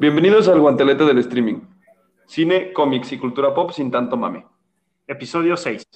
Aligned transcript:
Bienvenidos 0.00 0.48
al 0.48 0.60
guantelete 0.60 1.04
del 1.04 1.18
streaming. 1.18 1.60
Cine, 2.24 2.72
cómics 2.72 3.12
y 3.12 3.18
cultura 3.18 3.52
pop 3.52 3.70
sin 3.70 3.90
tanto 3.90 4.16
mame. 4.16 4.46
Episodio 5.06 5.58
6. 5.58 5.86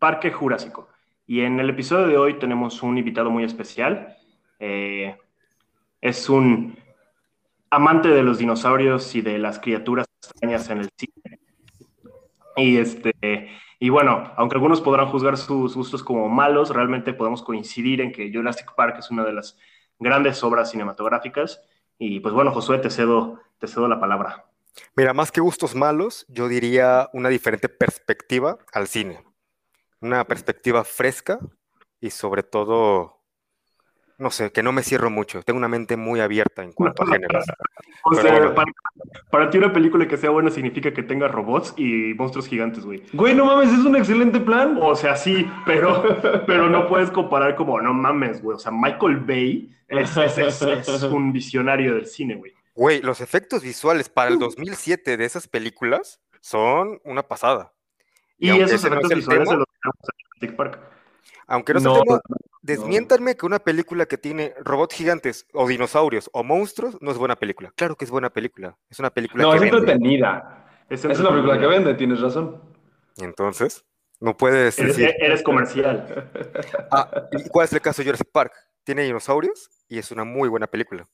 Parque 0.00 0.32
Jurásico. 0.32 0.88
Y 1.24 1.42
en 1.42 1.60
el 1.60 1.70
episodio 1.70 2.08
de 2.08 2.18
hoy 2.18 2.40
tenemos 2.40 2.82
un 2.82 2.98
invitado 2.98 3.30
muy 3.30 3.44
especial. 3.44 4.16
Eh, 4.58 5.16
es 6.00 6.28
un 6.28 6.76
amante 7.70 8.08
de 8.08 8.24
los 8.24 8.38
dinosaurios 8.38 9.14
y 9.14 9.20
de 9.20 9.38
las 9.38 9.60
criaturas 9.60 10.08
extrañas 10.20 10.68
en 10.70 10.78
el 10.78 10.90
cine. 10.96 11.38
Y, 12.56 12.78
este, 12.78 13.12
y 13.78 13.90
bueno, 13.90 14.32
aunque 14.36 14.56
algunos 14.56 14.80
podrán 14.80 15.06
juzgar 15.06 15.36
sus 15.36 15.76
gustos 15.76 16.02
como 16.02 16.28
malos, 16.28 16.70
realmente 16.70 17.14
podemos 17.14 17.44
coincidir 17.44 18.00
en 18.00 18.10
que 18.10 18.32
Jurassic 18.34 18.74
Park 18.74 18.96
es 18.98 19.08
una 19.12 19.24
de 19.24 19.34
las 19.34 19.56
grandes 20.00 20.42
obras 20.42 20.72
cinematográficas. 20.72 21.62
Y 21.98 22.20
pues 22.20 22.34
bueno, 22.34 22.52
Josué, 22.52 22.78
te 22.78 22.90
cedo, 22.90 23.40
te 23.58 23.66
cedo 23.66 23.88
la 23.88 24.00
palabra. 24.00 24.46
Mira, 24.96 25.14
más 25.14 25.30
que 25.30 25.40
gustos 25.40 25.74
malos, 25.74 26.26
yo 26.28 26.48
diría 26.48 27.08
una 27.12 27.28
diferente 27.28 27.68
perspectiva 27.68 28.58
al 28.72 28.88
cine. 28.88 29.24
Una 30.00 30.24
perspectiva 30.24 30.84
fresca 30.84 31.38
y 32.00 32.10
sobre 32.10 32.42
todo, 32.42 33.13
no 34.18 34.30
sé, 34.30 34.52
que 34.52 34.62
no 34.62 34.72
me 34.72 34.82
cierro 34.82 35.10
mucho. 35.10 35.42
Tengo 35.42 35.58
una 35.58 35.68
mente 35.68 35.96
muy 35.96 36.20
abierta 36.20 36.62
en 36.62 36.72
cuanto 36.72 37.02
a 37.02 37.06
géneros. 37.06 37.44
O 38.04 38.14
sea, 38.14 38.54
para, 38.54 38.72
para, 39.30 39.50
ti 39.50 39.58
una 39.58 39.72
película 39.72 40.06
que 40.06 40.16
sea 40.16 40.30
buena 40.30 40.50
significa 40.50 40.92
que 40.92 41.02
tenga 41.02 41.28
robots 41.28 41.74
y 41.76 42.14
monstruos 42.14 42.46
gigantes, 42.46 42.84
güey. 42.84 43.02
Güey, 43.12 43.34
no 43.34 43.46
mames, 43.46 43.72
es 43.72 43.84
un 43.84 43.96
excelente 43.96 44.40
plan. 44.40 44.78
O 44.80 44.94
sea, 44.94 45.16
sí, 45.16 45.50
pero, 45.66 46.02
pero 46.46 46.68
no 46.68 46.86
puedes 46.86 47.10
comparar 47.10 47.56
como, 47.56 47.80
no 47.80 47.92
mames, 47.92 48.42
güey. 48.42 48.56
O 48.56 48.58
sea, 48.58 48.72
Michael 48.72 49.16
Bay 49.16 49.70
es, 49.88 50.16
es, 50.16 50.38
es, 50.38 50.62
es 50.62 51.02
un 51.02 51.32
visionario 51.32 51.94
del 51.94 52.06
cine, 52.06 52.36
güey. 52.36 52.52
Güey, 52.74 53.02
los 53.02 53.20
efectos 53.20 53.62
visuales 53.62 54.08
para 54.08 54.30
el 54.30 54.38
2007 54.38 55.16
de 55.16 55.24
esas 55.24 55.46
películas 55.46 56.20
son 56.40 57.00
una 57.04 57.22
pasada. 57.22 57.72
Y, 58.36 58.50
y 58.50 58.60
esos 58.60 58.84
efectos 58.84 59.10
no 59.10 59.16
visuales 59.16 59.48
tema, 59.48 59.52
de 59.52 59.58
los 59.58 59.66
Jurassic 60.40 60.56
Park. 60.56 60.93
Aunque 61.46 61.74
no, 61.74 61.80
no, 61.80 62.02
tema, 62.02 62.20
desmiéntanme 62.62 63.32
no. 63.32 63.36
que 63.36 63.46
una 63.46 63.58
película 63.58 64.06
que 64.06 64.18
tiene 64.18 64.54
robots 64.60 64.94
gigantes 64.94 65.46
o 65.52 65.68
dinosaurios 65.68 66.30
o 66.32 66.42
monstruos 66.42 66.96
no 67.00 67.10
es 67.10 67.18
buena 67.18 67.36
película. 67.36 67.72
Claro 67.76 67.96
que 67.96 68.04
es 68.04 68.10
buena 68.10 68.30
película. 68.30 68.76
Es 68.88 68.98
una 68.98 69.10
película 69.10 69.44
no, 69.44 69.50
que 69.50 69.56
es 69.56 69.62
vende. 69.62 69.76
entretenida. 69.78 70.66
Es, 70.88 71.04
es 71.04 71.18
una 71.20 71.30
película 71.30 71.58
que 71.58 71.66
vende, 71.66 71.94
tienes 71.94 72.20
razón. 72.20 72.60
Entonces, 73.16 73.84
no 74.20 74.36
puedes 74.36 74.78
eres, 74.78 74.96
decir... 74.96 75.14
Eres 75.18 75.42
comercial. 75.42 76.30
Ah, 76.90 77.28
¿y 77.32 77.48
¿Cuál 77.48 77.64
es 77.66 77.72
el 77.72 77.80
caso 77.80 78.02
de 78.02 78.06
Jurassic 78.06 78.28
Park? 78.30 78.52
Tiene 78.84 79.02
dinosaurios 79.02 79.70
y 79.88 79.98
es 79.98 80.10
una 80.10 80.24
muy 80.24 80.48
buena 80.48 80.66
película. 80.66 81.06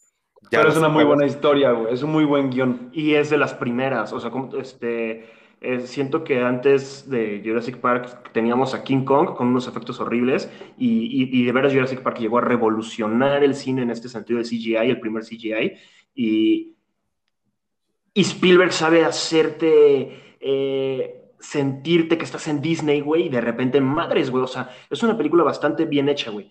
Ya 0.51 0.61
Pero 0.61 0.71
es 0.71 0.77
una 0.77 0.89
muy 0.89 1.05
buena 1.05 1.27
historia, 1.27 1.73
güey. 1.73 1.93
Es 1.93 2.03
un 2.03 2.13
muy 2.13 2.25
buen 2.25 2.51
guion. 2.51 2.91
Y 2.93 3.15
es 3.15 3.31
de 3.31 3.39
las 3.39 3.55
primeras. 3.55 4.13
O 4.13 4.21
sea, 4.21 4.31
como 4.31 4.57
este. 4.57 5.29
Eh, 5.63 5.81
siento 5.81 6.25
que 6.25 6.41
antes 6.41 7.11
de 7.11 7.43
Jurassic 7.45 7.77
Park 7.77 8.33
teníamos 8.33 8.73
a 8.75 8.83
King 8.83 9.05
Kong 9.05 9.35
con 9.35 9.49
unos 9.49 9.69
efectos 9.69 10.01
horribles. 10.01 10.51
Y, 10.79 11.29
y, 11.33 11.45
de 11.45 11.53
veras 11.53 11.73
Jurassic 11.73 12.03
Park 12.03 12.19
llegó 12.19 12.39
a 12.39 12.43
revolucionar 12.43 13.45
el 13.45 13.55
cine 13.55 13.83
en 13.83 13.91
este 13.91 14.09
sentido 14.09 14.39
de 14.39 14.45
CGI, 14.45 14.91
el 14.91 15.01
primer 15.01 15.25
CGI. 15.25 15.73
Y, 16.15 16.77
y 18.15 18.21
Spielberg 18.21 18.73
sabe 18.73 19.05
hacerte. 19.05 20.37
Eh, 20.41 21.17
sentirte 21.41 22.19
que 22.19 22.25
estás 22.25 22.47
en 22.49 22.61
Disney, 22.61 23.01
güey, 23.01 23.27
y 23.27 23.29
de 23.29 23.41
repente 23.41 23.81
madres, 23.81 24.31
güey. 24.31 24.45
O 24.45 24.47
sea, 24.47 24.71
es 24.89 25.03
una 25.03 25.17
película 25.17 25.43
bastante 25.43 25.87
bien 25.87 26.09
hecha, 26.09 26.31
güey. 26.31 26.51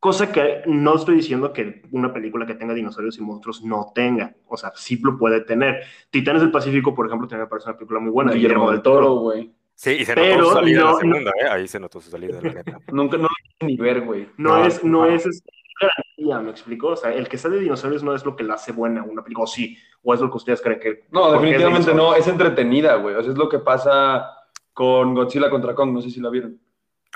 Cosa 0.00 0.32
que 0.32 0.62
no 0.66 0.96
estoy 0.96 1.16
diciendo 1.16 1.52
que 1.52 1.82
una 1.92 2.10
película 2.10 2.46
que 2.46 2.54
tenga 2.54 2.72
dinosaurios 2.72 3.18
y 3.18 3.20
monstruos 3.20 3.62
no 3.62 3.92
tenga. 3.94 4.34
O 4.46 4.56
sea, 4.56 4.72
sí 4.74 4.98
lo 5.02 5.18
puede 5.18 5.42
tener. 5.42 5.82
Titanes 6.08 6.40
del 6.40 6.50
Pacífico, 6.50 6.94
por 6.94 7.06
ejemplo, 7.06 7.28
también 7.28 7.44
me 7.44 7.50
parece 7.50 7.68
una 7.68 7.76
película 7.76 8.00
muy 8.00 8.10
buena. 8.10 8.32
Guillermo, 8.32 8.70
del 8.70 8.80
Toro, 8.80 9.16
güey. 9.16 9.52
Sí, 9.74 9.90
y 9.90 10.04
se 10.06 10.14
notó 10.14 10.26
Pero 10.26 10.44
su 10.46 10.54
salida 10.54 10.80
no, 10.80 10.86
la 10.86 10.98
segunda, 10.98 11.20
no, 11.20 11.46
¿eh? 11.46 11.50
Ahí 11.50 11.68
se 11.68 11.80
notó 11.80 12.00
su 12.00 12.10
salida, 12.10 12.40
la 12.42 12.50
neta. 12.50 12.78
Nunca, 12.92 13.18
no 13.18 13.24
lo 13.24 13.66
ni 13.66 13.76
ver, 13.76 14.00
güey. 14.00 14.26
No, 14.38 14.58
no, 14.58 14.66
es, 14.66 14.82
no, 14.82 15.06
es 15.06 15.42
garantía, 15.80 16.40
¿me 16.40 16.50
explico? 16.50 16.88
O 16.88 16.96
sea, 16.96 17.12
el 17.12 17.28
que 17.28 17.38
sale 17.38 17.56
de 17.56 17.62
dinosaurios 17.62 18.02
no 18.02 18.14
es 18.14 18.24
lo 18.24 18.36
que 18.36 18.44
la 18.44 18.54
hace 18.54 18.72
buena 18.72 19.02
una 19.02 19.22
película, 19.22 19.44
o 19.44 19.46
sí, 19.46 19.76
o 20.02 20.14
es 20.14 20.20
lo 20.20 20.30
que 20.30 20.36
ustedes 20.36 20.60
creen 20.60 20.80
que... 20.80 21.04
No, 21.10 21.32
definitivamente 21.32 21.90
es 21.90 21.96
no, 21.96 22.14
es 22.14 22.26
entretenida, 22.26 22.96
güey. 22.96 23.14
O 23.16 23.22
sea, 23.22 23.32
es 23.32 23.38
lo 23.38 23.48
que 23.48 23.58
pasa 23.58 24.30
con 24.72 25.14
Godzilla 25.14 25.50
contra 25.50 25.74
Kong, 25.74 25.92
no 25.92 26.00
sé 26.00 26.10
si 26.10 26.20
la 26.20 26.30
vieron. 26.30 26.58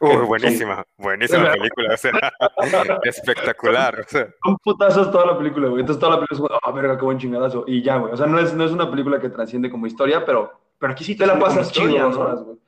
Uh, 0.00 0.26
buenísima, 0.26 0.84
buenísima 0.98 1.52
película, 1.52 1.94
o 1.94 1.96
sea, 1.96 2.12
espectacular. 3.04 4.00
O 4.00 4.08
sea. 4.08 4.28
Son 4.44 4.56
putazos 4.58 5.10
toda 5.12 5.26
la 5.26 5.38
película, 5.38 5.68
güey. 5.68 5.80
Entonces 5.80 6.00
toda 6.00 6.16
la 6.16 6.18
película 6.18 6.36
es 6.36 6.40
como, 6.40 6.54
ah, 6.54 6.70
oh, 6.70 6.72
verga, 6.72 6.98
qué 6.98 7.04
buen 7.04 7.18
chingadazo. 7.18 7.64
Y 7.66 7.82
ya, 7.82 7.96
güey. 7.98 8.12
O 8.12 8.16
sea, 8.16 8.26
no 8.26 8.38
es, 8.40 8.52
no 8.54 8.64
es 8.64 8.72
una 8.72 8.90
película 8.90 9.20
que 9.20 9.28
trasciende 9.28 9.70
como 9.70 9.86
historia, 9.86 10.24
pero, 10.24 10.52
pero 10.78 10.92
aquí 10.92 11.04
sí 11.04 11.16
te 11.16 11.26
la 11.26 11.38
pasas 11.38 11.70
chido 11.70 12.44
güey. 12.44 12.58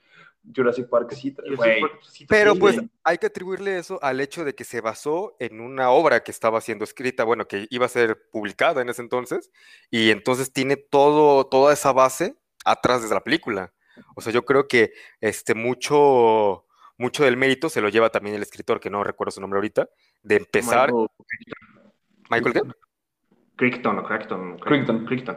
Jurassic 0.55 0.89
Park 0.89 1.13
sí, 1.13 1.35
güey. 1.57 1.83
Pero 2.29 2.55
pues 2.55 2.81
hay 3.03 3.19
que 3.19 3.27
atribuirle 3.27 3.79
eso 3.79 3.99
al 4.03 4.21
hecho 4.21 4.45
de 4.45 4.55
que 4.55 4.65
se 4.65 4.81
basó 4.81 5.37
en 5.41 5.61
una 5.61 5.91
obra 5.91 6.23
que 6.23 6.31
estaba 6.31 6.61
siendo 6.61 6.85
escrita, 6.85 7.25
bueno, 7.25 7.49
que 7.49 7.67
iba 7.71 7.87
a 7.87 7.89
ser 7.89 8.29
publicada 8.31 8.81
en 8.83 8.89
ese 8.89 9.03
entonces, 9.03 9.51
y 9.91 10.11
entonces 10.11 10.53
tiene 10.53 10.77
todo, 10.77 11.47
toda 11.47 11.73
esa 11.73 11.93
base 11.93 12.37
atrás 12.65 13.03
de 13.03 13.13
la 13.15 13.23
película. 13.23 13.73
O 14.15 14.21
sea, 14.21 14.33
yo 14.33 14.45
creo 14.45 14.69
que 14.69 14.93
este 15.21 15.55
mucho 15.55 16.66
mucho 16.99 17.25
del 17.25 17.37
mérito 17.37 17.69
se 17.69 17.81
lo 17.81 17.89
lleva 17.89 18.11
también 18.11 18.37
el 18.37 18.43
escritor, 18.43 18.81
que 18.81 18.91
no 18.91 19.05
recuerdo 19.05 19.31
su 19.31 19.41
nombre 19.41 19.59
ahorita, 19.59 19.89
de 20.23 20.37
empezar. 20.37 20.91
Michael, 20.93 21.09
¿Michael 22.31 22.55
qué? 22.55 22.61
Crichton, 23.57 24.03
Crichton, 24.05 24.59
Crichton. 24.59 25.07
Crichton. 25.07 25.37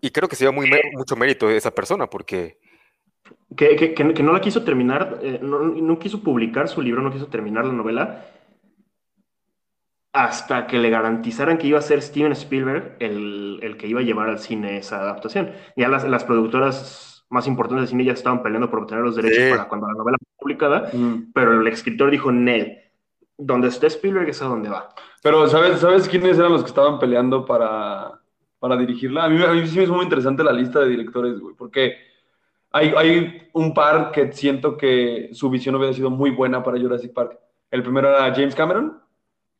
Y 0.00 0.10
creo 0.10 0.28
que 0.28 0.36
se 0.36 0.44
lleva 0.44 0.52
muy, 0.52 0.70
mucho 0.92 1.16
mérito 1.16 1.48
de 1.48 1.56
esa 1.56 1.72
persona, 1.72 2.08
porque. 2.08 2.58
Que, 3.56 3.76
que, 3.76 3.94
que, 3.94 4.14
que 4.14 4.22
no 4.22 4.32
la 4.32 4.40
quiso 4.40 4.64
terminar, 4.64 5.18
eh, 5.22 5.38
no, 5.42 5.60
no, 5.60 5.98
quiso 5.98 6.22
publicar 6.22 6.68
su 6.68 6.80
libro, 6.80 7.02
no 7.02 7.12
quiso 7.12 7.26
terminar 7.26 7.66
la 7.66 7.72
novela, 7.72 8.26
hasta 10.12 10.66
que 10.66 10.78
le 10.78 10.90
garantizaran 10.90 11.58
que 11.58 11.66
iba 11.66 11.78
a 11.78 11.82
ser 11.82 12.02
Steven 12.02 12.32
Spielberg 12.32 12.96
el, 12.98 13.60
el 13.62 13.76
que 13.76 13.86
iba 13.86 14.00
a 14.00 14.04
llevar 14.04 14.28
al 14.28 14.38
cine 14.38 14.78
esa 14.78 15.00
adaptación. 15.00 15.52
Ya 15.76 15.88
las, 15.88 16.04
las 16.04 16.24
productoras 16.24 17.19
más 17.30 17.46
importantes 17.46 17.82
de 17.82 17.88
cine 17.88 18.04
ya 18.04 18.12
estaban 18.12 18.42
peleando 18.42 18.68
por 18.68 18.80
obtener 18.80 19.04
los 19.04 19.16
derechos 19.16 19.44
sí. 19.44 19.50
para 19.50 19.68
cuando 19.68 19.86
la 19.86 19.94
novela 19.94 20.18
fue 20.18 20.28
publicada, 20.38 20.90
mm. 20.92 21.32
pero 21.32 21.60
el 21.60 21.66
escritor 21.68 22.10
dijo, 22.10 22.30
Ned, 22.30 22.76
donde 23.38 23.68
esté 23.68 23.86
Spielberg 23.86 24.28
es 24.28 24.42
a 24.42 24.46
donde 24.46 24.68
va. 24.68 24.88
Pero, 25.22 25.48
¿sabes, 25.48 25.80
¿sabes 25.80 26.08
quiénes 26.08 26.38
eran 26.38 26.52
los 26.52 26.62
que 26.62 26.68
estaban 26.68 26.98
peleando 26.98 27.46
para, 27.46 28.20
para 28.58 28.76
dirigirla? 28.76 29.24
A 29.24 29.28
mí, 29.28 29.42
a 29.42 29.52
mí 29.52 29.66
sí 29.66 29.78
me 29.78 29.84
es 29.84 29.90
muy 29.90 30.02
interesante 30.02 30.42
la 30.42 30.52
lista 30.52 30.80
de 30.80 30.88
directores, 30.88 31.38
güey, 31.38 31.54
porque 31.54 31.94
hay, 32.72 32.92
hay 32.96 33.48
un 33.52 33.72
par 33.74 34.10
que 34.10 34.32
siento 34.32 34.76
que 34.76 35.30
su 35.32 35.48
visión 35.50 35.76
hubiera 35.76 35.92
sido 35.92 36.10
muy 36.10 36.30
buena 36.30 36.62
para 36.62 36.80
Jurassic 36.80 37.12
Park. 37.12 37.38
El 37.70 37.82
primero 37.82 38.08
era 38.08 38.34
James 38.34 38.54
Cameron, 38.54 39.00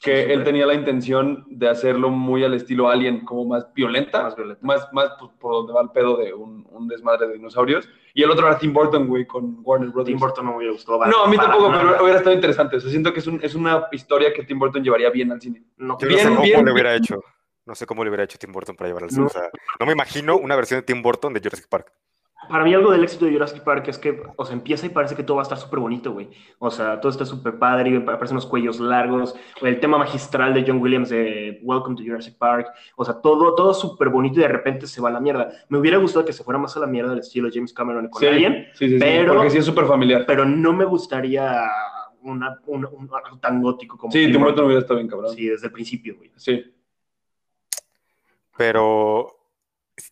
que 0.01 0.25
sí, 0.25 0.33
él 0.33 0.45
tenía 0.45 0.65
la 0.65 0.73
intención 0.73 1.45
de 1.51 1.69
hacerlo 1.69 2.09
muy 2.09 2.43
al 2.43 2.55
estilo 2.55 2.89
Alien, 2.89 3.25
como 3.25 3.45
más 3.45 3.73
violenta, 3.75 4.23
Más 4.23 4.35
violenta. 4.35 4.67
más, 4.67 4.89
más 4.93 5.11
pues, 5.19 5.31
por 5.39 5.53
donde 5.53 5.75
va 5.75 5.83
el 5.83 5.91
pedo 5.91 6.17
de 6.17 6.33
un, 6.33 6.67
un, 6.71 6.89
desmadre 6.89 7.27
de 7.29 7.35
dinosaurios. 7.35 7.87
Y 8.15 8.23
el 8.23 8.31
otro 8.31 8.47
era 8.47 8.59
Tim 8.59 8.73
Burton, 8.73 9.07
güey, 9.07 9.27
con 9.27 9.59
Warner 9.63 9.91
Brothers. 9.91 10.07
Tim 10.15 10.19
Burton 10.19 10.45
no 10.47 10.53
me 10.53 10.57
hubiera 10.57 10.73
gustado. 10.73 11.05
No, 11.05 11.25
a 11.25 11.29
mí 11.29 11.37
tampoco, 11.37 11.69
nada. 11.71 11.83
pero 11.91 12.03
hubiera 12.03 12.19
estado 12.19 12.35
interesante. 12.35 12.77
O 12.77 12.81
sea, 12.81 12.91
siento 12.91 13.13
que 13.13 13.21
es, 13.21 13.27
un, 13.27 13.41
es 13.43 13.55
una 13.55 13.89
historia 13.93 14.33
que 14.33 14.43
Tim 14.43 14.59
Burton 14.59 14.83
llevaría 14.83 15.11
bien 15.11 15.31
al 15.33 15.41
cine. 15.41 15.63
No, 15.77 15.99
Yo 16.01 16.09
bien, 16.09 16.19
no 16.19 16.23
sé 16.23 16.29
cómo 16.31 16.43
bien, 16.43 16.65
le 16.65 16.73
hubiera 16.73 16.91
bien. 16.93 17.03
hecho. 17.05 17.23
No 17.67 17.75
sé 17.75 17.87
cómo 17.87 18.03
le 18.03 18.11
hubiera 18.11 18.25
hecho 18.25 18.39
Tim 18.39 18.53
Burton 18.53 18.75
para 18.75 18.89
llevar 18.89 19.05
al 19.05 19.11
cine. 19.11 19.21
No. 19.21 19.27
O 19.27 19.31
sea, 19.31 19.51
no 19.79 19.87
me 19.87 19.93
imagino 19.93 20.37
una 20.39 20.57
versión 20.57 20.81
de 20.81 20.87
Tim 20.87 21.03
Burton 21.03 21.35
de 21.35 21.41
Jurassic 21.41 21.69
Park 21.69 21.93
para 22.51 22.65
mí 22.65 22.75
algo 22.75 22.91
del 22.91 23.05
éxito 23.05 23.27
de 23.27 23.33
Jurassic 23.33 23.63
Park 23.63 23.87
es 23.89 23.99
que, 23.99 24.21
o 24.35 24.45
sea, 24.45 24.55
empieza 24.55 24.85
y 24.85 24.89
parece 24.89 25.15
que 25.15 25.23
todo 25.23 25.37
va 25.37 25.43
a 25.43 25.45
estar 25.45 25.57
súper 25.57 25.79
bonito, 25.79 26.13
güey. 26.13 26.29
O 26.59 26.71
sea, 26.71 27.01
todo 27.01 27.11
está 27.11 27.25
súper 27.25 27.59
padre, 27.59 27.91
y 27.91 27.97
aparecen 27.97 28.35
unos 28.35 28.47
cuellos 28.47 28.81
largos, 28.81 29.37
el 29.63 29.79
tema 29.79 29.99
magistral 29.99 30.53
de 30.53 30.65
John 30.67 30.83
Williams 30.83 31.11
de 31.11 31.61
Welcome 31.63 31.97
to 31.97 32.03
Jurassic 32.03 32.37
Park, 32.37 32.67
o 32.97 33.05
sea, 33.05 33.15
todo, 33.15 33.55
todo 33.55 33.73
súper 33.73 34.09
bonito 34.09 34.41
y 34.41 34.43
de 34.43 34.49
repente 34.49 34.87
se 34.89 35.01
va 35.01 35.11
a 35.11 35.13
la 35.13 35.21
mierda. 35.21 35.49
Me 35.69 35.79
hubiera 35.79 35.99
gustado 35.99 36.25
que 36.25 36.33
se 36.33 36.43
fuera 36.43 36.59
más 36.59 36.77
a 36.77 36.81
la 36.81 36.87
mierda 36.87 37.11
del 37.11 37.21
estilo 37.21 37.49
James 37.53 37.73
Cameron 37.73 38.09
con 38.09 38.21
sí, 38.21 38.27
Alien, 38.27 38.67
sí, 38.75 38.89
sí, 38.89 38.97
pero, 38.99 39.35
porque 39.35 39.51
sí 39.51 39.59
es 39.59 39.65
súper 39.65 39.87
familiar. 39.87 40.25
Pero 40.27 40.45
no 40.45 40.73
me 40.73 40.85
gustaría 40.85 41.71
una, 42.23 42.59
una, 42.67 42.89
un 42.89 43.11
algo 43.15 43.39
tan 43.39 43.63
gótico 43.63 43.97
como... 43.97 44.13
Sí, 44.13 44.31
Tim 44.31 44.41
Burton 44.41 44.65
hubiera 44.65 44.81
estado 44.81 44.99
bien 44.99 45.09
cabrón. 45.09 45.35
Sí, 45.35 45.47
desde 45.47 45.69
el 45.69 45.73
principio, 45.73 46.17
güey. 46.17 46.33
Sí. 46.37 46.65
Pero 48.57 49.40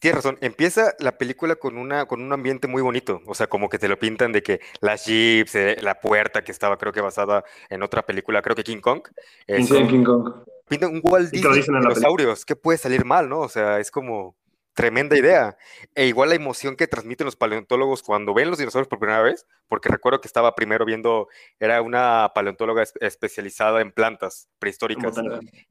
tienes 0.00 0.16
razón, 0.16 0.38
empieza 0.40 0.94
la 0.98 1.18
película 1.18 1.56
con, 1.56 1.78
una, 1.78 2.06
con 2.06 2.22
un 2.22 2.32
ambiente 2.32 2.68
muy 2.68 2.82
bonito, 2.82 3.20
o 3.26 3.34
sea, 3.34 3.46
como 3.46 3.68
que 3.68 3.78
te 3.78 3.88
lo 3.88 3.98
pintan 3.98 4.32
de 4.32 4.42
que 4.42 4.60
las 4.80 5.06
jeeps, 5.06 5.54
eh, 5.54 5.76
la 5.80 6.00
puerta 6.00 6.42
que 6.42 6.52
estaba 6.52 6.76
creo 6.76 6.92
que 6.92 7.00
basada 7.00 7.44
en 7.70 7.82
otra 7.82 8.04
película, 8.04 8.42
creo 8.42 8.56
que 8.56 8.64
King 8.64 8.80
Kong. 8.80 9.02
Eh, 9.46 9.62
sí, 9.62 9.86
King 9.86 10.04
Kong. 10.04 10.32
Pintan 10.68 10.92
un 10.92 11.00
Walt 11.02 11.30
Disney 11.30 11.60
de 11.60 11.62
dinosaurios, 11.62 12.44
¿qué 12.44 12.54
puede 12.54 12.78
salir 12.78 13.04
mal, 13.04 13.28
no? 13.28 13.40
O 13.40 13.48
sea, 13.48 13.78
es 13.78 13.90
como, 13.90 14.36
tremenda 14.78 15.18
idea. 15.18 15.56
E 15.96 16.06
igual 16.06 16.28
la 16.28 16.36
emoción 16.36 16.76
que 16.76 16.86
transmiten 16.86 17.24
los 17.24 17.34
paleontólogos 17.34 18.04
cuando 18.04 18.32
ven 18.32 18.48
los 18.48 18.58
dinosaurios 18.58 18.86
por 18.86 19.00
primera 19.00 19.20
vez, 19.20 19.44
porque 19.66 19.88
recuerdo 19.88 20.20
que 20.20 20.28
estaba 20.28 20.54
primero 20.54 20.84
viendo, 20.84 21.26
era 21.58 21.82
una 21.82 22.30
paleontóloga 22.32 22.84
especializada 23.00 23.80
en 23.80 23.90
plantas 23.90 24.48
prehistóricas. 24.60 25.16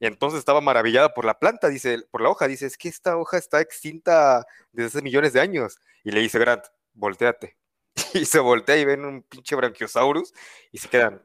Y 0.01 0.07
entonces 0.07 0.39
estaba 0.39 0.59
maravillada 0.59 1.13
por 1.13 1.23
la 1.23 1.39
planta, 1.39 1.69
dice, 1.69 1.99
por 2.11 2.19
la 2.19 2.27
hoja, 2.27 2.49
dice, 2.49 2.65
es 2.65 2.77
que 2.77 2.89
esta 2.89 3.15
hoja 3.15 3.37
está 3.37 3.61
extinta 3.61 4.45
desde 4.73 4.87
hace 4.87 5.01
millones 5.01 5.31
de 5.31 5.39
años. 5.39 5.79
Y 6.03 6.11
le 6.11 6.19
dice 6.19 6.37
Grant, 6.37 6.65
volteate. 6.93 7.55
Y 8.13 8.25
se 8.25 8.39
voltea 8.39 8.75
y 8.75 8.83
ven 8.83 9.05
un 9.05 9.23
pinche 9.23 9.55
Brachiosaurus 9.55 10.33
y 10.73 10.79
se 10.79 10.89
quedan. 10.89 11.21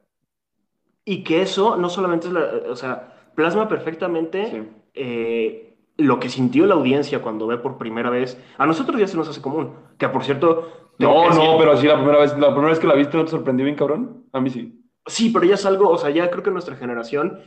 Y 1.04 1.24
que 1.24 1.42
eso 1.42 1.76
no 1.76 1.90
solamente 1.90 2.28
es 2.28 2.32
la, 2.32 2.44
o 2.68 2.76
sea, 2.76 3.32
plasma 3.34 3.68
perfectamente 3.68 4.68
eh, 4.94 5.71
lo 6.02 6.20
que 6.20 6.28
sintió 6.28 6.66
la 6.66 6.74
audiencia 6.74 7.22
cuando 7.22 7.46
ve 7.46 7.58
por 7.58 7.78
primera 7.78 8.10
vez. 8.10 8.40
A 8.58 8.66
nosotros 8.66 9.00
ya 9.00 9.06
se 9.06 9.16
nos 9.16 9.28
hace 9.28 9.40
común. 9.40 9.72
Que 9.98 10.08
por 10.08 10.24
cierto. 10.24 10.90
No, 10.98 11.30
no, 11.30 11.58
pero 11.58 11.76
sí, 11.76 11.86
la 11.86 11.96
primera 11.96 12.18
vez, 12.18 12.38
la 12.38 12.48
primera 12.48 12.68
vez 12.68 12.78
que 12.78 12.86
la 12.86 12.94
viste, 12.94 13.16
¿no 13.16 13.24
te 13.24 13.30
sorprendió 13.30 13.64
bien, 13.64 13.76
cabrón? 13.76 14.24
A 14.32 14.40
mí 14.40 14.50
sí. 14.50 14.78
Sí, 15.06 15.30
pero 15.30 15.44
ya 15.44 15.54
es 15.54 15.66
algo, 15.66 15.88
o 15.88 15.98
sea, 15.98 16.10
ya 16.10 16.30
creo 16.30 16.44
que 16.44 16.50
nuestra 16.50 16.76
generación 16.76 17.40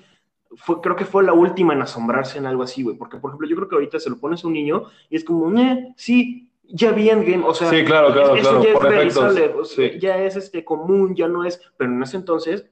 fue, 0.57 0.81
creo 0.81 0.95
que 0.95 1.05
fue 1.05 1.23
la 1.23 1.33
última 1.33 1.73
en 1.73 1.81
asombrarse 1.81 2.37
en 2.37 2.47
algo 2.47 2.63
así, 2.63 2.83
güey. 2.83 2.97
Porque, 2.97 3.17
por 3.17 3.29
ejemplo, 3.29 3.47
yo 3.47 3.55
creo 3.55 3.69
que 3.69 3.75
ahorita 3.75 3.99
se 3.99 4.09
lo 4.09 4.17
pones 4.17 4.43
a 4.43 4.47
un 4.47 4.53
niño 4.53 4.83
y 5.09 5.15
es 5.15 5.23
como, 5.23 5.57
eh, 5.57 5.93
sí, 5.95 6.49
ya 6.67 6.91
vi 6.91 7.09
Endgame, 7.09 7.43
o 7.45 7.53
sea, 7.53 7.69
sí, 7.69 7.83
claro, 7.85 8.11
claro, 8.11 8.35
eso 8.35 8.63
ya 8.63 8.71
es 8.73 10.01
ya 10.01 10.17
es 10.17 10.35
este 10.35 10.65
común, 10.65 11.15
ya 11.15 11.27
no 11.27 11.45
es, 11.45 11.61
pero 11.77 11.91
en 11.91 12.01
ese 12.01 12.17
entonces 12.17 12.65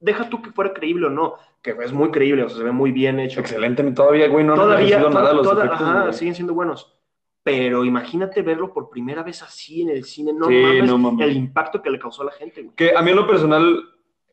deja 0.00 0.28
tú 0.28 0.42
que 0.42 0.50
fuera 0.50 0.72
creíble 0.72 1.06
o 1.06 1.10
no, 1.10 1.34
que 1.62 1.70
es 1.70 1.92
muy 1.92 2.10
creíble, 2.10 2.44
o 2.44 2.48
sea, 2.48 2.58
se 2.58 2.64
ve 2.64 2.72
muy 2.72 2.92
bien 2.92 3.18
hecho. 3.20 3.40
Excelente, 3.40 3.82
todavía, 3.92 4.28
güey, 4.28 4.44
no 4.44 4.54
todavía, 4.54 5.00
han 5.00 5.12
nada 5.12 5.32
los 5.32 5.46
efectos, 5.46 5.80
ajá, 5.80 6.12
siguen 6.12 6.34
siendo 6.34 6.54
buenos. 6.54 6.94
Pero 7.42 7.84
imagínate 7.84 8.42
verlo 8.42 8.72
por 8.72 8.90
primera 8.90 9.22
vez 9.22 9.42
así 9.42 9.82
en 9.82 9.90
el 9.90 10.04
cine, 10.04 10.32
no, 10.32 10.50
mames, 10.50 11.26
el 11.26 11.36
impacto 11.36 11.80
que 11.80 11.90
le 11.90 11.98
causó 11.98 12.22
a 12.22 12.26
la 12.26 12.32
gente, 12.32 12.62
güey. 12.62 12.74
Que 12.74 12.94
a 12.94 13.02
mí 13.02 13.10
en 13.10 13.16
lo 13.16 13.26
personal 13.26 13.82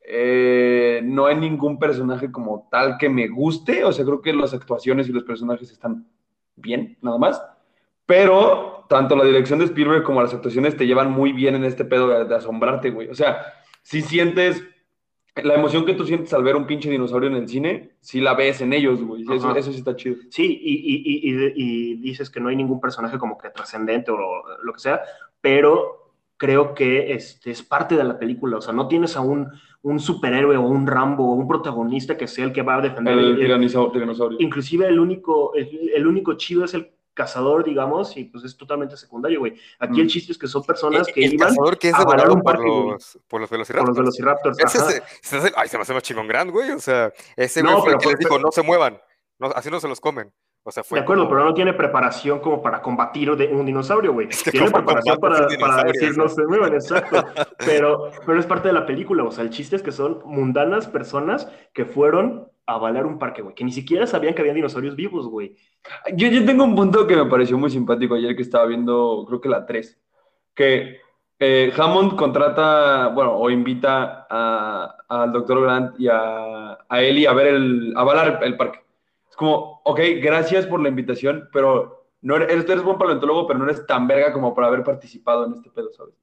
eh, 0.03 1.01
no 1.03 1.25
hay 1.25 1.35
ningún 1.35 1.79
personaje 1.79 2.31
como 2.31 2.67
tal 2.69 2.97
que 2.97 3.09
me 3.09 3.27
guste, 3.27 3.83
o 3.83 3.91
sea, 3.91 4.05
creo 4.05 4.21
que 4.21 4.33
las 4.33 4.53
actuaciones 4.53 5.07
y 5.07 5.13
los 5.13 5.23
personajes 5.23 5.71
están 5.71 6.07
bien, 6.55 6.97
nada 7.01 7.17
más. 7.17 7.41
Pero 8.05 8.85
tanto 8.87 9.15
la 9.15 9.23
dirección 9.23 9.59
de 9.59 9.65
Spielberg 9.65 10.03
como 10.03 10.21
las 10.21 10.33
actuaciones 10.33 10.77
te 10.77 10.85
llevan 10.85 11.11
muy 11.11 11.31
bien 11.31 11.55
en 11.55 11.63
este 11.63 11.85
pedo 11.85 12.09
de, 12.09 12.25
de 12.25 12.35
asombrarte, 12.35 12.91
güey. 12.91 13.07
O 13.07 13.15
sea, 13.15 13.37
si 13.81 14.01
sientes 14.01 14.63
la 15.43 15.55
emoción 15.55 15.85
que 15.85 15.93
tú 15.93 16.05
sientes 16.05 16.33
al 16.33 16.43
ver 16.43 16.55
un 16.55 16.65
pinche 16.65 16.89
dinosaurio 16.89 17.29
en 17.29 17.35
el 17.35 17.49
cine, 17.49 17.91
sí 17.99 18.21
la 18.21 18.33
ves 18.33 18.61
en 18.61 18.71
ellos, 18.71 19.01
güey. 19.03 19.23
Eso, 19.23 19.55
eso, 19.55 19.71
sí 19.71 19.79
está 19.79 19.95
chido. 19.95 20.15
Sí, 20.29 20.59
y, 20.61 20.73
y, 20.73 21.53
y, 21.55 21.95
dices 21.95 22.29
que 22.29 22.39
no 22.39 22.49
hay 22.49 22.55
ningún 22.55 22.79
personaje 22.79 23.17
como 23.17 23.37
que 23.37 23.49
trascendente 23.49 24.11
o 24.11 24.17
lo 24.63 24.73
que 24.73 24.79
sea, 24.79 25.01
pero 25.41 26.13
creo 26.37 26.73
que 26.73 27.13
este, 27.13 27.51
es 27.51 27.63
parte 27.63 27.95
de 27.95 28.03
la 28.03 28.17
película. 28.17 28.57
O 28.57 28.61
sea, 28.61 28.73
no 28.73 28.87
tienes 28.87 29.17
a 29.17 29.21
un, 29.21 29.49
un 29.81 29.99
superhéroe 29.99 30.57
o 30.57 30.61
un 30.61 30.87
Rambo 30.87 31.31
o 31.31 31.35
un 31.35 31.47
protagonista 31.47 32.17
que 32.17 32.27
sea 32.27 32.45
el 32.45 32.53
que 32.53 32.61
va 32.61 32.75
a 32.75 32.81
defender 32.81 33.17
el, 33.17 33.41
el, 33.41 33.59
dinosaurio. 33.59 34.37
Inclusive 34.39 34.87
el 34.87 34.99
único, 34.99 35.53
el, 35.53 35.91
el 35.93 36.07
único 36.07 36.33
chido 36.33 36.63
es 36.63 36.73
el 36.73 36.91
cazador, 37.15 37.63
digamos, 37.63 38.15
y 38.17 38.25
pues 38.25 38.43
es 38.43 38.55
totalmente 38.55 38.95
secundario, 38.97 39.39
güey. 39.39 39.55
Aquí 39.79 40.01
el 40.01 40.05
mm. 40.05 40.09
chiste 40.09 40.31
es 40.33 40.37
que 40.37 40.47
son 40.47 40.63
personas 40.63 41.07
que 41.07 41.21
iban 41.21 41.49
cazador 41.49 41.79
que 41.79 41.87
es 41.87 41.95
a 41.95 41.99
un 42.31 42.41
parque, 42.43 42.63
por 42.63 42.91
los, 42.93 43.19
por 43.27 43.41
los 43.41 43.49
velociraptors. 43.49 43.95
Por 43.95 44.05
los 44.05 44.15
velociraptors, 44.15 44.59
ese, 44.59 45.01
ese, 45.23 45.53
ay, 45.55 45.67
se 45.67 45.77
me 45.77 45.83
hace 45.83 45.93
más 45.93 46.03
chingón 46.03 46.27
grande, 46.27 46.51
güey, 46.51 46.71
o 46.71 46.79
sea, 46.79 47.11
ese 47.35 47.61
güey 47.63 47.75
fue 47.81 47.93
el 47.93 47.97
que 47.97 48.09
les 48.09 48.19
dijo, 48.19 48.37
no 48.37 48.51
se 48.51 48.61
muevan, 48.61 49.01
no, 49.39 49.47
así 49.47 49.71
no 49.71 49.79
se 49.79 49.87
los 49.87 49.99
comen. 49.99 50.31
O 50.67 50.71
sea, 50.71 50.83
fue 50.83 50.97
de 50.97 51.03
acuerdo, 51.03 51.29
pero 51.29 51.45
no 51.45 51.53
tiene 51.53 51.73
preparación 51.73 52.39
como 52.39 52.59
para 52.59 52.81
combatir 52.81 53.29
un 53.29 53.65
dinosaurio, 53.67 54.13
güey. 54.13 54.29
tiene 54.51 54.71
preparación 54.71 55.19
para, 55.19 55.47
para, 55.59 55.83
decir 55.83 56.17
no 56.17 56.27
se 56.27 56.43
muevan, 56.47 56.73
exacto. 56.73 57.23
pero, 57.63 58.09
pero 58.25 58.39
es 58.39 58.47
parte 58.47 58.69
de 58.69 58.73
la 58.73 58.83
película, 58.83 59.23
o 59.23 59.29
sea, 59.29 59.43
el 59.43 59.51
chiste 59.51 59.75
es 59.75 59.83
que 59.83 59.91
son 59.91 60.21
mundanas 60.25 60.87
personas 60.87 61.47
que 61.71 61.85
fueron 61.85 62.47
a 62.65 62.79
bailar 62.79 63.05
un 63.05 63.19
parque, 63.19 63.43
güey, 63.43 63.53
que 63.53 63.63
ni 63.63 63.71
siquiera 63.71 64.07
sabían 64.07 64.33
que 64.33 64.41
había 64.41 64.55
dinosaurios 64.55 64.95
vivos, 64.95 65.27
güey. 65.27 65.55
Yo, 66.15 66.29
yo 66.29 66.43
tengo 66.43 66.63
un 66.63 66.75
punto 66.75 67.05
que 67.05 67.15
me 67.15 67.27
pareció 67.27 67.59
muy 67.59 67.69
simpático 67.69 68.15
ayer 68.15 68.35
que 68.35 68.41
estaba 68.41 68.65
viendo, 68.65 69.23
creo 69.27 69.39
que 69.39 69.49
la 69.49 69.67
3, 69.67 70.01
que 70.55 70.97
eh, 71.37 71.71
Hammond 71.77 72.15
contrata, 72.15 73.09
bueno, 73.09 73.37
o 73.37 73.51
invita 73.51 74.25
al 75.07 75.31
doctor 75.31 75.61
Grant 75.61 75.99
y 75.99 76.07
a, 76.07 76.79
a 76.89 77.01
Ellie 77.03 77.27
a 77.27 77.33
ver 77.33 77.47
el, 77.53 77.93
a 77.95 78.03
bailar 78.03 78.39
el 78.41 78.57
parque. 78.57 78.84
Es 79.35 79.37
como, 79.37 79.81
ok, 79.83 79.99
gracias 80.21 80.65
por 80.65 80.79
la 80.79 80.87
invitación, 80.87 81.49
pero 81.51 82.07
no 82.21 82.37
eres, 82.37 82.63
eres 82.69 82.83
buen 82.83 82.97
paleontólogo, 82.97 83.45
pero 83.45 83.59
no 83.59 83.65
eres 83.65 83.85
tan 83.85 84.07
verga 84.07 84.31
como 84.31 84.55
para 84.55 84.67
haber 84.67 84.81
participado 84.81 85.45
en 85.45 85.55
este 85.55 85.69
pedo, 85.69 85.91
¿sabes? 85.91 86.13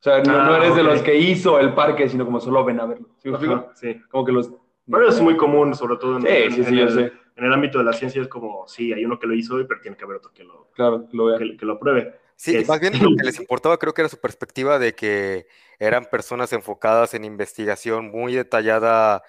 O 0.00 0.02
sea, 0.02 0.22
no, 0.24 0.44
no 0.44 0.54
ah, 0.54 0.58
eres 0.58 0.74
de 0.74 0.82
los 0.82 1.00
que 1.02 1.16
hizo 1.16 1.60
el 1.60 1.72
parque, 1.72 2.08
sino 2.08 2.24
como 2.24 2.40
solo 2.40 2.64
ven 2.64 2.80
a 2.80 2.86
verlo. 2.86 3.08
¿Sí 3.22 3.30
Sí. 3.74 4.02
Como 4.10 4.24
que 4.24 4.32
los 4.32 4.50
pero 4.90 5.08
es 5.08 5.20
muy 5.20 5.36
común, 5.36 5.74
sobre 5.74 5.96
todo 5.98 6.16
en, 6.16 6.26
el, 6.26 7.52
ámbito 7.52 7.78
de 7.78 7.84
la 7.84 7.92
ciencia, 7.92 8.22
es 8.22 8.28
como, 8.28 8.66
sí, 8.66 8.92
hay 8.92 9.04
uno 9.04 9.18
que 9.18 9.28
lo 9.28 9.34
hizo, 9.34 9.56
pero 9.68 9.80
tiene 9.80 9.96
que 9.96 10.04
haber 10.04 10.16
otro 10.16 10.32
que 10.32 10.42
lo, 10.42 10.70
claro, 10.74 11.06
lo, 11.12 11.26
vea. 11.26 11.38
Que, 11.38 11.66
lo 11.66 11.78
pruebe. 11.78 12.18
Sí, 12.34 12.64
más 12.66 12.80
bien 12.80 12.94
lo 13.00 13.14
que 13.16 13.24
les 13.24 13.38
importaba 13.38 13.78
creo 13.78 13.92
que 13.92 14.02
era 14.02 14.08
su 14.08 14.18
perspectiva 14.18 14.78
de 14.78 14.94
que 14.94 15.46
eran 15.78 16.06
personas 16.06 16.52
enfocadas 16.52 17.14
en 17.14 17.24
investigación 17.24 18.10
muy 18.10 18.34
detallada. 18.34 19.22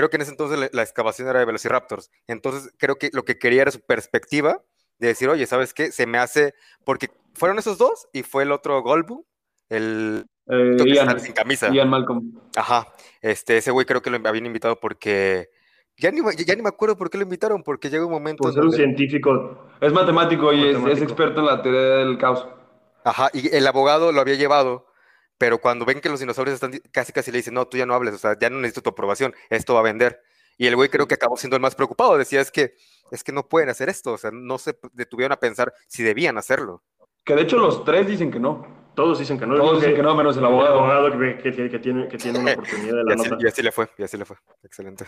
Creo 0.00 0.08
que 0.08 0.16
en 0.16 0.22
ese 0.22 0.30
entonces 0.30 0.70
la, 0.72 0.82
excavación 0.82 1.28
era 1.28 1.40
de 1.40 1.44
Velociraptors. 1.44 2.10
Entonces 2.26 2.72
creo 2.78 2.96
que 2.96 3.10
lo 3.12 3.26
que 3.26 3.38
quería 3.38 3.60
era 3.60 3.70
su 3.70 3.82
perspectiva 3.82 4.62
de 4.98 5.08
decir, 5.08 5.28
oye, 5.28 5.44
¿sabes 5.44 5.74
qué? 5.74 5.92
Se 5.92 6.06
me 6.06 6.16
hace, 6.16 6.54
porque 6.86 7.10
fueron 7.34 7.58
esos 7.58 7.76
dos 7.76 8.08
y 8.14 8.22
fue 8.22 8.44
el 8.44 8.52
otro 8.52 8.80
Golbu, 8.80 9.26
el 9.68 10.24
eh, 10.46 10.76
Ian, 10.86 11.20
sin 11.20 11.34
camisa. 11.34 11.68
Ian 11.68 11.90
Malcolm. 11.90 12.32
Ajá. 12.56 12.88
Este, 13.20 13.58
ese 13.58 13.72
güey 13.72 13.84
creo 13.84 14.00
que 14.00 14.08
lo 14.08 14.26
habían 14.26 14.46
invitado 14.46 14.80
porque. 14.80 15.50
Ya 15.98 16.10
ni, 16.10 16.22
ya 16.46 16.54
ni 16.54 16.62
me 16.62 16.70
acuerdo 16.70 16.96
por 16.96 17.10
qué 17.10 17.18
lo 17.18 17.24
invitaron, 17.24 17.62
porque 17.62 17.90
llega 17.90 18.06
un 18.06 18.12
momento. 18.12 18.44
Pues 18.44 18.56
es 18.56 18.64
un 18.64 18.72
científico. 18.72 19.68
Es 19.82 19.92
matemático 19.92 20.50
y 20.50 20.66
Es, 20.90 21.02
experto 21.02 21.40
en 21.40 21.46
la 21.46 21.60
teoría 21.60 21.82
del 21.96 22.16
caos. 22.16 22.46
Ajá, 23.04 23.28
y 23.34 23.54
el 23.54 23.66
abogado 23.66 24.12
lo 24.12 24.22
había 24.22 24.36
llevado, 24.36 24.86
pero 25.40 25.58
cuando 25.58 25.86
ven 25.86 26.02
que 26.02 26.10
los 26.10 26.20
dinosaurios 26.20 26.56
están 26.56 26.78
casi 26.92 27.14
casi 27.14 27.32
le 27.32 27.38
dicen, 27.38 27.54
no, 27.54 27.66
tú 27.66 27.78
ya 27.78 27.86
no 27.86 27.94
hables, 27.94 28.12
o 28.12 28.18
sea, 28.18 28.38
ya 28.38 28.50
no 28.50 28.58
necesito 28.58 28.82
tu 28.82 28.90
aprobación, 28.90 29.34
esto 29.48 29.72
va 29.72 29.80
a 29.80 29.84
vender. 29.84 30.20
Y 30.58 30.66
el 30.66 30.76
güey 30.76 30.90
creo 30.90 31.08
que 31.08 31.14
acabó 31.14 31.38
siendo 31.38 31.56
el 31.56 31.62
más 31.62 31.74
preocupado, 31.74 32.18
decía, 32.18 32.42
es 32.42 32.50
que, 32.50 32.74
es 33.10 33.24
que 33.24 33.32
no 33.32 33.48
pueden 33.48 33.70
hacer 33.70 33.88
esto, 33.88 34.12
o 34.12 34.18
sea, 34.18 34.30
no 34.34 34.58
se 34.58 34.78
detuvieron 34.92 35.32
a 35.32 35.40
pensar 35.40 35.72
si 35.88 36.02
debían 36.02 36.36
hacerlo. 36.36 36.82
Que 37.24 37.34
de 37.34 37.40
hecho 37.40 37.56
los 37.56 37.86
tres 37.86 38.06
dicen 38.06 38.30
que 38.30 38.38
no. 38.38 38.66
Todos 38.94 39.18
dicen 39.18 39.38
que 39.38 39.46
no. 39.46 39.56
Todos 39.56 39.80
dicen 39.80 39.96
que, 39.96 40.02
no, 40.02 40.14
menos 40.14 40.36
el 40.36 40.44
abogado. 40.44 40.74
El 40.74 40.80
abogado 40.80 41.18
que, 41.18 41.38
que, 41.38 41.78
tiene, 41.78 42.06
que 42.06 42.18
tiene 42.18 42.38
una 42.38 42.52
oportunidad 42.52 42.96
de 42.96 43.04
la 43.04 43.14
y 43.16 43.20
así, 43.20 43.30
nota. 43.30 43.42
Y 43.42 43.48
así 43.48 43.62
le 43.62 43.72
fue, 43.72 43.88
y 43.96 44.02
así 44.02 44.18
le 44.18 44.26
fue. 44.26 44.36
Excelente. 44.62 45.06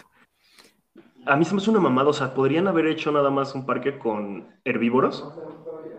A 1.27 1.37
mí 1.37 1.45
se 1.45 1.55
me 1.55 1.61
hace 1.61 1.69
una 1.69 1.81
mamada, 1.81 2.09
o 2.09 2.15
sea, 2.15 2.33
podrían 2.33 2.69
haber 2.69 2.87
hecho 2.87 3.13
nada 3.13 3.29
más 3.29 3.55
un 3.55 3.67
parque 3.67 3.99
con 3.99 4.49
herbívoros 4.65 5.29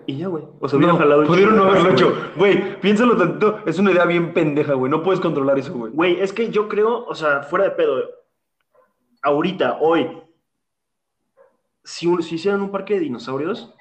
y 0.06 0.18
ya, 0.18 0.28
güey. 0.28 0.44
O 0.60 0.68
sea, 0.68 0.78
hubieran 0.78 0.98
jalado. 0.98 1.26
Pudieron 1.26 1.56
no 1.56 1.64
haberlo 1.64 1.92
hecho. 1.92 2.14
Güey, 2.36 2.80
piénsalo 2.80 3.16
tanto. 3.16 3.60
Es 3.66 3.80
una 3.80 3.92
idea 3.92 4.06
bien 4.06 4.34
pendeja, 4.34 4.74
güey. 4.74 4.90
No 4.90 5.04
puedes 5.04 5.20
controlar 5.20 5.58
eso, 5.60 5.74
güey. 5.74 5.92
Güey, 5.94 6.20
es 6.20 6.34
que 6.34 6.50
yo 6.50 6.68
creo, 6.68 7.06
o 7.06 7.16
sea, 7.16 7.44
fuera 7.44 7.66
de 7.66 7.72
pedo. 7.72 8.04
Ahorita, 9.22 9.78
hoy, 9.80 10.10
si, 11.84 12.14
si 12.22 12.36
hicieran 12.36 12.62
un 12.62 12.72
parque 12.72 12.96
de 12.96 13.02
dinosaurios 13.02 13.74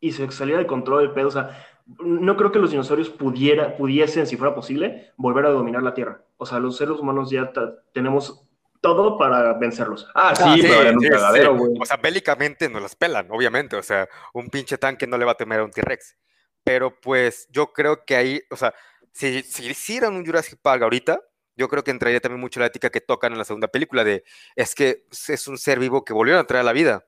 y 0.00 0.12
se 0.12 0.30
saliera 0.30 0.60
de 0.60 0.66
control 0.66 1.02
el 1.02 1.12
pedo, 1.12 1.28
o 1.28 1.32
sea, 1.32 1.58
no 1.86 2.36
creo 2.36 2.52
que 2.52 2.58
los 2.58 2.70
dinosaurios 2.70 3.10
pudiera, 3.10 3.76
pudiesen, 3.76 4.26
si 4.26 4.36
fuera 4.36 4.54
posible, 4.54 5.12
volver 5.16 5.46
a 5.46 5.50
dominar 5.50 5.82
la 5.82 5.94
Tierra. 5.94 6.24
O 6.36 6.46
sea, 6.46 6.58
los 6.58 6.76
seres 6.76 6.98
humanos 6.98 7.30
ya 7.30 7.52
tenemos 7.92 8.46
todo 8.84 9.16
para 9.16 9.54
vencerlos. 9.54 10.06
Ah, 10.14 10.34
sí, 10.36 10.60
pero 10.60 10.90
un 10.90 11.00
cagadero, 11.00 11.56
güey. 11.56 11.72
O 11.80 11.86
sea, 11.86 11.96
bélicamente 11.96 12.68
nos 12.68 12.82
las 12.82 12.94
pelan, 12.94 13.28
obviamente. 13.30 13.76
O 13.76 13.82
sea, 13.82 14.06
un 14.34 14.50
pinche 14.50 14.76
tanque 14.76 15.06
no 15.06 15.16
le 15.16 15.24
va 15.24 15.32
a 15.32 15.36
temer 15.36 15.60
a 15.60 15.64
un 15.64 15.70
T-Rex. 15.70 16.18
Pero 16.62 17.00
pues 17.00 17.48
yo 17.50 17.72
creo 17.72 18.04
que 18.04 18.14
ahí, 18.14 18.42
o 18.50 18.56
sea, 18.56 18.74
si, 19.10 19.40
si 19.40 19.70
hicieran 19.70 20.14
un 20.14 20.26
Jurassic 20.26 20.58
Park 20.60 20.82
ahorita, 20.82 21.22
yo 21.56 21.68
creo 21.68 21.82
que 21.82 21.92
entraría 21.92 22.20
también 22.20 22.42
mucho 22.42 22.60
la 22.60 22.66
ética 22.66 22.90
que 22.90 23.00
tocan 23.00 23.32
en 23.32 23.38
la 23.38 23.44
segunda 23.44 23.68
película 23.68 24.04
de, 24.04 24.22
es 24.54 24.74
que 24.74 25.06
es 25.28 25.48
un 25.48 25.56
ser 25.56 25.78
vivo 25.78 26.04
que 26.04 26.12
volvió 26.12 26.38
a 26.38 26.44
traer 26.44 26.60
a 26.60 26.64
la 26.64 26.72
vida 26.74 27.06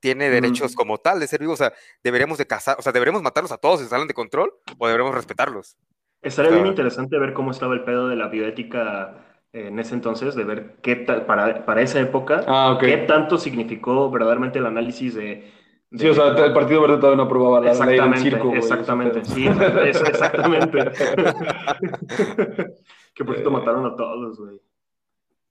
tiene 0.00 0.30
derechos 0.30 0.74
como 0.74 0.98
tal 0.98 1.20
de 1.20 1.28
ser 1.28 1.38
vivo. 1.38 1.52
O 1.52 1.56
sea, 1.56 1.72
deberíamos 2.02 2.36
de 2.36 2.46
cazar, 2.46 2.76
o 2.78 2.82
sea, 2.82 2.90
deberíamos 2.90 3.22
matarlos 3.22 3.52
a 3.52 3.56
todos 3.56 3.80
si 3.80 3.86
salen 3.86 4.08
de 4.08 4.14
control 4.14 4.52
o 4.76 4.86
deberíamos 4.88 5.14
respetarlos. 5.14 5.76
Estaría 6.20 6.50
bien 6.50 6.66
interesante 6.66 7.18
ver 7.18 7.32
cómo 7.32 7.52
estaba 7.52 7.74
el 7.74 7.84
pedo 7.84 8.08
de 8.08 8.16
la 8.16 8.28
bioética 8.28 9.31
en 9.52 9.78
ese 9.78 9.94
entonces, 9.94 10.34
de 10.34 10.44
ver 10.44 10.76
qué 10.82 10.96
tal, 10.96 11.26
para, 11.26 11.64
para 11.66 11.82
esa 11.82 12.00
época, 12.00 12.44
ah, 12.46 12.78
qué 12.80 12.96
tanto 12.98 13.38
significó 13.38 14.10
verdaderamente 14.10 14.58
el 14.58 14.66
análisis 14.66 15.14
de, 15.14 15.50
Sí, 15.94 16.08
o 16.08 16.14
sea, 16.14 16.28
el 16.28 16.54
Partido 16.54 16.80
Verde 16.80 16.96
todavía 16.96 17.18
no 17.18 17.24
aprobaba 17.24 17.60
la 17.60 17.74
ley 17.84 18.00
del 18.00 18.16
circo. 18.16 18.54
Exactamente, 18.54 19.22
sí, 19.26 19.46
exactamente. 19.84 20.78
que 23.14 23.24
por 23.24 23.34
cierto 23.34 23.50
mataron 23.50 23.84
a 23.84 23.94
todos, 23.94 24.38
güey. 24.38 24.58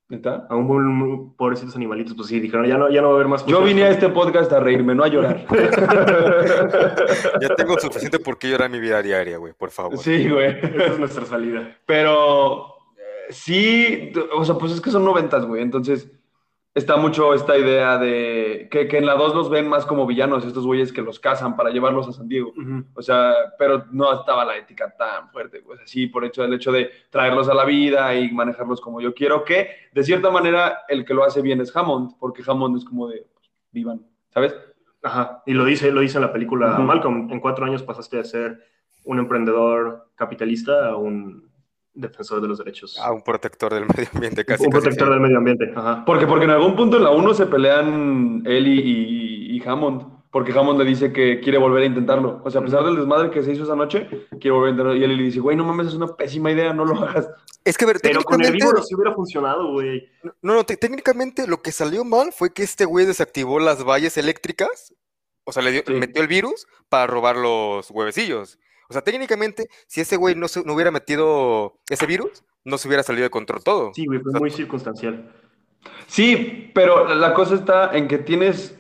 ¿Neta? 0.09 0.47
A 0.49 0.55
un 0.55 0.67
buen- 0.67 1.35
pobrecitos 1.37 1.75
animalitos, 1.75 2.15
pues 2.15 2.27
sí, 2.27 2.39
dijeron, 2.39 2.65
ya 2.65 2.77
no, 2.77 2.89
ya 2.89 3.01
no 3.01 3.09
va 3.09 3.13
a 3.13 3.15
haber 3.17 3.27
más. 3.27 3.45
Yo 3.45 3.63
vine 3.63 3.83
a 3.83 3.91
este 3.91 4.09
podcast 4.09 4.51
a 4.51 4.59
reírme, 4.59 4.93
no 4.95 5.03
a 5.03 5.07
llorar. 5.07 5.45
Ya 7.39 7.55
tengo 7.55 7.79
suficiente 7.79 8.19
por 8.19 8.37
qué 8.37 8.49
llorar 8.49 8.65
en 8.65 8.71
mi 8.73 8.79
vida 8.79 9.01
diaria, 9.01 9.37
güey, 9.37 9.53
por 9.53 9.69
favor. 9.69 9.97
Sí, 9.99 10.27
güey. 10.27 10.57
Esta 10.61 10.85
es 10.87 10.99
nuestra 10.99 11.25
salida. 11.25 11.77
Pero 11.85 12.65
eh, 12.65 12.70
sí, 13.31 14.11
o 14.33 14.45
sea, 14.45 14.55
pues 14.55 14.71
es 14.71 14.81
que 14.81 14.91
son 14.91 15.05
noventas, 15.05 15.45
güey. 15.45 15.61
Entonces 15.61 16.11
está 16.73 16.95
mucho 16.95 17.33
esta 17.33 17.57
idea 17.57 17.97
de 17.97 18.69
que, 18.71 18.87
que 18.87 18.97
en 18.97 19.05
la 19.05 19.15
2 19.15 19.35
los 19.35 19.49
ven 19.49 19.67
más 19.67 19.85
como 19.85 20.07
villanos, 20.07 20.45
estos 20.45 20.65
güeyes 20.65 20.93
que 20.93 21.01
los 21.01 21.19
cazan 21.19 21.57
para 21.57 21.69
llevarlos 21.69 22.07
a 22.07 22.13
San 22.13 22.29
Diego. 22.29 22.53
O 22.93 23.01
sea, 23.01 23.33
pero 23.57 23.85
no 23.91 24.13
estaba 24.13 24.45
la 24.45 24.57
ética 24.57 24.93
tan 24.97 25.29
fuerte, 25.31 25.61
pues 25.61 25.81
así, 25.81 26.07
por 26.07 26.23
hecho 26.23 26.43
del 26.43 26.53
hecho 26.53 26.71
de 26.71 26.89
traerlos 27.09 27.49
a 27.49 27.53
la 27.53 27.65
vida 27.65 28.15
y 28.15 28.31
manejarlos 28.31 28.79
como 28.79 29.01
yo 29.01 29.13
quiero, 29.13 29.43
que 29.43 29.69
de 29.91 30.03
cierta 30.03 30.31
manera 30.31 30.83
el 30.87 31.03
que 31.03 31.13
lo 31.13 31.25
hace 31.25 31.41
bien 31.41 31.59
es 31.59 31.75
Hammond, 31.75 32.17
porque 32.17 32.43
Hammond 32.45 32.77
es 32.77 32.85
como 32.85 33.07
de, 33.07 33.27
pues, 33.33 33.51
vivan, 33.71 34.05
¿sabes? 34.29 34.55
Ajá, 35.03 35.43
y 35.45 35.53
lo 35.53 35.65
dice, 35.65 35.91
lo 35.91 36.01
dice 36.01 36.19
en 36.19 36.21
la 36.23 36.31
película. 36.31 36.77
Malcolm. 36.77 37.29
En 37.31 37.39
cuatro 37.39 37.65
años 37.65 37.83
pasaste 37.83 38.17
de 38.17 38.23
ser 38.23 38.63
un 39.03 39.19
emprendedor 39.19 40.11
capitalista 40.15 40.89
a 40.89 40.95
un 40.95 41.50
defensor 41.93 42.41
de 42.41 42.47
los 42.47 42.57
derechos. 42.57 42.97
A 42.99 43.11
un 43.11 43.21
protector 43.21 43.73
del 43.73 43.85
medio 43.95 44.09
ambiente, 44.13 44.45
casi. 44.45 44.63
un 44.65 44.71
casi, 44.71 44.81
protector 44.81 45.07
sí. 45.07 45.11
del 45.13 45.21
medio 45.21 45.37
ambiente. 45.37 45.71
Ajá. 45.75 46.03
Porque, 46.05 46.27
porque 46.27 46.45
en 46.45 46.51
algún 46.51 46.75
punto 46.75 46.97
en 46.97 47.03
la 47.03 47.11
1 47.11 47.33
se 47.33 47.45
pelean 47.47 48.43
él 48.45 48.67
y, 48.67 48.79
y- 48.79 49.57
y 49.57 49.67
Hammond, 49.67 50.21
porque 50.31 50.53
Hammond 50.57 50.79
le 50.79 50.85
dice 50.85 51.11
que 51.11 51.41
quiere 51.41 51.57
volver 51.57 51.83
a 51.83 51.85
intentarlo. 51.87 52.41
O 52.45 52.49
sea, 52.49 52.61
a 52.61 52.63
pesar 52.63 52.83
del 52.85 52.95
desmadre 52.95 53.29
que 53.31 53.43
se 53.43 53.51
hizo 53.51 53.63
esa 53.63 53.75
noche, 53.75 54.07
quiere 54.39 54.51
volver 54.51 54.69
a 54.69 54.71
intentarlo. 54.71 54.95
Y 54.95 55.03
él 55.03 55.17
le 55.17 55.23
dice, 55.23 55.39
güey, 55.41 55.57
no 55.57 55.65
mames, 55.65 55.87
es 55.87 55.93
una 55.93 56.07
pésima 56.15 56.51
idea, 56.51 56.73
no 56.73 56.85
lo 56.85 56.95
hagas. 57.03 57.29
Es 57.65 57.77
que, 57.77 57.83
a 57.83 57.87
ver, 57.89 57.97
Pero 58.01 58.23
con 58.23 58.41
sí 58.43 58.95
hubiera 58.95 59.13
funcionado, 59.13 59.71
güey. 59.73 60.09
no, 60.23 60.55
no, 60.55 60.63
te- 60.63 60.77
técnicamente 60.77 61.45
lo 61.47 61.61
que 61.61 61.71
salió 61.71 62.03
mal 62.05 62.31
fue 62.31 62.53
que 62.53 62.63
este 62.63 62.85
güey 62.85 63.05
desactivó 63.05 63.59
las 63.59 63.83
vallas 63.83 64.17
eléctricas, 64.17 64.95
o 65.43 65.51
sea, 65.51 65.61
le 65.61 65.71
dio- 65.71 65.83
Sí. 65.85 65.93
metió 65.93 66.21
el 66.23 66.27
virus 66.27 66.65
para 66.89 67.05
robar 67.07 67.35
los 67.35 67.91
huevecillos. 67.91 68.57
O 68.91 68.93
sea, 68.93 69.01
técnicamente, 69.01 69.69
si 69.87 70.01
ese 70.01 70.17
güey 70.17 70.35
no, 70.35 70.49
se- 70.49 70.65
no 70.65 70.73
hubiera 70.73 70.91
metido 70.91 71.77
ese 71.89 72.05
virus, 72.05 72.43
no 72.65 72.77
se 72.77 72.89
hubiera 72.89 73.03
salido 73.03 73.23
de 73.23 73.29
control 73.29 73.63
todo. 73.63 73.91
Sí, 73.93 74.05
güey, 74.05 74.19
fue 74.19 74.33
muy 74.37 74.51
circunstancial. 74.51 75.31
Sí, 76.07 76.69
pero 76.75 77.15
la 77.15 77.33
cosa 77.33 77.55
está 77.55 77.95
en 77.95 78.09
que 78.09 78.17
tienes, 78.17 78.77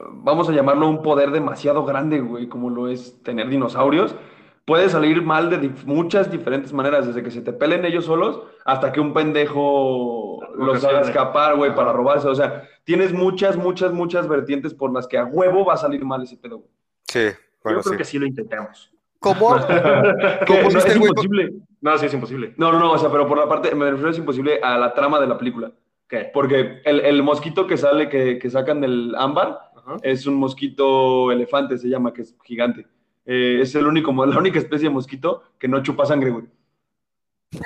vamos 0.00 0.48
a 0.48 0.52
llamarlo 0.52 0.88
un 0.88 1.02
poder 1.02 1.30
demasiado 1.32 1.84
grande, 1.84 2.20
güey, 2.20 2.48
como 2.48 2.70
lo 2.70 2.88
es 2.88 3.22
tener 3.22 3.48
dinosaurios. 3.50 4.16
Puede 4.64 4.88
salir 4.88 5.20
mal 5.22 5.50
de 5.50 5.60
dif- 5.60 5.84
muchas 5.84 6.30
diferentes 6.30 6.72
maneras, 6.72 7.06
desde 7.06 7.22
que 7.22 7.30
se 7.30 7.42
te 7.42 7.52
pelen 7.52 7.84
ellos 7.84 8.06
solos 8.06 8.40
hasta 8.64 8.90
que 8.90 9.00
un 9.00 9.12
pendejo 9.12 10.40
los 10.56 10.82
haga 10.84 11.02
escapar, 11.02 11.56
güey, 11.56 11.74
para 11.74 11.92
robarse. 11.92 12.28
O 12.28 12.34
sea, 12.34 12.66
tienes 12.84 13.12
muchas, 13.12 13.56
muchas, 13.58 13.92
muchas 13.92 14.26
vertientes 14.28 14.72
por 14.72 14.92
las 14.92 15.06
que 15.06 15.18
a 15.18 15.24
huevo 15.26 15.64
va 15.66 15.74
a 15.74 15.76
salir 15.76 16.04
mal 16.04 16.22
ese 16.22 16.36
pedo, 16.38 16.58
güey. 16.60 16.70
Sí, 17.08 17.36
bueno, 17.62 17.78
Yo 17.78 17.82
creo 17.82 17.92
sí. 17.92 17.98
que 17.98 18.04
sí 18.04 18.18
lo 18.18 18.26
intentamos. 18.26 18.91
¿Cómo? 19.22 19.50
¿Cómo 20.46 20.70
no, 20.70 20.78
es 20.78 20.96
imposible. 20.96 21.52
No, 21.80 21.96
sí, 21.96 22.06
es 22.06 22.14
imposible. 22.14 22.54
No, 22.56 22.72
no, 22.72 22.80
no, 22.80 22.92
o 22.92 22.98
sea, 22.98 23.10
pero 23.10 23.26
por 23.26 23.38
la 23.38 23.48
parte, 23.48 23.74
me 23.74 23.88
refiero 23.88 24.10
es 24.10 24.18
imposible 24.18 24.60
a 24.62 24.76
la 24.76 24.92
trama 24.92 25.20
de 25.20 25.28
la 25.28 25.38
película. 25.38 25.72
¿Qué? 26.08 26.30
Porque 26.34 26.82
el, 26.84 27.00
el 27.00 27.22
mosquito 27.22 27.66
que 27.66 27.76
sale, 27.76 28.08
que, 28.08 28.38
que 28.38 28.50
sacan 28.50 28.80
del 28.80 29.14
ámbar, 29.16 29.70
Ajá. 29.76 29.96
es 30.02 30.26
un 30.26 30.34
mosquito 30.34 31.30
elefante, 31.30 31.78
se 31.78 31.88
llama, 31.88 32.12
que 32.12 32.22
es 32.22 32.36
gigante. 32.42 32.86
Eh, 33.24 33.60
es 33.62 33.74
el 33.76 33.86
único, 33.86 34.12
la 34.26 34.36
única 34.36 34.58
especie 34.58 34.88
de 34.88 34.94
mosquito 34.94 35.44
que 35.58 35.68
no 35.68 35.82
chupa 35.82 36.04
sangre, 36.04 36.30
güey. 36.30 36.46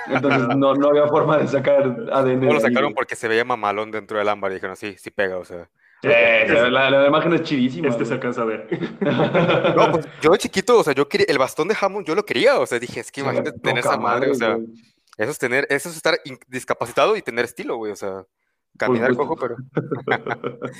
Entonces 0.08 0.48
no, 0.56 0.74
no 0.74 0.88
había 0.88 1.06
forma 1.06 1.38
de 1.38 1.48
sacar 1.48 2.06
ADN. 2.12 2.46
No 2.46 2.52
lo 2.52 2.60
sacaron 2.60 2.92
porque 2.92 3.16
se 3.16 3.28
veía 3.28 3.44
mamalón 3.44 3.90
dentro 3.90 4.18
del 4.18 4.28
ámbar 4.28 4.50
y 4.50 4.54
dijeron, 4.56 4.76
sí, 4.76 4.94
sí 4.98 5.10
pega, 5.10 5.38
o 5.38 5.44
sea. 5.44 5.70
Sí, 6.02 6.08
la, 6.70 6.90
la 6.90 7.06
imagen 7.06 7.32
es 7.32 7.42
chidísima. 7.42 7.88
Este 7.88 8.04
se 8.04 8.14
güey. 8.14 8.14
alcanza 8.16 8.42
a 8.42 8.44
ver. 8.44 8.68
No, 9.76 9.92
pues 9.92 10.08
yo 10.20 10.30
de 10.30 10.38
chiquito, 10.38 10.78
o 10.78 10.84
sea, 10.84 10.92
yo 10.94 11.08
quería, 11.08 11.26
el 11.28 11.38
bastón 11.38 11.68
de 11.68 11.76
Hammond, 11.80 12.06
yo 12.06 12.14
lo 12.14 12.24
quería, 12.24 12.58
o 12.58 12.66
sea, 12.66 12.78
dije, 12.78 13.00
es 13.00 13.10
que 13.10 13.20
Sí, 13.20 13.24
imagínate 13.26 13.52
tener 13.58 13.78
esa 13.78 13.96
madre, 13.96 14.30
o 14.30 14.34
sea, 14.34 14.54
güey. 14.54 14.66
eso 15.18 15.30
es 15.30 15.38
tener, 15.38 15.66
eso 15.70 15.88
es 15.88 15.96
estar 15.96 16.16
in- 16.24 16.38
discapacitado 16.48 17.16
y 17.16 17.22
tener 17.22 17.44
estilo, 17.46 17.76
güey, 17.76 17.92
o 17.92 17.96
sea, 17.96 18.24
caminar 18.78 19.14
supuesto. 19.14 19.36
cojo, 19.36 19.40
pero 19.40 19.56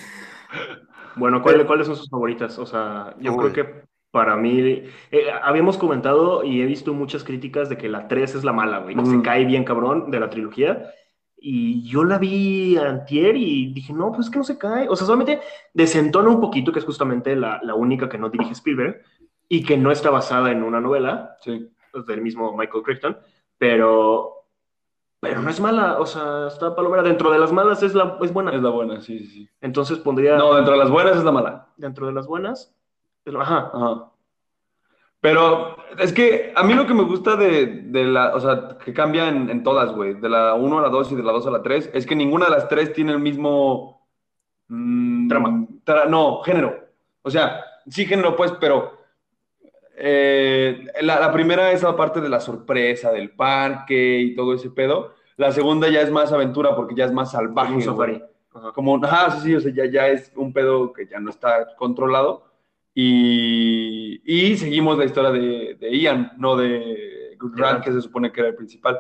Bueno, 1.16 1.42
¿cuál- 1.42 1.66
¿cuáles 1.66 1.87
son 1.87 1.96
sus 1.96 2.11
favoritas? 2.11 2.58
O 2.58 2.66
sea, 2.66 3.14
yo 3.18 3.32
Uy. 3.32 3.38
creo 3.38 3.52
que 3.52 3.82
para 4.11 4.37
mí, 4.37 4.85
eh, 5.11 5.26
habíamos 5.42 5.76
comentado 5.78 6.44
y 6.44 6.61
he 6.62 6.66
visto 6.66 6.92
muchas 6.94 7.25
críticas 7.25 7.68
de 7.68 7.76
que 7.76 7.88
la 7.88 8.06
3 8.08 8.35
es 8.35 8.44
la 8.44 8.52
mala, 8.52 8.78
güey, 8.78 8.94
que 8.94 9.04
se 9.04 9.23
cae 9.23 9.44
bien 9.44 9.64
cabrón 9.64 10.11
de 10.11 10.20
la 10.20 10.30
trilogía. 10.30 10.90
Y 11.48 11.88
yo 11.88 12.02
la 12.02 12.18
vi 12.18 12.76
antier 12.76 13.36
y 13.36 13.72
dije, 13.72 13.92
no, 13.92 14.10
pues 14.10 14.26
es 14.26 14.30
que 14.32 14.38
no 14.38 14.44
se 14.44 14.58
cae. 14.58 14.88
O 14.88 14.96
sea, 14.96 15.06
solamente 15.06 15.40
desentona 15.72 16.28
un 16.28 16.40
poquito, 16.40 16.72
que 16.72 16.80
es 16.80 16.84
justamente 16.84 17.36
la, 17.36 17.60
la 17.62 17.74
única 17.76 18.08
que 18.08 18.18
no 18.18 18.30
dirige 18.30 18.50
Spielberg 18.52 19.00
y 19.48 19.62
que 19.62 19.76
no 19.76 19.92
está 19.92 20.10
basada 20.10 20.50
en 20.50 20.64
una 20.64 20.80
novela 20.80 21.36
Sí. 21.42 21.70
del 22.04 22.20
mismo 22.20 22.56
Michael 22.56 22.82
Crichton, 22.82 23.16
pero, 23.58 24.44
pero 25.20 25.40
no 25.40 25.48
es 25.48 25.60
mala. 25.60 26.00
O 26.00 26.06
sea, 26.06 26.48
está 26.48 26.74
palomera. 26.74 27.04
Dentro 27.04 27.30
de 27.30 27.38
las 27.38 27.52
malas 27.52 27.80
es, 27.84 27.94
la, 27.94 28.18
es 28.22 28.32
buena. 28.32 28.50
Es 28.52 28.60
la 28.60 28.70
buena, 28.70 29.00
sí, 29.00 29.20
sí, 29.20 29.26
sí. 29.28 29.48
Entonces 29.60 29.98
pondría 29.98 30.36
No, 30.38 30.52
dentro 30.56 30.72
de 30.72 30.78
las 30.80 30.90
buenas 30.90 31.16
es 31.16 31.22
la 31.22 31.30
mala. 31.30 31.68
dentro 31.76 32.08
de 32.08 32.12
las 32.12 32.26
buenas. 32.26 32.74
Ajá. 33.38 33.70
Ajá. 33.72 34.10
Pero 35.20 35.76
es 35.99 36.12
que 36.12 36.52
a 36.54 36.62
mí 36.62 36.75
lo 36.75 36.87
que 36.87 36.94
me 36.94 37.02
gusta 37.02 37.37
de, 37.37 37.66
de 37.66 38.04
la, 38.04 38.35
o 38.35 38.40
sea, 38.40 38.76
que 38.85 38.92
cambia 38.92 39.28
en, 39.28 39.50
en 39.50 39.62
todas, 39.62 39.92
güey, 39.92 40.14
de 40.14 40.28
la 40.28 40.54
1 40.54 40.78
a 40.78 40.82
la 40.82 40.88
2 40.88 41.12
y 41.12 41.16
de 41.16 41.23
la 41.23 41.32
2 41.32 41.46
a 41.46 41.50
la 41.50 41.62
3, 41.62 41.90
es 41.94 42.06
que 42.06 42.14
ninguna 42.14 42.44
de 42.46 42.52
las 42.52 42.68
tres 42.68 42.92
tiene 42.92 43.12
el 43.12 43.18
mismo... 43.18 44.06
mm, 44.68 45.28
Trama. 45.28 45.66
tra- 45.85 46.06
no, 46.08 46.42
género. 46.42 46.76
O 47.23 47.30
sea, 47.30 47.64
sí 47.88 48.04
género, 48.04 48.37
pues, 48.37 48.52
pero 48.61 48.92
eh, 49.96 50.87
la, 51.00 51.18
la 51.18 51.32
primera 51.32 51.73
es 51.73 51.82
la 51.82 51.96
parte 51.96 52.20
de 52.20 52.28
la 52.28 52.40
sorpresa 52.40 53.11
del 53.11 53.30
parque 53.30 54.18
y 54.20 54.35
todo 54.37 54.54
ese 54.54 54.70
pedo. 54.70 55.14
La 55.37 55.50
segunda 55.52 55.88
ya 55.88 56.02
es 56.02 56.11
más 56.11 56.32
aventura 56.32 56.76
porque 56.76 56.94
ya 56.94 57.06
es 57.06 57.12
más 57.12 57.32
salvaje. 57.32 57.75
Como, 58.75 59.02
ajá, 59.04 59.32
sí, 59.32 59.40
sí, 59.49 59.54
o 59.54 59.61
sea, 59.61 59.73
ya, 59.73 59.85
ya 59.87 60.08
es 60.08 60.32
un 60.37 60.52
pedo 60.52 60.92
que 60.92 61.06
ya 61.06 61.18
no 61.20 61.30
está 61.30 61.75
controlado. 61.76 62.44
Y, 62.98 64.22
y 64.24 64.56
seguimos 64.56 64.96
la 64.96 65.04
historia 65.04 65.30
de, 65.30 65.76
de 65.78 65.98
Ian, 65.98 66.32
no 66.38 66.56
de 66.56 67.36
Grant, 67.38 67.84
que 67.84 67.92
se 67.92 68.00
supone 68.00 68.32
que 68.32 68.40
era 68.40 68.48
el 68.48 68.56
principal. 68.56 68.98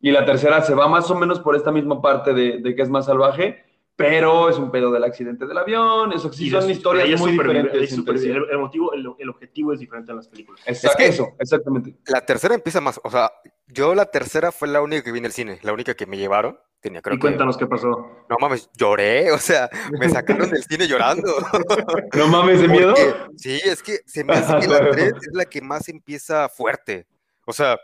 Y 0.00 0.12
la 0.12 0.24
tercera 0.24 0.62
se 0.62 0.76
va 0.76 0.86
más 0.86 1.10
o 1.10 1.16
menos 1.16 1.40
por 1.40 1.56
esta 1.56 1.72
misma 1.72 2.00
parte 2.00 2.34
de, 2.34 2.58
de 2.58 2.76
que 2.76 2.82
es 2.82 2.88
más 2.88 3.06
salvaje, 3.06 3.64
pero 3.96 4.48
es 4.48 4.56
un 4.56 4.70
pedo 4.70 4.90
del 4.90 5.04
accidente 5.04 5.46
del 5.46 5.56
avión. 5.58 6.12
Eso 6.12 6.32
sí, 6.32 6.50
son 6.50 6.64
es- 6.70 6.76
historias 6.76 7.08
es 7.08 7.20
muy 7.20 7.32
supervive- 7.32 7.62
diferentes. 7.72 7.92
es 7.92 8.24
el, 8.24 8.44
el 8.50 8.58
motivo, 8.58 8.92
el, 8.94 9.06
el 9.18 9.28
objetivo 9.28 9.72
es 9.72 9.80
diferente 9.80 10.10
en 10.10 10.16
las 10.16 10.28
películas. 10.28 10.60
Exacto, 10.66 10.88
Es 10.90 10.96
que- 10.96 11.06
eso, 11.14 11.28
exactamente. 11.38 11.94
la 12.06 12.24
tercera 12.24 12.54
empieza 12.54 12.80
más, 12.80 13.00
o 13.02 13.10
sea, 13.10 13.30
yo 13.68 13.94
la 13.94 14.06
tercera 14.06 14.50
fue 14.52 14.68
la 14.68 14.80
única 14.82 15.02
que 15.02 15.12
vi 15.12 15.18
en 15.18 15.26
el 15.26 15.32
cine, 15.32 15.58
la 15.62 15.72
única 15.72 15.94
que 15.94 16.06
me 16.06 16.16
llevaron, 16.16 16.58
tenía 16.80 17.00
creo 17.00 17.14
y 17.14 17.18
que, 17.18 17.20
cuéntanos 17.22 17.56
qué 17.56 17.66
pasó. 17.66 17.88
no 18.28 18.36
mames, 18.40 18.68
lloré, 18.76 19.30
o 19.30 19.38
sea, 19.38 19.70
me 19.98 20.08
sacaron 20.08 20.50
del 20.50 20.62
cine 20.64 20.86
llorando. 20.88 21.32
No 22.16 22.28
mames, 22.28 22.60
de 22.60 22.68
miedo. 22.68 22.94
Porque- 22.94 23.14
sí, 23.36 23.60
es 23.64 23.82
que 23.82 24.00
se 24.06 24.24
me 24.24 24.32
hace 24.34 24.58
que 24.58 24.66
la 24.66 24.90
3 24.90 25.12
es 25.14 25.28
la 25.32 25.44
que 25.44 25.60
más 25.62 25.88
empieza 25.88 26.48
fuerte. 26.48 27.06
O 27.46 27.52
sea, 27.52 27.78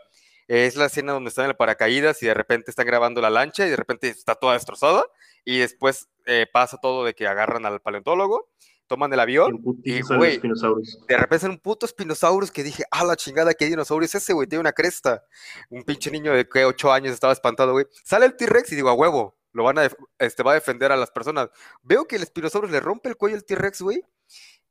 es 0.47 0.75
la 0.75 0.85
escena 0.85 1.13
donde 1.13 1.29
están 1.29 1.45
en 1.45 1.51
el 1.51 1.55
paracaídas 1.57 2.21
y 2.23 2.25
de 2.27 2.33
repente 2.33 2.71
están 2.71 2.85
grabando 2.87 3.21
la 3.21 3.29
lancha 3.29 3.65
y 3.65 3.69
de 3.69 3.75
repente 3.75 4.09
está 4.09 4.35
toda 4.35 4.53
destrozada 4.53 5.03
y 5.45 5.59
después 5.59 6.09
eh, 6.25 6.45
pasa 6.51 6.77
todo 6.81 7.03
de 7.05 7.13
que 7.13 7.27
agarran 7.27 7.65
al 7.65 7.81
paleontólogo, 7.81 8.49
toman 8.87 9.13
el 9.13 9.19
avión, 9.19 9.61
y, 9.83 10.01
güey, 10.01 10.39
de 10.39 11.17
repente 11.17 11.47
un 11.47 11.59
puto 11.59 11.85
espinosaurus 11.85 12.51
que 12.51 12.63
dije, 12.63 12.83
ah, 12.91 13.03
la 13.03 13.15
chingada, 13.15 13.53
¿qué 13.53 13.65
dinosaurio 13.65 14.05
es 14.05 14.15
ese, 14.15 14.33
güey? 14.33 14.47
Tiene 14.47 14.61
una 14.61 14.71
cresta. 14.71 15.23
Un 15.69 15.83
pinche 15.83 16.09
niño 16.09 16.33
de 16.33 16.47
que 16.49 16.65
8 16.65 16.91
años 16.91 17.13
estaba 17.13 17.33
espantado, 17.33 17.73
güey. 17.73 17.85
Sale 18.03 18.25
el 18.25 18.35
T-Rex 18.35 18.71
y 18.71 18.75
digo, 18.75 18.89
a 18.89 18.93
huevo, 18.93 19.37
lo 19.53 19.63
van 19.63 19.77
a, 19.79 19.89
este, 20.17 20.43
va 20.43 20.51
a 20.51 20.55
defender 20.55 20.91
a 20.91 20.97
las 20.97 21.11
personas. 21.11 21.49
Veo 21.83 22.05
que 22.05 22.15
el 22.15 22.23
espinosaurus 22.23 22.71
le 22.71 22.79
rompe 22.79 23.09
el 23.09 23.17
cuello 23.17 23.35
al 23.35 23.45
T-Rex, 23.45 23.81
güey. 23.81 24.03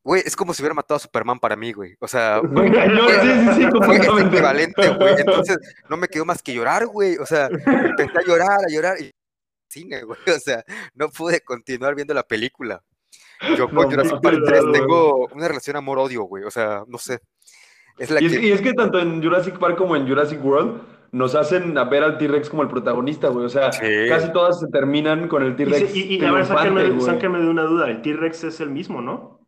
Güey, 0.04 0.22
es 0.24 0.36
como 0.36 0.54
si 0.54 0.62
hubiera 0.62 0.74
matado 0.74 0.96
a 0.96 1.00
Superman 1.00 1.38
para 1.38 1.56
mí, 1.56 1.72
güey. 1.72 1.96
O 2.00 2.08
sea, 2.08 2.38
Güey, 2.42 2.72
cañón, 2.72 3.08
sí, 3.20 3.28
sí, 3.54 3.68
sí, 3.70 4.20
equivalente, 4.26 4.88
güey. 4.90 5.14
Entonces, 5.18 5.58
no 5.88 5.96
me 5.96 6.08
quedó 6.08 6.24
más 6.24 6.42
que 6.42 6.54
llorar, 6.54 6.86
güey. 6.86 7.16
O 7.18 7.26
sea, 7.26 7.46
empecé 7.66 8.18
a 8.18 8.26
llorar, 8.26 8.58
a 8.66 8.72
llorar. 8.72 9.00
Y 9.00 9.10
cine, 9.68 10.02
güey. 10.02 10.18
O 10.34 10.38
sea, 10.40 10.64
no 10.94 11.08
pude 11.10 11.40
continuar 11.42 11.94
viendo 11.94 12.14
la 12.14 12.22
película. 12.22 12.82
Yo 13.56 13.66
con 13.66 13.74
No, 13.76 13.82
Jurassic 13.90 14.20
Park 14.20 14.38
3 14.44 14.60
pedo, 14.60 14.72
tengo 14.72 15.28
una 15.34 15.48
relación 15.48 15.76
amor-odio, 15.76 16.22
güey. 16.24 16.44
O 16.44 16.50
sea, 16.50 16.82
no 16.88 16.98
sé. 16.98 17.20
Es 17.98 18.10
la 18.10 18.20
Y 18.22 18.26
es, 18.26 18.32
que... 18.32 18.46
y 18.46 18.52
es 18.52 18.60
que 18.60 18.72
tanto 18.74 18.98
en 18.98 19.22
Jurassic 19.22 19.58
Park 19.58 19.76
como 19.76 19.94
en 19.96 20.06
Jurassic 20.08 20.44
World 20.44 20.82
nos 21.12 21.34
hacen 21.34 21.76
a 21.78 21.84
ver 21.84 22.02
al 22.02 22.18
T-Rex 22.18 22.50
como 22.50 22.62
el 22.62 22.68
protagonista, 22.68 23.28
güey. 23.28 23.46
O 23.46 23.48
sea, 23.48 23.72
Sí. 23.72 23.86
casi 24.08 24.30
todas 24.32 24.60
se 24.60 24.66
terminan 24.68 25.26
con 25.28 25.42
el 25.42 25.56
T-Rex. 25.56 25.94
y- 25.94 26.16
y, 26.16 26.24
a 26.24 26.32
ver, 26.32 26.44
sáquenme, 26.46 27.00
sáquenme 27.00 27.38
de 27.40 27.48
una 27.48 27.62
duda. 27.62 27.88
El 27.88 28.02
T-Rex 28.02 28.44
es 28.44 28.60
el 28.60 28.70
mismo, 28.70 29.00
¿no? 29.00 29.40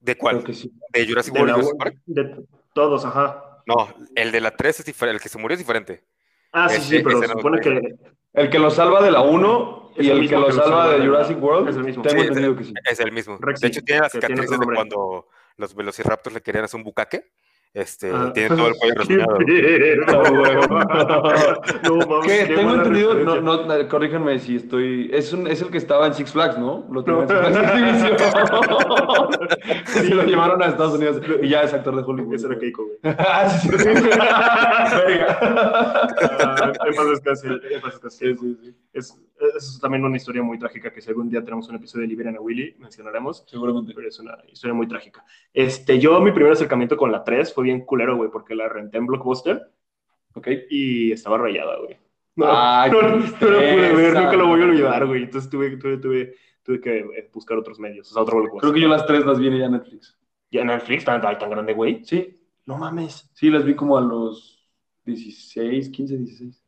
¿De 0.00 0.16
cuál? 0.16 0.36
Creo 0.36 0.46
que 0.46 0.54
sí. 0.54 0.72
¿De 0.92 1.06
Jurassic 1.06 1.32
De, 1.34 1.40
World 1.40 1.50
y 1.50 1.54
Jurassic 1.60 1.78
Park? 1.78 1.96
de 2.06 2.46
todos, 2.74 3.04
ajá. 3.04 3.60
No, 3.66 3.88
el 4.14 4.32
de 4.32 4.40
la 4.40 4.56
3 4.56 4.80
es 4.80 4.86
diferente. 4.86 5.16
El 5.16 5.22
que 5.22 5.28
se 5.28 5.38
murió 5.38 5.54
es 5.54 5.58
diferente. 5.60 6.04
Ah, 6.52 6.68
sí, 6.68 6.80
sí, 6.80 7.02
pero 7.02 7.20
se 7.20 7.28
supone 7.28 7.60
que 7.60 7.94
El 8.34 8.50
que 8.50 8.58
lo 8.58 8.70
salva 8.70 9.02
de 9.02 9.10
la 9.10 9.20
1 9.22 9.90
Es 9.96 10.06
y 10.06 10.10
el 10.10 10.20
el 10.20 10.28
que 10.28 10.36
lo 10.36 10.50
salva 10.52 10.64
salva 10.64 10.88
de 10.92 11.06
Jurassic 11.06 11.42
World. 11.42 11.68
es 11.68 11.76
el 11.76 11.84
mismo. 11.84 12.02
Tengo 12.02 12.22
Sí, 12.22 12.28
entendido 12.28 12.56
que 12.56 12.64
sí. 12.64 12.74
Es 12.90 13.00
el 13.00 13.12
mismo. 13.12 13.36
Rexy, 13.40 13.62
de 13.62 13.68
hecho, 13.68 13.80
tiene 13.82 14.00
las 14.02 14.12
cicatrices 14.12 14.58
de 14.58 14.66
cuando 14.66 15.28
los 15.56 15.74
velociraptors 15.74 16.34
le 16.34 16.40
querían 16.42 16.64
hacer 16.64 16.78
un 16.78 16.84
bucaque. 16.84 17.30
Este, 17.74 18.10
Ah. 18.12 18.30
tiene 18.34 18.54
todo 18.54 18.68
el 18.68 18.74
cuello 18.76 18.94
Qué 19.46 19.96
rasguñado. 19.96 20.42
verga. 20.42 21.60
No, 21.88 22.20
Que 22.20 22.28
qué 22.46 22.54
tengo 22.54 22.74
entendido, 22.74 23.14
no, 23.14 23.40
no, 23.40 23.88
corríjanme 23.88 24.38
si 24.40 24.56
estoy. 24.56 25.08
Es, 25.12 25.32
un, 25.32 25.46
es 25.46 25.62
el 25.62 25.70
que 25.70 25.78
estaba 25.78 26.06
en 26.06 26.12
Six 26.14 26.32
Flags, 26.32 26.58
¿no? 26.58 26.84
Lo 26.90 27.02
tenían 27.02 27.22
en 27.30 28.00
Six 28.00 28.30
Flags. 28.30 28.50
Se 29.86 30.04
lo 30.14 30.24
llevaron 30.24 30.62
a 30.62 30.66
Estados 30.66 30.94
Unidos 30.94 31.22
y 31.40 31.48
ya 31.48 31.62
es 31.62 31.72
actor 31.72 31.96
de 31.96 32.02
Hollywood. 32.02 32.34
Ese 32.34 32.46
era. 32.46 32.58
Keiko, 32.58 32.84
güey. 32.84 32.98
Ah, 33.18 33.48
sí, 33.48 33.68
sí, 33.70 33.78
sí. 33.78 33.86
Verga. 33.86 35.38
Ah, 36.40 36.72
en 36.86 36.94
paz 36.94 37.08
descanse, 37.08 37.48
en 37.48 37.80
paz 37.80 37.92
descanse. 37.92 38.18
Sí, 38.18 38.36
sí, 38.38 38.58
sí. 38.62 38.74
Es, 38.92 39.16
es 39.56 39.78
también 39.80 40.04
una 40.04 40.16
historia 40.16 40.42
muy 40.42 40.58
trágica 40.58 40.92
que 40.92 41.00
si 41.00 41.08
algún 41.10 41.28
día 41.28 41.42
tenemos 41.44 41.68
un 41.68 41.76
episodio 41.76 42.02
de 42.02 42.08
Liberen 42.08 42.36
a 42.36 42.40
Willy, 42.40 42.74
mencionaremos. 42.78 43.44
Seguramente. 43.46 43.92
Pero 43.94 44.08
es 44.08 44.18
una 44.18 44.36
historia 44.50 44.74
muy 44.74 44.86
trágica. 44.88 45.24
Este, 45.52 45.98
yo, 45.98 46.20
mi 46.20 46.32
primer 46.32 46.52
acercamiento 46.52 46.96
con 46.96 47.10
la 47.12 47.22
3 47.24 47.52
fue 47.52 47.64
bien 47.64 47.82
culero, 47.82 48.16
güey, 48.16 48.30
porque 48.30 48.54
la 48.54 48.68
renté 48.68 48.98
en 48.98 49.06
Blockbuster 49.06 49.70
Ok. 50.34 50.48
y 50.70 51.12
estaba 51.12 51.38
rayada, 51.38 51.78
güey. 51.78 51.96
No, 52.36 52.46
Ay, 52.48 52.90
no, 52.90 52.98
qué 53.00 53.06
no 53.06 53.16
la 53.18 53.28
pude 53.38 53.92
ver, 53.94 54.14
nunca 54.14 54.36
lo 54.36 54.46
voy 54.48 54.62
a 54.62 54.64
olvidar, 54.64 55.06
güey. 55.06 55.24
Entonces 55.24 55.50
tuve, 55.50 55.76
tuve, 55.76 55.98
tuve, 55.98 56.34
tuve 56.62 56.80
que 56.80 56.98
eh, 57.00 57.30
buscar 57.32 57.58
otros 57.58 57.78
medios, 57.78 58.10
o 58.10 58.14
sea, 58.14 58.22
otro 58.22 58.38
Blockbuster. 58.38 58.60
Creo 58.62 58.72
que 58.74 58.80
yo 58.80 58.88
las 58.88 59.06
tres 59.06 59.26
las 59.26 59.38
vi 59.38 59.50
ya 59.58 59.66
en 59.66 59.72
Netflix. 59.72 60.18
¿Ya 60.50 60.62
en 60.62 60.68
Netflix 60.68 61.04
tan, 61.04 61.20
tan, 61.20 61.38
tan 61.38 61.50
grande, 61.50 61.74
güey? 61.74 62.02
Sí, 62.04 62.40
No 62.64 62.78
mames. 62.78 63.30
sí, 63.34 63.50
las 63.50 63.64
vi 63.64 63.74
como 63.74 63.98
a 63.98 64.00
los 64.00 64.66
16, 65.04 65.90
15, 65.90 66.16
16. 66.16 66.61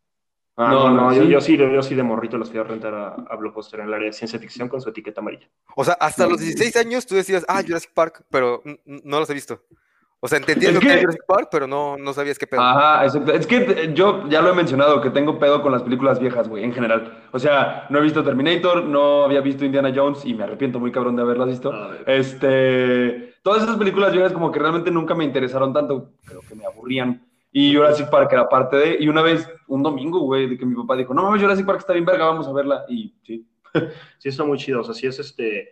Ah, 0.56 0.70
No, 0.70 0.88
no, 0.88 0.94
no, 0.94 1.11
no, 1.11 1.12
yo, 1.12 1.23
sí. 1.25 1.28
yo 1.28 1.40
sí, 1.40 1.56
yo 1.56 1.82
sí 1.82 1.94
de 1.96 2.02
morrito 2.04 2.38
los 2.38 2.49
fui 2.50 2.61
a 2.61 2.62
rentar 2.64 2.94
a, 2.94 3.08
a 3.28 3.37
Blockbuster 3.37 3.80
en 3.80 3.87
el 3.87 3.94
área 3.94 4.06
de 4.06 4.12
ciencia 4.12 4.38
ficción 4.38 4.68
con 4.68 4.80
su 4.80 4.88
etiqueta 4.90 5.20
amarilla. 5.20 5.49
O 5.75 5.84
sea, 5.84 5.94
hasta 5.94 6.25
No. 6.25 6.30
los 6.30 6.40
16 6.40 6.76
años 6.76 7.06
tú 7.06 7.14
decías, 7.16 7.44
ah, 7.49 7.61
Jurassic 7.66 7.90
Park, 7.92 8.25
pero 8.30 8.62
no 8.84 9.18
los 9.18 9.28
he 9.30 9.34
visto. 9.34 9.61
O 10.20 10.28
sea, 10.28 10.38
entendías 10.38 10.73
lo 10.73 10.80
que 10.80 10.87
que- 10.87 10.92
era 10.92 11.00
Jurassic 11.02 11.26
Park, 11.26 11.49
pero 11.50 11.66
no, 11.66 11.99
no 11.99 12.12
sabías 12.14 12.38
qué 12.38 12.46
pedo. 12.46 12.62
Ajá, 12.62 13.04
exacto. 13.04 13.32
Es 13.32 13.46
que 13.46 13.56
eh, 13.56 13.92
yo 13.94 14.26
ya 14.28 14.40
lo 14.40 14.50
he 14.52 14.54
mencionado, 14.54 15.00
que 15.02 15.11
tengo 15.11 15.38
pedo 15.38 15.61
con 15.61 15.70
las 15.73 15.82
películas 15.82 16.18
viejas, 16.18 16.49
güey, 16.49 16.64
en 16.64 16.73
general. 16.73 17.25
O 17.32 17.38
sea, 17.38 17.87
no 17.90 17.99
he 17.99 18.02
visto 18.02 18.25
Terminator, 18.25 18.84
no 18.84 19.25
había 19.25 19.40
visto 19.42 19.64
Indiana 19.66 19.92
Jones 19.94 20.25
y 20.25 20.32
me 20.34 20.44
arrepiento 20.44 20.78
muy 20.80 20.92
cabrón 20.92 21.16
de 21.16 21.23
haberlas 21.23 21.49
visto. 21.49 21.73
Este, 22.06 23.34
todas 23.42 23.64
esas 23.64 23.76
películas 23.76 24.12
viejas 24.12 24.32
como 24.32 24.50
que 24.50 24.58
realmente 24.61 24.90
nunca 24.90 25.14
me 25.14 25.25
interesaron 25.25 25.73
tanto, 25.73 26.12
creo 26.25 26.40
que 26.49 26.54
me 26.54 26.64
aburrían. 26.64 27.26
Y 27.56 27.73
Jurassic 27.73 28.11
Park 28.11 28.30
era 28.32 28.49
parte 28.49 28.76
de, 28.76 28.96
y 28.99 29.06
una 29.06 29.23
vez, 29.23 29.49
un 29.68 29.80
domingo, 29.84 30.18
güey, 30.18 30.49
de 30.49 30.58
que 30.58 30.66
mi 30.66 30.75
papá 30.75 30.96
dijo, 30.96 31.14
no 31.14 31.23
mames, 31.23 31.40
Jurassic 31.40 31.64
Park 31.64 31.78
está 31.78 31.92
bien 31.92 32.04
verga, 32.04 32.25
vamos 32.25 32.49
a 32.49 32.52
verla. 32.52 32.84
Y 32.88 33.14
sí, 33.23 33.46
Sí 34.18 34.28
está 34.28 34.42
muy 34.42 34.58
chido, 34.58 34.80
o 34.80 34.84
sea, 34.84 34.92
sí 34.92 35.06
es 35.06 35.20
este, 35.20 35.70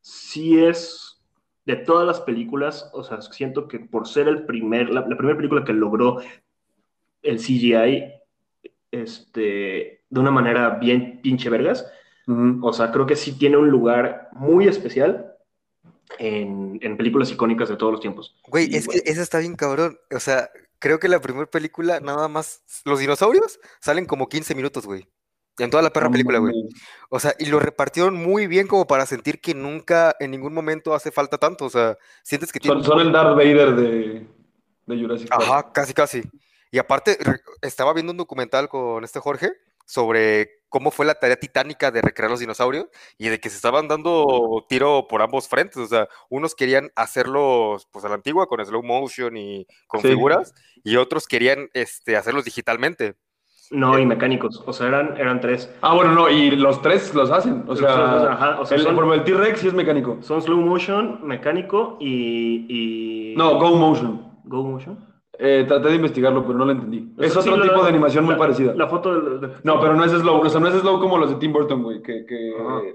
sí 0.00 0.64
es 0.64 1.20
de 1.66 1.74
todas 1.74 2.06
las 2.06 2.20
películas, 2.20 2.88
o 2.92 3.02
sea, 3.02 3.20
siento 3.20 3.66
que 3.66 3.80
por 3.80 4.06
ser 4.06 4.28
el 4.28 4.46
primer, 4.46 4.90
la, 4.90 5.00
la 5.08 5.16
primera 5.16 5.36
película 5.36 5.64
que 5.64 5.72
logró 5.72 6.20
el 7.22 7.38
CGI, 7.40 8.12
este, 8.92 10.04
de 10.08 10.20
una 10.20 10.30
manera 10.30 10.70
bien 10.70 11.20
pinche 11.20 11.50
vergas, 11.50 11.84
Ujú. 12.28 12.64
o 12.64 12.72
sea, 12.72 12.92
creo 12.92 13.06
que 13.06 13.16
sí 13.16 13.36
tiene 13.36 13.56
un 13.56 13.70
lugar 13.70 14.28
muy 14.34 14.68
especial 14.68 15.34
en, 16.18 16.78
en 16.80 16.96
películas 16.96 17.32
icónicas 17.32 17.68
de 17.68 17.76
todos 17.76 17.90
los 17.90 18.00
tiempos. 18.00 18.36
Güey, 18.46 18.70
Y, 18.70 18.76
es 18.76 18.86
que 18.86 19.02
esa 19.04 19.22
está 19.22 19.40
bien 19.40 19.56
cabrón. 19.56 19.98
O 20.14 20.20
sea, 20.20 20.48
creo 20.84 21.00
que 21.00 21.08
la 21.08 21.18
primera 21.18 21.46
película, 21.46 21.98
nada 22.00 22.28
más, 22.28 22.62
los 22.84 22.98
dinosaurios 22.98 23.58
salen 23.80 24.04
como 24.04 24.28
15 24.28 24.54
minutos, 24.54 24.84
güey. 24.84 25.08
En 25.56 25.70
toda 25.70 25.82
la 25.82 25.90
perra 25.90 26.10
película, 26.10 26.38
güey. 26.40 26.52
O 27.08 27.18
sea, 27.18 27.34
y 27.38 27.46
lo 27.46 27.58
repartieron 27.58 28.14
muy 28.14 28.46
bien 28.46 28.66
como 28.66 28.86
para 28.86 29.06
sentir 29.06 29.40
que 29.40 29.54
nunca, 29.54 30.14
en 30.20 30.30
ningún 30.30 30.52
momento 30.52 30.92
hace 30.92 31.10
falta 31.10 31.38
tanto. 31.38 31.64
O 31.64 31.70
sea, 31.70 31.96
sientes 32.22 32.52
que 32.52 32.60
tiene 32.60 32.82
Son, 32.82 32.84
son 32.84 33.00
el 33.00 33.12
Darth 33.12 33.34
Vader 33.34 33.74
de, 33.74 34.26
de 34.84 35.00
Jurassic 35.00 35.30
Park. 35.30 35.42
Ajá, 35.42 35.72
casi, 35.72 35.94
casi. 35.94 36.22
Y 36.70 36.76
aparte, 36.76 37.16
estaba 37.62 37.94
viendo 37.94 38.12
un 38.12 38.18
documental 38.18 38.68
con 38.68 39.04
este 39.04 39.20
Jorge 39.20 39.52
sobre 39.86 40.63
cómo 40.74 40.90
fue 40.90 41.06
la 41.06 41.14
tarea 41.14 41.36
titánica 41.36 41.92
de 41.92 42.02
recrear 42.02 42.28
los 42.32 42.40
dinosaurios 42.40 42.86
y 43.16 43.28
de 43.28 43.38
que 43.38 43.48
se 43.48 43.54
estaban 43.54 43.86
dando 43.86 44.66
tiro 44.68 45.06
por 45.08 45.22
ambos 45.22 45.46
frentes. 45.46 45.76
O 45.76 45.86
sea, 45.86 46.08
unos 46.28 46.56
querían 46.56 46.90
hacerlos 46.96 47.86
pues 47.92 48.04
a 48.04 48.08
la 48.08 48.16
antigua 48.16 48.48
con 48.48 48.58
slow 48.66 48.82
motion 48.82 49.36
y 49.36 49.68
con 49.86 50.00
Sí. 50.00 50.08
figuras 50.08 50.52
y 50.82 50.96
otros 50.96 51.28
querían 51.28 51.68
este, 51.74 52.16
hacerlos 52.16 52.44
digitalmente. 52.44 53.14
No, 53.70 53.96
y 54.00 54.04
mecánicos, 54.04 54.64
o 54.66 54.72
sea, 54.72 54.88
eran, 54.88 55.16
eran 55.16 55.40
tres. 55.40 55.70
Ah, 55.80 55.94
bueno, 55.94 56.10
no, 56.12 56.28
y 56.28 56.50
los 56.56 56.82
tres 56.82 57.14
los 57.14 57.30
hacen. 57.30 57.62
O 57.62 57.66
Los 57.70 57.78
sea, 57.78 57.96
los 57.96 58.24
ajá, 58.24 58.60
o 58.60 58.66
sea, 58.66 58.76
el, 58.76 58.82
son- 58.82 59.12
el 59.12 59.22
T-Rex 59.22 59.60
sí 59.60 59.68
es 59.68 59.74
mecánico. 59.74 60.18
Son 60.22 60.42
slow 60.42 60.58
motion, 60.60 61.20
mecánico 61.22 61.96
y... 62.00 62.66
y... 63.32 63.36
No, 63.36 63.58
Go 63.60 63.76
Motion. 63.76 64.40
Go 64.44 64.64
motion. 64.64 65.13
Eh, 65.38 65.64
traté 65.66 65.88
de 65.88 65.96
investigarlo, 65.96 66.44
pero 66.46 66.58
no 66.58 66.64
lo 66.64 66.72
entendí. 66.72 67.12
Es 67.18 67.32
Sí, 67.32 67.38
otro 67.38 67.60
tipo 67.60 67.82
de 67.82 67.88
animación 67.88 68.24
muy 68.24 68.34
la- 68.34 68.38
parecida. 68.38 68.74
La 68.74 68.86
foto 68.88 69.20
del- 69.38 69.50
No, 69.64 69.80
pero 69.80 69.94
no 69.94 70.04
es 70.04 70.12
slow. 70.12 70.40
O 70.40 70.48
sea, 70.48 70.60
no 70.60 70.68
es 70.68 70.74
slow 70.80 71.00
como 71.00 71.18
los 71.18 71.30
de 71.30 71.36
Tim 71.36 71.52
Burton, 71.52 71.82
güey. 71.82 72.02
Que, 72.02 72.24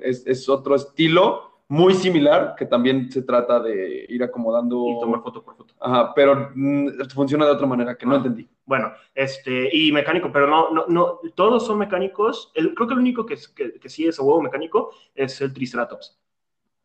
es, 0.02 0.26
es 0.26 0.48
otro 0.48 0.76
estilo 0.76 1.44
muy 1.68 1.94
similar 1.94 2.56
que 2.58 2.66
también 2.66 3.12
se 3.12 3.22
trata 3.24 3.60
de 3.60 4.06
ir 4.08 4.24
acomodando. 4.24 4.86
Y 4.88 5.00
tomar 5.00 5.22
foto 5.22 5.44
por 5.44 5.56
foto. 5.58 5.74
Ajá, 5.80 6.14
pero 6.16 6.52
mm, 6.56 6.88
funciona 7.14 7.46
de 7.46 7.52
otra 7.52 7.68
manera 7.68 7.96
que 7.96 8.06
no 8.06 8.14
Ah. 8.14 8.18
entendí. 8.18 8.48
Bueno, 8.66 8.92
este, 9.14 9.70
y 9.76 9.92
mecánico, 9.92 10.30
pero 10.32 10.48
no, 10.48 10.70
no, 10.72 10.86
no, 10.88 11.20
todos 11.36 11.66
son 11.66 11.78
mecánicos. 11.80 12.52
El, 12.56 12.74
creo 12.74 12.88
que 12.88 12.94
el 12.94 13.00
único 13.00 13.26
que, 13.26 13.34
es- 13.36 13.48
que, 13.50 13.74
que 13.80 13.90
sí 13.90 14.08
es 14.08 14.20
a 14.20 14.24
huevo 14.24 14.42
mecánico 14.42 14.92
es 15.14 15.42
el 15.42 15.54
Triceratops. 15.54 16.18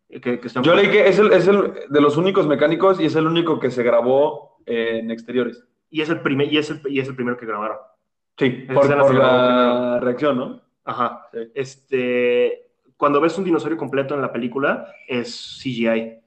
Eh, 0.08 0.20
Que, 0.20 0.38
que 0.40 0.48
Yo 0.62 0.74
leí 0.74 0.90
que 0.90 1.08
es 1.08 1.18
el, 1.18 1.32
es 1.32 1.46
el 1.48 1.72
de 1.88 2.00
los 2.00 2.16
únicos 2.16 2.46
mecánicos 2.46 3.00
y 3.00 3.06
es 3.06 3.16
el 3.16 3.26
único 3.26 3.58
que 3.58 3.70
se 3.70 3.82
grabó 3.82 4.58
en 4.66 5.10
exteriores. 5.10 5.64
Y 5.90 6.00
es 6.00 6.08
el, 6.10 6.20
primer, 6.20 6.52
y, 6.52 6.58
es 6.58 6.70
el, 6.70 6.80
y 6.88 6.98
es 7.00 7.08
el 7.08 7.14
primero 7.14 7.36
que 7.36 7.46
grabaron. 7.46 7.78
Sí, 8.36 8.50
por, 8.50 8.76
por 8.76 8.88
grabó 8.88 9.12
la 9.12 10.00
reacción, 10.00 10.36
¿no? 10.36 10.60
Ajá. 10.84 11.28
Sí. 11.32 11.38
Este, 11.54 12.66
cuando 12.96 13.20
ves 13.20 13.36
un 13.38 13.44
dinosaurio 13.44 13.78
completo 13.78 14.14
en 14.14 14.20
la 14.22 14.32
película, 14.32 14.88
es 15.06 15.60
CGI. 15.62 16.20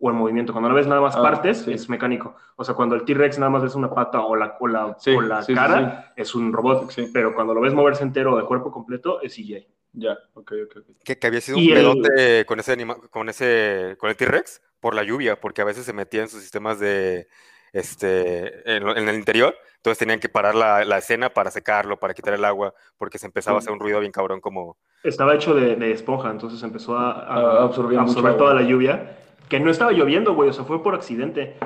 O 0.00 0.08
el 0.10 0.16
movimiento. 0.16 0.52
Cuando 0.52 0.68
no 0.68 0.74
ves 0.74 0.86
nada 0.88 1.00
más 1.00 1.16
Ah, 1.16 1.22
partes, 1.22 1.58
sí. 1.62 1.72
es 1.72 1.88
mecánico. 1.88 2.34
O 2.56 2.64
sea, 2.64 2.74
cuando 2.74 2.94
el 2.94 3.04
T-Rex 3.04 3.38
nada 3.38 3.48
más 3.50 3.62
ves 3.62 3.74
una 3.74 3.88
pata 3.94 4.20
o 4.22 4.34
la, 4.36 4.56
o 4.58 4.66
la, 4.66 4.96
Sí, 4.98 5.12
o 5.12 5.20
la 5.20 5.44
cara, 5.46 6.12
es 6.16 6.34
un 6.34 6.52
robot. 6.52 6.92
Pero 7.12 7.32
cuando 7.34 7.54
lo 7.54 7.60
ves 7.60 7.72
moverse 7.72 8.02
entero 8.02 8.36
de 8.36 8.44
cuerpo 8.44 8.70
completo, 8.70 9.22
es 9.22 9.34
CGI. 9.34 9.66
Ya, 9.94 10.18
ok, 10.34 10.52
ok, 10.66 10.76
ok. 10.78 10.96
Que, 11.04 11.18
que 11.18 11.26
había 11.26 11.40
sido 11.40 11.58
un 11.58 11.64
el- 11.64 11.72
pedote 11.74 12.44
con 12.46 12.60
ese 12.60 12.72
anima- 12.72 12.98
con 13.10 13.28
ese, 13.28 13.96
con 13.98 14.10
el 14.10 14.16
T-Rex 14.16 14.60
por 14.80 14.94
la 14.94 15.02
lluvia, 15.04 15.40
porque 15.40 15.62
a 15.62 15.64
veces 15.64 15.84
se 15.86 15.92
metía 15.92 16.22
en 16.22 16.28
sus 16.28 16.42
sistemas 16.42 16.78
de 16.80 17.28
este 17.72 18.76
en, 18.76 18.88
en 18.88 19.08
el 19.08 19.16
interior, 19.16 19.54
entonces 19.76 19.98
tenían 19.98 20.20
que 20.20 20.28
parar 20.28 20.54
la, 20.54 20.84
la 20.84 20.98
escena 20.98 21.30
para 21.30 21.50
secarlo, 21.50 21.98
para 21.98 22.14
quitar 22.14 22.34
el 22.34 22.44
agua, 22.44 22.74
porque 22.98 23.18
se 23.18 23.26
empezaba 23.26 23.56
a 23.56 23.60
hacer 23.60 23.72
un 23.72 23.80
ruido 23.80 24.00
bien 24.00 24.12
cabrón 24.12 24.40
como 24.40 24.76
Estaba 25.02 25.34
hecho 25.34 25.54
de, 25.54 25.76
de 25.76 25.90
esponja, 25.92 26.30
entonces 26.30 26.62
empezó 26.62 26.96
a, 26.96 27.10
a- 27.10 27.24
Ah, 27.26 27.62
a 27.64 27.66
mucho 27.66 27.82
absorber 28.00 28.32
agua. 28.32 28.36
toda 28.38 28.54
la 28.54 28.62
lluvia. 28.62 29.18
Que 29.48 29.60
no 29.60 29.70
estaba 29.70 29.92
lloviendo, 29.92 30.34
güey, 30.34 30.48
o 30.48 30.52
sea, 30.54 30.64
fue 30.64 30.82
por 30.82 30.94
accidente. 30.94 31.56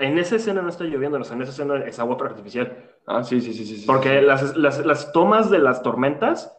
En 0.00 0.18
esa 0.18 0.34
escena 0.36 0.60
no 0.60 0.68
está 0.68 0.82
lloviendo, 0.84 1.18
o 1.18 1.24
sea, 1.24 1.36
en 1.36 1.42
esa 1.42 1.52
escena 1.52 1.76
es 1.86 1.98
agua 2.00 2.16
artificial. 2.20 2.76
Ah, 3.06 3.22
sí, 3.22 3.40
sí, 3.40 3.52
sí, 3.52 3.64
sí. 3.64 3.76
sí, 3.76 3.86
Porque 3.86 4.18
sí. 4.20 4.26
las, 4.26 4.56
las, 4.56 4.84
las 4.84 5.12
tomas 5.12 5.48
de 5.48 5.60
las 5.60 5.82
tormentas 5.84 6.52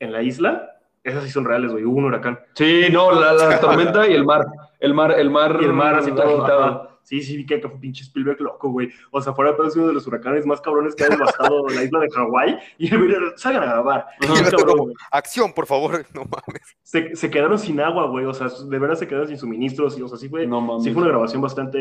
en 0.00 0.12
la 0.12 0.22
isla, 0.22 0.76
esas 1.04 1.24
sí 1.24 1.30
son 1.30 1.44
reales, 1.44 1.72
güey. 1.72 1.84
Hubo 1.84 1.96
un 1.98 2.04
huracán. 2.04 2.38
Sí, 2.54 2.86
no, 2.92 3.12
la, 3.12 3.32
la 3.32 3.60
tormenta 3.60 4.06
y 4.08 4.12
el 4.14 4.24
mar. 4.24 4.46
El 4.80 4.94
mar, 4.94 5.12
el 5.18 5.30
mar. 5.30 5.58
Y 5.60 5.64
el 5.64 5.72
mar 5.72 5.94
así 5.96 6.10
todo 6.12 6.22
agitado. 6.38 6.64
ajá. 6.64 6.84
Sí, 7.02 7.22
sí, 7.22 7.38
vi 7.38 7.46
que 7.46 7.58
fue 7.58 7.70
pinche 7.80 8.02
Spielberg 8.04 8.38
loco, 8.42 8.68
güey. 8.68 8.90
O 9.12 9.22
sea, 9.22 9.32
fuera 9.32 9.56
todo 9.56 9.66
uno 9.76 9.86
de 9.86 9.94
los 9.94 10.06
huracanes 10.06 10.44
más 10.44 10.60
cabrones 10.60 10.94
que 10.94 11.04
ha 11.04 11.08
devastado 11.08 11.66
la 11.74 11.82
isla 11.82 12.00
de 12.00 12.10
Hawái. 12.10 12.58
Y 12.76 12.92
el 12.92 12.98
güey, 12.98 13.16
salgan 13.36 13.62
a 13.62 13.66
grabar. 13.66 14.06
El 14.20 14.30
otro 14.30 14.58
cabrón, 14.58 14.92
acción, 15.10 15.54
por 15.54 15.64
favor, 15.64 16.04
no 16.14 16.24
mames. 16.24 16.76
se, 16.82 17.16
se 17.16 17.30
quedaron 17.30 17.58
sin 17.58 17.80
agua, 17.80 18.08
güey. 18.08 18.26
O 18.26 18.34
sea, 18.34 18.48
de 18.48 18.78
verdad 18.78 18.96
se 18.96 19.08
quedaron 19.08 19.26
sin 19.28 19.38
suministros. 19.38 19.98
Y, 19.98 20.02
o 20.02 20.08
sea, 20.08 20.18
sí 20.18 20.28
fue, 20.28 20.46
No 20.46 20.60
mames. 20.60 20.84
sí 20.84 20.90
fue 20.92 21.00
una 21.00 21.10
grabación 21.10 21.40
bastante 21.40 21.78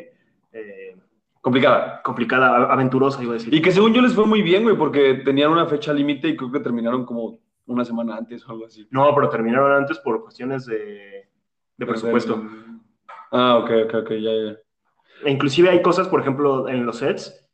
eh, 0.00 0.12
eh, 0.54 0.96
Complicada. 1.42 2.00
complicada, 2.02 2.72
aventurosa, 2.72 3.22
iba 3.22 3.32
a 3.32 3.34
decir. 3.34 3.52
Y 3.52 3.60
que 3.60 3.72
según 3.72 3.92
yo 3.92 4.00
les 4.00 4.14
fue 4.14 4.24
muy 4.26 4.40
bien, 4.40 4.62
güey, 4.62 4.76
porque 4.78 5.20
tenían 5.22 5.50
una 5.50 5.66
fecha 5.66 5.92
límite 5.92 6.28
y 6.28 6.36
creo 6.36 6.50
que 6.50 6.60
terminaron 6.60 7.04
como 7.04 7.40
una 7.72 7.84
semana 7.84 8.16
antes 8.16 8.46
o 8.48 8.52
algo 8.52 8.66
así. 8.66 8.86
No, 8.90 9.14
pero 9.14 9.28
terminaron 9.28 9.72
antes 9.72 9.98
por 9.98 10.22
cuestiones 10.22 10.66
de, 10.66 11.28
de 11.76 11.86
presupuesto. 11.86 12.42
Ah, 13.30 13.56
ok, 13.58 13.70
ok, 13.86 13.94
ok, 14.02 14.10
ya, 14.12 14.30
ya. 14.30 14.56
E 15.24 15.30
inclusive 15.30 15.70
hay 15.70 15.82
cosas, 15.82 16.08
por 16.08 16.20
ejemplo, 16.20 16.68
en 16.68 16.84
los 16.84 16.98
sets, 16.98 17.46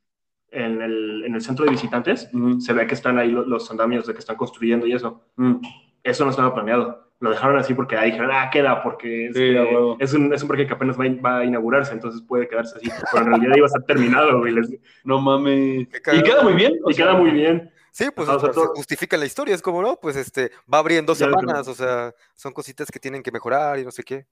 en 0.50 0.80
el, 0.82 1.24
en 1.26 1.34
el 1.34 1.40
centro 1.42 1.64
de 1.64 1.70
visitantes, 1.70 2.30
se 2.58 2.72
ve 2.72 2.86
que 2.86 2.94
están 2.94 3.18
ahí 3.18 3.30
lo- 3.30 3.44
los, 3.46 3.70
andamios 3.70 4.06
de 4.06 4.14
que 4.14 4.18
están 4.20 4.36
construyendo 4.36 4.86
y 4.86 4.92
eso. 4.92 5.22
Mm. 5.36 5.56
Eso 6.02 6.24
no 6.24 6.30
estaba 6.30 6.54
planeado. 6.54 7.06
lo 7.20 7.30
dejaron 7.30 7.58
así 7.58 7.74
porque 7.74 7.96
ahí 7.96 8.12
dijeron, 8.12 8.30
ah, 8.32 8.48
queda, 8.48 8.80
porque 8.82 9.26
es, 9.26 9.36
Sí, 9.36 9.50
huevo. 9.52 9.96
es, 9.98 10.14
un, 10.14 10.32
es 10.32 10.40
un 10.40 10.48
parque 10.48 10.66
que 10.68 10.72
apenas 10.74 10.96
va, 10.98 11.04
a- 11.04 11.20
va 11.20 11.38
a 11.40 11.44
inaugurarse, 11.44 11.92
entonces 11.92 12.22
puede 12.22 12.46
quedarse 12.48 12.76
así. 12.78 12.88
Pero 13.12 13.24
en 13.24 13.30
realidad 13.32 13.56
iba 13.56 13.64
a 13.64 13.66
estar 13.66 13.82
terminado, 13.84 14.38
güey. 14.38 14.52
les- 14.54 14.72
No 15.04 15.20
mames. 15.20 15.88
Y 16.12 16.22
queda 16.22 16.42
muy 16.44 16.54
bien. 16.54 16.74
y 16.86 16.92
sea, 16.94 17.06
queda 17.06 17.14
muy 17.16 17.30
bien. 17.32 17.70
Sí, 17.98 18.10
pues 18.14 18.28
o 18.28 18.38
sea, 18.38 18.50
o 18.50 18.52
se 18.52 18.60
justifica 18.76 19.16
la 19.16 19.26
historia, 19.26 19.54
es 19.56 19.62
como, 19.62 19.82
no, 19.82 19.98
pues 20.00 20.14
este, 20.14 20.52
va 20.72 20.78
a 20.78 20.80
abrir 20.80 20.98
en 20.98 21.06
dos 21.06 21.18
semanas, 21.18 21.66
o 21.66 21.74
sea, 21.74 22.14
son 22.36 22.52
cositas 22.52 22.88
que 22.92 23.00
tienen 23.00 23.22
que 23.24 23.32
mejorar 23.32 23.78
y 23.80 23.84
no 23.84 23.90
sé 23.90 24.04
qué. 24.04 24.26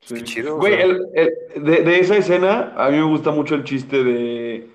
Sí. 0.00 0.14
Qué 0.16 0.24
chido, 0.24 0.56
o 0.56 0.58
Güey, 0.58 0.74
sea. 0.74 0.84
el- 0.84 1.06
el- 1.14 1.62
de, 1.64 1.82
de 1.82 2.00
esa 2.00 2.16
escena, 2.16 2.74
a 2.76 2.88
mí 2.90 2.96
me 2.96 3.04
gusta 3.04 3.30
mucho 3.30 3.54
el 3.54 3.62
chiste 3.64 4.02
de. 4.02 4.70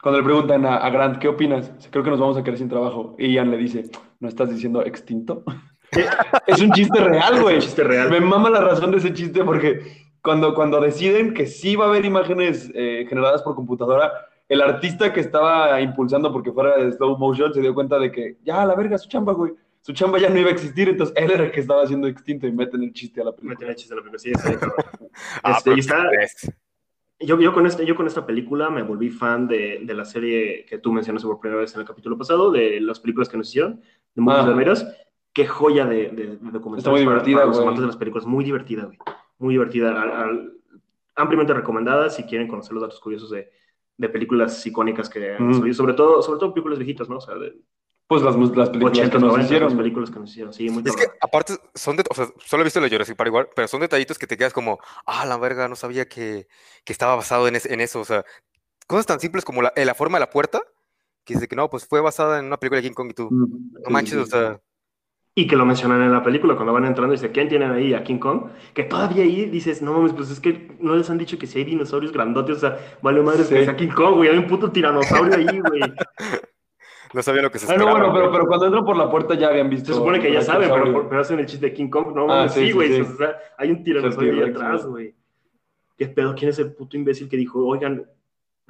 Cuando 0.00 0.20
le 0.20 0.24
preguntan 0.24 0.64
a, 0.66 0.76
a 0.76 0.90
Grant, 0.90 1.18
¿qué 1.18 1.28
opinas? 1.28 1.72
Creo 1.90 2.04
que 2.04 2.10
nos 2.10 2.20
vamos 2.20 2.36
a 2.36 2.44
quedar 2.44 2.58
sin 2.58 2.68
trabajo. 2.68 3.16
Y 3.18 3.32
Ian 3.32 3.50
le 3.50 3.56
dice, 3.56 3.86
¿no 4.20 4.28
estás 4.28 4.50
diciendo 4.50 4.84
extinto? 4.84 5.42
es 6.46 6.60
un 6.60 6.70
chiste 6.72 7.00
real, 7.00 7.40
güey. 7.40 7.56
un 7.56 7.60
chiste 7.62 7.82
real. 7.82 8.10
Me 8.10 8.20
mama 8.20 8.50
la 8.50 8.60
razón 8.60 8.90
de 8.90 8.98
ese 8.98 9.12
chiste 9.14 9.42
porque 9.42 9.80
cuando, 10.22 10.54
cuando 10.54 10.80
deciden 10.80 11.34
que 11.34 11.46
sí 11.46 11.74
va 11.76 11.86
a 11.86 11.88
haber 11.88 12.04
imágenes 12.04 12.70
eh, 12.74 13.06
generadas 13.08 13.42
por 13.42 13.54
computadora, 13.54 14.12
el 14.48 14.60
artista 14.62 15.12
que 15.12 15.20
estaba 15.20 15.80
impulsando 15.80 16.32
porque 16.32 16.52
fuera 16.52 16.76
de 16.76 16.92
slow 16.92 17.16
motion 17.18 17.52
se 17.54 17.60
dio 17.60 17.74
cuenta 17.74 17.98
de 17.98 18.10
que 18.12 18.36
ya, 18.44 18.62
a 18.62 18.66
la 18.66 18.74
verga, 18.74 18.98
su 18.98 19.08
chamba, 19.08 19.32
güey. 19.32 19.52
Su 19.80 19.92
chamba 19.92 20.18
ya 20.18 20.30
no 20.30 20.38
iba 20.38 20.48
a 20.48 20.52
existir, 20.52 20.88
entonces 20.88 21.14
él 21.16 21.30
era 21.30 21.44
el 21.44 21.50
que 21.50 21.60
estaba 21.60 21.82
haciendo 21.82 22.06
extinto 22.08 22.46
y 22.46 22.52
meten 22.52 22.82
el 22.82 22.92
chiste 22.92 23.20
a 23.20 23.24
la 23.24 23.32
película. 23.32 23.54
Meten 23.54 23.68
el 23.68 23.74
chiste 23.76 23.92
en 23.92 23.96
la 23.98 24.02
película, 24.02 24.18
sí, 24.18 24.30
está 24.30 24.48
bien, 24.48 24.60
cabrón. 24.60 24.76
Ah, 25.42 25.54
Este, 25.58 25.74
está- 25.74 26.02
¿qué 26.10 26.16
crees? 26.16 26.52
Yo, 27.20 27.38
yo, 27.40 27.52
con 27.54 27.66
este, 27.66 27.86
yo 27.86 27.94
con 27.94 28.06
esta 28.06 28.26
película 28.26 28.70
me 28.70 28.82
volví 28.82 29.08
fan 29.10 29.46
de, 29.46 29.80
de 29.84 29.94
la 29.94 30.04
serie 30.04 30.64
que 30.66 30.78
tú 30.78 30.92
mencionaste 30.92 31.26
por 31.28 31.38
primera 31.38 31.60
vez 31.60 31.74
en 31.74 31.80
el 31.82 31.86
capítulo 31.86 32.18
pasado, 32.18 32.50
de 32.50 32.80
las 32.80 32.98
películas 32.98 33.28
que 33.28 33.36
nos 33.36 33.48
hicieron, 33.48 33.80
de 34.14 34.22
Ah. 34.28 34.42
Vermeros. 34.44 34.86
Qué 35.32 35.46
joya 35.46 35.84
de, 35.86 36.10
de, 36.10 36.26
de 36.26 36.36
documentales 36.36 36.78
Está 36.78 36.90
muy 36.90 37.00
para- 37.00 37.10
divertida, 37.12 37.36
para 37.36 37.46
los 37.46 37.56
güey. 37.56 37.66
amantes 37.66 37.80
de 37.82 37.86
las 37.88 37.96
películas. 37.96 38.26
Muy 38.26 38.44
divertida, 38.44 38.84
güey. 38.84 38.98
Muy 39.38 39.54
divertida. 39.54 40.00
Al- 40.00 40.10
al- 40.12 40.52
ampliamente 41.16 41.52
recomendada 41.54 42.08
si 42.10 42.24
quieren 42.24 42.48
conocer 42.48 42.72
los 42.72 42.82
datos 42.82 43.00
curiosos 43.00 43.30
de, 43.30 43.50
de 43.96 44.08
películas 44.08 44.64
icónicas 44.66 45.08
que 45.08 45.34
han 45.34 45.54
subido. 45.54 45.74
Sobre 45.74 45.94
todo, 45.94 46.22
sobre 46.22 46.38
todo 46.40 46.52
películas 46.54 46.78
viejitas, 46.78 47.08
¿no? 47.08 47.18
O 47.18 47.20
sea, 47.20 47.34
de 47.36 47.54
Pues 48.06 48.22
las, 48.22 48.36
mus- 48.36 48.56
las 48.56 48.68
películas 48.70 48.98
80, 48.98 49.18
que 49.18 49.18
nos 49.24 49.28
90, 49.32 49.44
hicieron. 49.46 49.68
las 49.68 49.78
películas 49.78 50.10
que 50.10 50.18
nos 50.18 50.30
hicieron. 50.30 50.52
Sí, 50.52 50.68
muy 50.70 50.82
Es 50.84 50.96
que 50.96 51.06
aparte 51.20 51.54
son 51.74 51.96
de, 51.96 52.04
o 52.10 52.14
sea, 52.14 52.28
solo 52.44 52.62
he 52.62 52.64
visto 52.64 52.80
la 52.80 52.88
Jurassic 52.88 53.16
Park 53.16 53.28
igual, 53.28 53.48
pero 53.54 53.68
son 53.68 53.80
detallitos 53.80 54.18
que 54.18 54.26
te 54.26 54.36
quedas 54.36 54.52
como, 54.52 54.78
ah, 55.06 55.24
la 55.26 55.36
verga, 55.38 55.68
no 55.68 55.76
sabía 55.76 56.06
que, 56.08 56.46
que 56.84 56.92
estaba 56.92 57.14
basado 57.16 57.48
en, 57.48 57.56
es- 57.56 57.66
en 57.66 57.80
eso, 57.80 58.00
o 58.00 58.04
sea, 58.04 58.24
cosas 58.86 59.06
tan 59.06 59.20
simples 59.20 59.44
como 59.44 59.62
la, 59.62 59.72
eh, 59.76 59.84
la 59.84 59.94
forma 59.94 60.18
de 60.18 60.20
la 60.20 60.30
puerta, 60.30 60.62
que 61.24 61.34
dice 61.34 61.48
que 61.48 61.56
no, 61.56 61.70
pues 61.70 61.86
fue 61.86 62.00
basada 62.00 62.38
en 62.38 62.46
una 62.46 62.58
película 62.58 62.80
de 62.82 62.88
King 62.88 62.94
Kong 62.94 63.10
y 63.10 63.14
tú, 63.14 63.30
Mm, 63.30 63.72
no 63.74 63.80
sí, 63.86 63.92
manches, 63.92 64.14
sí, 64.14 64.18
o 64.18 64.26
sea, 64.26 64.60
Y 65.36 65.48
que 65.48 65.56
lo 65.56 65.64
mencionan 65.66 66.00
en 66.02 66.12
la 66.12 66.22
película 66.22 66.54
cuando 66.54 66.72
van 66.72 66.84
entrando 66.84 67.12
y 67.12 67.16
dice, 67.16 67.32
¿quién 67.32 67.48
tienen 67.48 67.72
ahí? 67.72 67.92
A 67.92 68.04
King 68.04 68.18
Kong. 68.18 68.50
Que 68.72 68.84
todavía 68.84 69.24
ahí 69.24 69.46
dices, 69.46 69.82
no 69.82 69.92
mames, 69.92 70.12
pues 70.12 70.30
es 70.30 70.38
que 70.38 70.76
no 70.78 70.94
les 70.94 71.10
han 71.10 71.18
dicho 71.18 71.36
que 71.38 71.48
si 71.48 71.58
hay 71.58 71.64
dinosaurios 71.64 72.12
grandotes, 72.12 72.58
o 72.58 72.60
sea, 72.60 72.78
vale 73.02 73.20
madre 73.20 73.42
Sí. 73.42 73.52
que 73.54 73.64
sea 73.64 73.74
King 73.76 73.88
Kong, 73.88 74.14
güey, 74.16 74.30
hay 74.30 74.38
un 74.38 74.46
puto 74.46 74.70
tiranosaurio 74.70 75.34
ahí, 75.34 75.58
güey. 75.58 75.80
no 77.14 77.22
sabía 77.22 77.42
lo 77.42 77.50
que 77.50 77.58
se 77.58 77.66
Ah, 77.66 77.76
no, 77.76 77.82
esperaba. 77.84 77.98
bueno, 78.00 78.14
pero, 78.14 78.30
pero 78.32 78.46
cuando 78.46 78.66
entran 78.66 78.84
por 78.84 78.96
la 78.96 79.10
puerta 79.10 79.34
ya 79.34 79.48
habían 79.48 79.68
visto. 79.70 79.88
Se 79.88 79.94
supone 79.98 80.20
que 80.20 80.32
ya 80.32 80.40
saben, 80.40 80.70
pero, 80.72 81.08
pero 81.08 81.20
hacen 81.20 81.40
el 81.40 81.46
chiste 81.46 81.66
de 81.66 81.72
King 81.72 81.88
Kong, 81.88 82.14
no 82.14 82.24
Ah, 82.24 82.26
mames, 82.36 82.52
sí, 82.52 82.70
güey, 82.70 82.92
sí. 82.94 83.00
o 83.00 83.16
sea, 83.16 83.36
hay 83.58 83.70
un 83.72 83.82
tiranosaurio 83.82 84.44
ahí 84.44 84.50
atrás, 84.50 84.86
güey. 84.86 85.06
güey. 85.06 85.14
¿Qué 85.96 86.06
pedo? 86.08 86.34
¿Quién 86.36 86.50
es 86.50 86.58
el 86.60 86.72
puto 86.74 86.96
imbécil 86.96 87.28
que 87.28 87.36
dijo, 87.36 87.64
oigan, 87.66 88.04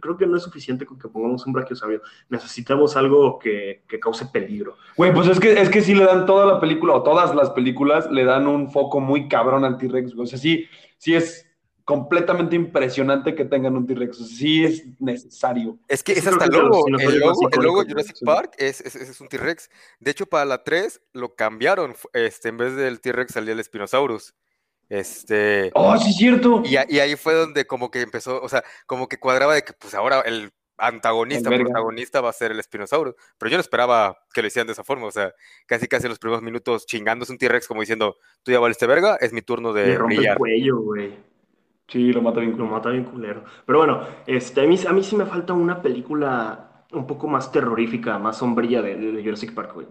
creo 0.00 0.16
que 0.16 0.26
no 0.26 0.37
es 0.37 0.42
suficiente 0.42 0.87
con 0.87 0.98
que 0.98 1.09
pongamos 1.09 1.46
un 1.46 1.52
brachiosaurio, 1.52 2.02
necesitamos 2.28 2.96
algo 2.96 3.38
que, 3.38 3.83
que 3.88 4.00
cause 4.00 4.26
peligro? 4.26 4.76
Güey, 4.96 5.12
pues 5.12 5.28
es 5.28 5.40
que, 5.40 5.61
es 5.61 5.68
que 5.70 5.80
sí 5.80 5.94
le 5.94 6.04
dan 6.04 6.26
toda 6.26 6.46
la 6.46 6.61
película, 6.61 6.94
o 6.94 7.02
todas 7.02 7.35
las 7.35 7.50
películas, 7.50 8.11
le 8.11 8.24
dan 8.24 8.46
un 8.46 8.70
foco 8.70 9.00
muy 9.00 9.28
cabrón 9.28 9.64
al 9.64 9.78
T-Rex. 9.78 10.14
O 10.16 10.26
sea, 10.26 10.38
sí, 10.38 10.66
sí 10.98 11.14
es 11.14 11.46
completamente 11.85 12.57
impresionante 12.57 13.35
que 13.35 13.44
tengan 13.44 13.76
un 13.76 13.87
T-Rex. 13.87 14.20
O 14.20 14.24
sea, 14.24 14.37
sí 14.37 14.64
es 14.64 14.85
necesario. 15.00 15.78
Es 15.88 16.02
que 16.02 16.12
es 16.12 16.26
hasta 16.26 16.48
que 16.48 16.57
logo, 16.57 16.87
el 16.87 17.18
logo, 17.20 17.48
el 17.50 17.62
logo 17.62 17.85
Jurassic 17.85 18.16
sí. 18.16 18.24
Park 18.24 18.54
es, 18.59 18.80
es, 18.80 18.96
es 18.96 19.20
un 19.20 19.28
T-Rex. 19.28 19.70
De 20.00 20.11
hecho, 20.11 20.26
para 20.26 20.44
la 20.44 20.64
3 20.64 21.00
lo 21.12 21.35
cambiaron, 21.35 21.94
este, 22.12 22.48
en 22.48 22.57
vez 22.57 22.74
del 22.76 23.00
T-Rex 23.00 23.33
salía 23.33 23.52
el 23.52 23.62
Spinosaurus. 23.62 24.35
Este, 24.88 25.70
¡Oh, 25.74 25.96
sí 25.96 26.10
es 26.10 26.16
cierto! 26.16 26.62
y, 26.64 26.76
ahí 26.76 27.16
fue 27.16 27.34
donde 27.34 27.66
como 27.66 27.90
que 27.90 28.02
empezó, 28.02 28.42
o 28.42 28.48
sea, 28.48 28.62
como 28.86 29.08
que 29.08 29.18
cuadraba 29.18 29.54
de 29.54 29.62
que 29.62 29.72
pues 29.72 29.94
ahora 29.94 30.20
el 30.20 30.52
antagonista, 30.76 31.54
El 31.54 31.62
protagonista 31.62 32.20
va 32.20 32.30
a 32.30 32.32
ser 32.32 32.50
el 32.50 32.62
Spinosaurus. 32.62 33.14
Pero 33.38 33.50
yo 33.50 33.56
no 33.56 33.60
esperaba 33.60 34.16
que 34.32 34.42
lo 34.42 34.48
hicieran 34.48 34.66
de 34.66 34.72
esa 34.72 34.84
forma, 34.84 35.06
o 35.06 35.10
sea, 35.10 35.32
casi 35.66 35.86
casi 35.86 36.06
en 36.06 36.10
los 36.10 36.18
primeros 36.18 36.42
minutos 36.42 36.86
chingándose 36.86 37.32
un 37.32 37.38
T-Rex 37.38 37.68
como 37.68 37.80
diciendo, 37.80 38.16
tú 38.42 38.52
ya 38.52 38.60
valiste 38.60 38.86
verga, 38.86 39.16
es 39.20 39.32
mi 39.32 39.42
turno 39.42 39.72
Le 39.72 39.82
de 39.82 39.98
rompe 39.98 40.16
el 40.16 40.36
cuello, 40.36 40.80
güey. 40.80 41.16
Sí, 41.88 42.12
lo 42.12 42.22
mata 42.22 42.40
bien. 42.40 42.56
Lo 42.56 42.66
mata 42.66 42.90
bien 42.90 43.04
culero. 43.04 43.44
Pero 43.66 43.78
bueno, 43.78 44.06
este, 44.26 44.62
a, 44.62 44.64
mí, 44.64 44.78
a 44.86 44.92
mí 44.92 45.04
sí 45.04 45.16
me 45.16 45.26
falta 45.26 45.52
una 45.52 45.82
película 45.82 46.86
un 46.92 47.06
poco 47.06 47.28
más 47.28 47.52
terrorífica, 47.52 48.18
más 48.18 48.38
sombría 48.38 48.80
de- 48.80 48.96
de 48.96 49.22
Jurassic 49.22 49.52
Park, 49.54 49.74
güey. 49.74 49.86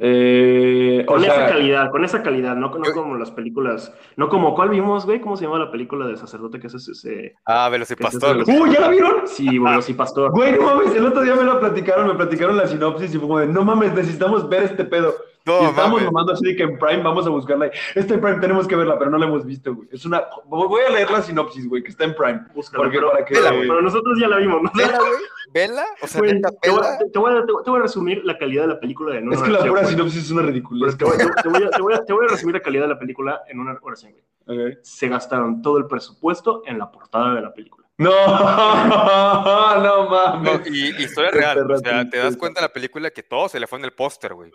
Eh, 0.00 1.02
o 1.08 1.12
Con 1.14 1.24
esa 1.24 1.34
sea, 1.34 1.48
calidad, 1.48 1.90
con 1.90 2.04
esa 2.04 2.22
calidad, 2.22 2.54
no, 2.54 2.68
no 2.70 2.84
Yo- 2.84 2.92
como 2.94 3.16
las 3.16 3.32
películas, 3.32 3.92
no 4.16 4.28
como, 4.28 4.54
¿cuál 4.54 4.70
vimos, 4.70 5.04
güey? 5.04 5.20
¿Cómo 5.20 5.36
se 5.36 5.44
llama 5.44 5.58
la 5.58 5.70
película 5.72 6.06
del 6.06 6.16
sacerdote 6.16 6.60
que 6.60 6.68
es 6.68 6.74
ese? 6.74 6.92
ese- 6.92 7.34
Ah, 7.44 7.68
Velocipastor. 7.68 8.44
De 8.44 8.52
¡Uh, 8.60 8.66
ya 8.68 8.80
la 8.80 8.88
vieron! 8.88 9.26
Sí, 9.26 9.58
bueno, 9.58 9.82
sí, 9.82 9.94
pastor. 9.94 10.30
Güey, 10.30 10.52
no 10.56 10.62
mames, 10.62 10.94
el 10.94 11.04
otro 11.04 11.22
día 11.22 11.34
me 11.34 11.42
lo 11.42 11.58
platicaron, 11.58 12.06
me 12.06 12.14
platicaron 12.14 12.56
la 12.56 12.66
sinopsis 12.68 13.12
y 13.12 13.18
fue 13.18 13.26
como 13.26 13.38
de, 13.40 13.48
no 13.48 13.64
mames, 13.64 13.92
necesitamos 13.92 14.48
ver 14.48 14.62
este 14.62 14.84
pedo. 14.84 15.14
No, 15.48 15.62
y 15.62 15.64
estábamos 15.66 16.02
mamando 16.02 16.32
así 16.34 16.44
de 16.46 16.56
que 16.56 16.62
en 16.62 16.78
Prime 16.78 17.02
vamos 17.02 17.26
a 17.26 17.30
buscarla. 17.30 17.70
Este 17.94 18.14
en 18.14 18.20
Prime 18.20 18.38
tenemos 18.40 18.68
que 18.68 18.76
verla, 18.76 18.98
pero 18.98 19.10
no 19.10 19.18
la 19.18 19.26
hemos 19.26 19.44
visto, 19.46 19.74
güey. 19.74 19.88
Es 19.90 20.04
una... 20.04 20.24
Voy 20.46 20.82
a 20.86 20.90
leer 20.90 21.10
la 21.10 21.22
sinopsis, 21.22 21.68
güey, 21.68 21.82
que 21.82 21.88
está 21.90 22.04
en 22.04 22.14
Prime. 22.14 22.40
Búscala, 22.54 22.82
Porque 22.84 22.98
pero, 22.98 23.10
para 23.10 23.24
que... 23.24 23.34
Vela, 23.34 23.50
güey. 23.50 23.66
pero 23.68 23.82
nosotros 23.82 24.18
ya 24.20 24.28
la 24.28 24.36
vimos, 24.36 24.62
¿no? 24.62 24.70
Vela, 24.74 24.98
güey, 24.98 25.10
vela, 25.52 25.84
o 26.02 26.06
sea, 26.06 26.20
Güey, 26.20 26.34
neta, 26.34 26.50
te, 26.60 26.70
voy, 26.70 26.80
vela. 26.80 26.92
a- 26.94 26.98
te 27.12 27.18
voy 27.18 27.32
a, 27.32 27.46
te 27.46 27.52
voy- 27.52 27.64
te 27.64 27.70
voy 27.70 27.78
a 27.80 27.82
resumir 27.82 28.24
la 28.24 28.36
calidad 28.38 28.62
de 28.62 28.68
la 28.68 28.80
película 28.80 29.16
en 29.16 29.26
una 29.28 29.36
Es 29.36 29.42
que 29.42 29.50
la 29.50 29.58
pura 29.60 29.70
güey. 29.82 29.86
sinopsis 29.86 30.24
es 30.24 30.30
una 30.30 30.42
ridiculez. 30.42 30.96
te, 30.98 31.04
voy, 31.04 31.16
te- 31.16 31.24
te 31.42 31.48
voy 31.48 31.62
a, 31.64 31.70
te 31.70 31.82
voy 31.82 31.94
a- 31.94 32.04
te 32.04 32.12
voy 32.12 32.26
a 32.26 32.28
resumir 32.28 32.54
la 32.54 32.60
calidad 32.62 32.82
de 32.82 32.88
la 32.88 32.98
película 32.98 33.42
en 33.48 33.58
una 33.60 33.78
oración, 33.82 34.12
güey. 34.46 34.78
Se 34.82 35.08
gastaron 35.08 35.62
todo 35.62 35.78
el 35.78 35.86
presupuesto 35.86 36.62
en 36.66 36.78
la 36.78 36.90
portada 36.90 37.34
de 37.34 37.40
la 37.42 37.52
película. 37.54 37.86
No, 37.98 38.10
no 38.10 39.82
No, 39.82 40.08
mames. 40.10 40.60
y 40.70 40.90
y 41.00 41.04
historia 41.04 41.30
real, 41.30 41.70
o 41.70 41.78
sea, 41.78 42.08
te 42.08 42.18
das 42.18 42.36
cuenta 42.36 42.60
en 42.60 42.64
la 42.64 42.72
película 42.72 43.10
que 43.10 43.22
todo 43.22 43.48
se 43.48 43.58
le 43.58 43.66
fue 43.66 43.78
en 43.78 43.84
el 43.86 43.92
póster, 43.92 44.34
güey. 44.34 44.50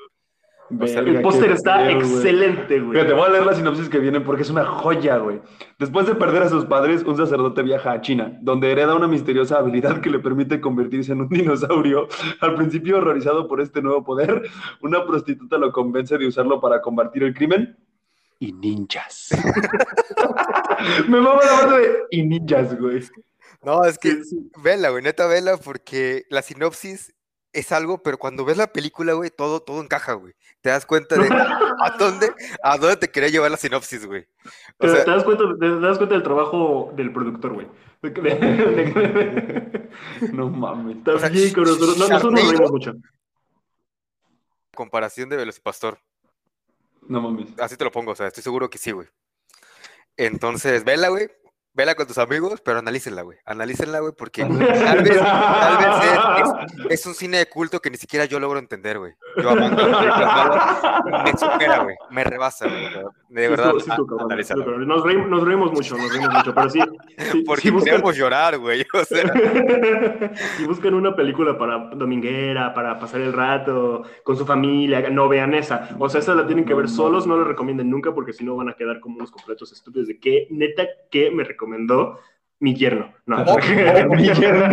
O 0.79 0.87
sea, 0.87 1.01
Verga, 1.01 1.17
El 1.19 1.21
póster 1.23 1.51
está 1.51 1.91
excelente, 1.91 2.79
güey. 2.79 2.93
Fíjate, 2.93 3.13
voy 3.13 3.25
a 3.25 3.29
leer 3.29 3.45
la 3.45 3.53
sinopsis 3.53 3.89
que 3.89 3.99
viene 3.99 4.21
porque 4.21 4.43
es 4.43 4.49
una 4.49 4.65
joya, 4.65 5.17
güey. 5.17 5.41
Después 5.79 6.05
de 6.07 6.15
perder 6.15 6.43
a 6.43 6.49
sus 6.49 6.65
padres, 6.65 7.03
un 7.03 7.17
sacerdote 7.17 7.61
viaja 7.63 7.91
a 7.91 8.01
China, 8.01 8.37
donde 8.41 8.71
hereda 8.71 8.95
una 8.95 9.07
misteriosa 9.07 9.57
habilidad 9.57 10.01
que 10.01 10.09
le 10.09 10.19
permite 10.19 10.61
convertirse 10.61 11.11
en 11.11 11.21
un 11.21 11.29
dinosaurio. 11.29 12.07
Al 12.41 12.55
principio 12.55 12.97
horrorizado 12.97 13.47
por 13.47 13.61
este 13.61 13.81
nuevo 13.81 14.03
poder, 14.03 14.43
una 14.81 15.05
prostituta 15.05 15.57
lo 15.57 15.71
convence 15.71 16.17
de 16.17 16.27
usarlo 16.27 16.59
para 16.61 16.81
combatir 16.81 17.23
el 17.23 17.33
crimen 17.33 17.77
y 18.39 18.51
ninjas. 18.51 19.29
Me 21.07 21.19
mama 21.21 21.39
la 21.43 21.59
parte 21.59 21.79
de 21.79 21.93
y 22.11 22.23
ninjas, 22.23 22.77
güey. 22.79 23.01
No, 23.61 23.83
es 23.85 23.97
que 23.97 24.11
Sí, 24.11 24.23
sí. 24.23 24.51
vela, 24.61 24.89
güey, 24.89 25.03
neta 25.03 25.25
vela, 25.27 25.57
porque 25.57 26.25
la 26.29 26.41
sinopsis 26.41 27.13
es 27.53 27.71
algo, 27.71 28.03
pero 28.03 28.17
cuando 28.17 28.43
ves 28.43 28.57
la 28.57 28.67
película, 28.73 29.13
güey, 29.13 29.29
todo, 29.29 29.61
todo 29.61 29.81
encaja, 29.81 30.13
güey. 30.13 30.33
Te 30.63 30.69
das 30.69 30.85
cuenta 30.85 31.15
de 31.17 31.27
a 31.29 31.89
dónde, 31.99 32.33
a 32.63 32.77
dónde 32.77 32.95
te 32.95 33.11
quería 33.11 33.27
llevar 33.27 33.51
la 33.51 33.57
sinopsis, 33.57 34.05
güey. 34.05 34.25
O 34.77 34.85
Te, 34.87 34.89
sea, 34.89 35.03
te 35.03 35.11
das 35.11 35.23
cuenta, 35.25 35.43
te, 35.59 35.79
das 35.81 35.97
cuenta 35.97 36.15
del 36.15 36.23
trabajo 36.23 36.93
del 36.95 37.11
productor, 37.11 37.53
güey. 37.53 37.67
De- 38.01 38.09
de- 38.11 38.31
de- 38.31 39.89
No 40.31 40.49
mames. 40.49 40.97
Está 40.97 41.15
O 41.15 41.19
sea, 41.19 41.27
bien, 41.29 41.49
cabrón, 41.53 41.73
nosotros, 41.73 41.97
no, 41.97 42.07
nosotros 42.07 42.31
nos 42.31 42.41
Sharknado. 42.41 42.51
reímos 42.51 42.71
mucho. 42.71 42.93
comparación 44.73 45.27
de 45.29 45.35
Velocipastor, 45.37 45.99
No 47.09 47.21
mames. 47.21 47.49
así 47.59 47.75
te 47.77 47.83
lo 47.83 47.91
pongo, 47.91 48.11
o 48.11 48.15
sea, 48.15 48.27
estoy 48.27 48.41
seguro 48.43 48.69
que 48.69 48.77
sí, 48.77 48.91
güey. 48.91 49.07
Entonces, 50.17 50.83
vela, 50.85 51.09
güey, 51.09 51.29
vela 51.73 51.95
con 51.95 52.07
tus 52.07 52.17
amigos, 52.17 52.61
pero 52.63 52.79
analícenla, 52.79 53.21
güey. 53.23 53.37
Analícenla, 53.45 53.99
güey, 53.99 54.13
porque 54.17 54.43
tal 54.45 55.03
vez, 55.03 55.19
tal 55.19 55.77
vez 55.77 55.87
es, 56.03 56.49
es- 56.79 56.85
es 56.89 57.05
un 57.05 57.13
cine 57.15 57.37
de 57.37 57.45
culto 57.47 57.79
que 57.79 57.89
ni 57.89 57.97
siquiera 57.97 58.25
yo 58.25 58.39
logro 58.39 58.59
entender, 58.59 58.99
güey. 58.99 59.13
Yo 59.41 59.49
amando 59.49 59.83
me 61.23 61.31
supera, 61.31 61.83
güey, 61.83 61.95
me 62.11 62.23
rebasa, 62.23 62.67
güey. 62.67 62.87
De 63.29 63.49
verdad, 63.49 63.73
sí. 63.83 63.89
Nos 64.85 65.03
reímos, 65.03 65.27
nos 65.27 65.43
reímos 65.43 65.71
mucho, 65.71 65.97
nos 65.97 66.11
reímos 66.13 66.33
mucho, 66.33 66.53
pero 66.53 66.69
sí. 66.69 66.79
sí 67.17 67.43
Porque 67.47 67.71
buscan, 67.71 68.01
llorar, 68.13 68.59
güey. 68.59 68.85
O 68.93 69.03
sea, 69.05 69.23
si 70.57 70.65
buscan 70.65 70.93
una 70.93 71.15
película 71.15 71.57
para 71.57 71.89
dominguera, 71.95 72.73
para 72.75 72.99
pasar 72.99 73.21
el 73.21 73.33
rato 73.33 74.03
con 74.23 74.37
su 74.37 74.45
familia, 74.45 75.01
no 75.09 75.27
vean 75.27 75.55
esa. 75.55 75.89
O 75.97 76.09
sea, 76.09 76.19
esa 76.19 76.35
la 76.35 76.45
tienen 76.45 76.65
que 76.65 76.73
ver 76.75 76.87
solos, 76.89 77.25
no 77.25 77.37
la 77.37 77.43
recomienden 77.43 77.89
nunca 77.89 78.13
porque 78.13 78.33
si 78.33 78.43
no 78.43 78.55
van 78.55 78.69
a 78.69 78.73
quedar 78.73 78.99
como 78.99 79.15
unos 79.15 79.31
completos 79.31 79.71
estúpidos 79.71 80.07
de 80.07 80.19
que, 80.19 80.47
neta, 80.51 80.83
que 81.09 81.31
me 81.31 81.43
recomendó 81.63 82.19
Mi 82.59 82.75
yerno. 82.75 83.13
No, 83.25 83.37
Oh, 83.47 83.57
Mi 84.15 84.23
yerno. 84.33 84.67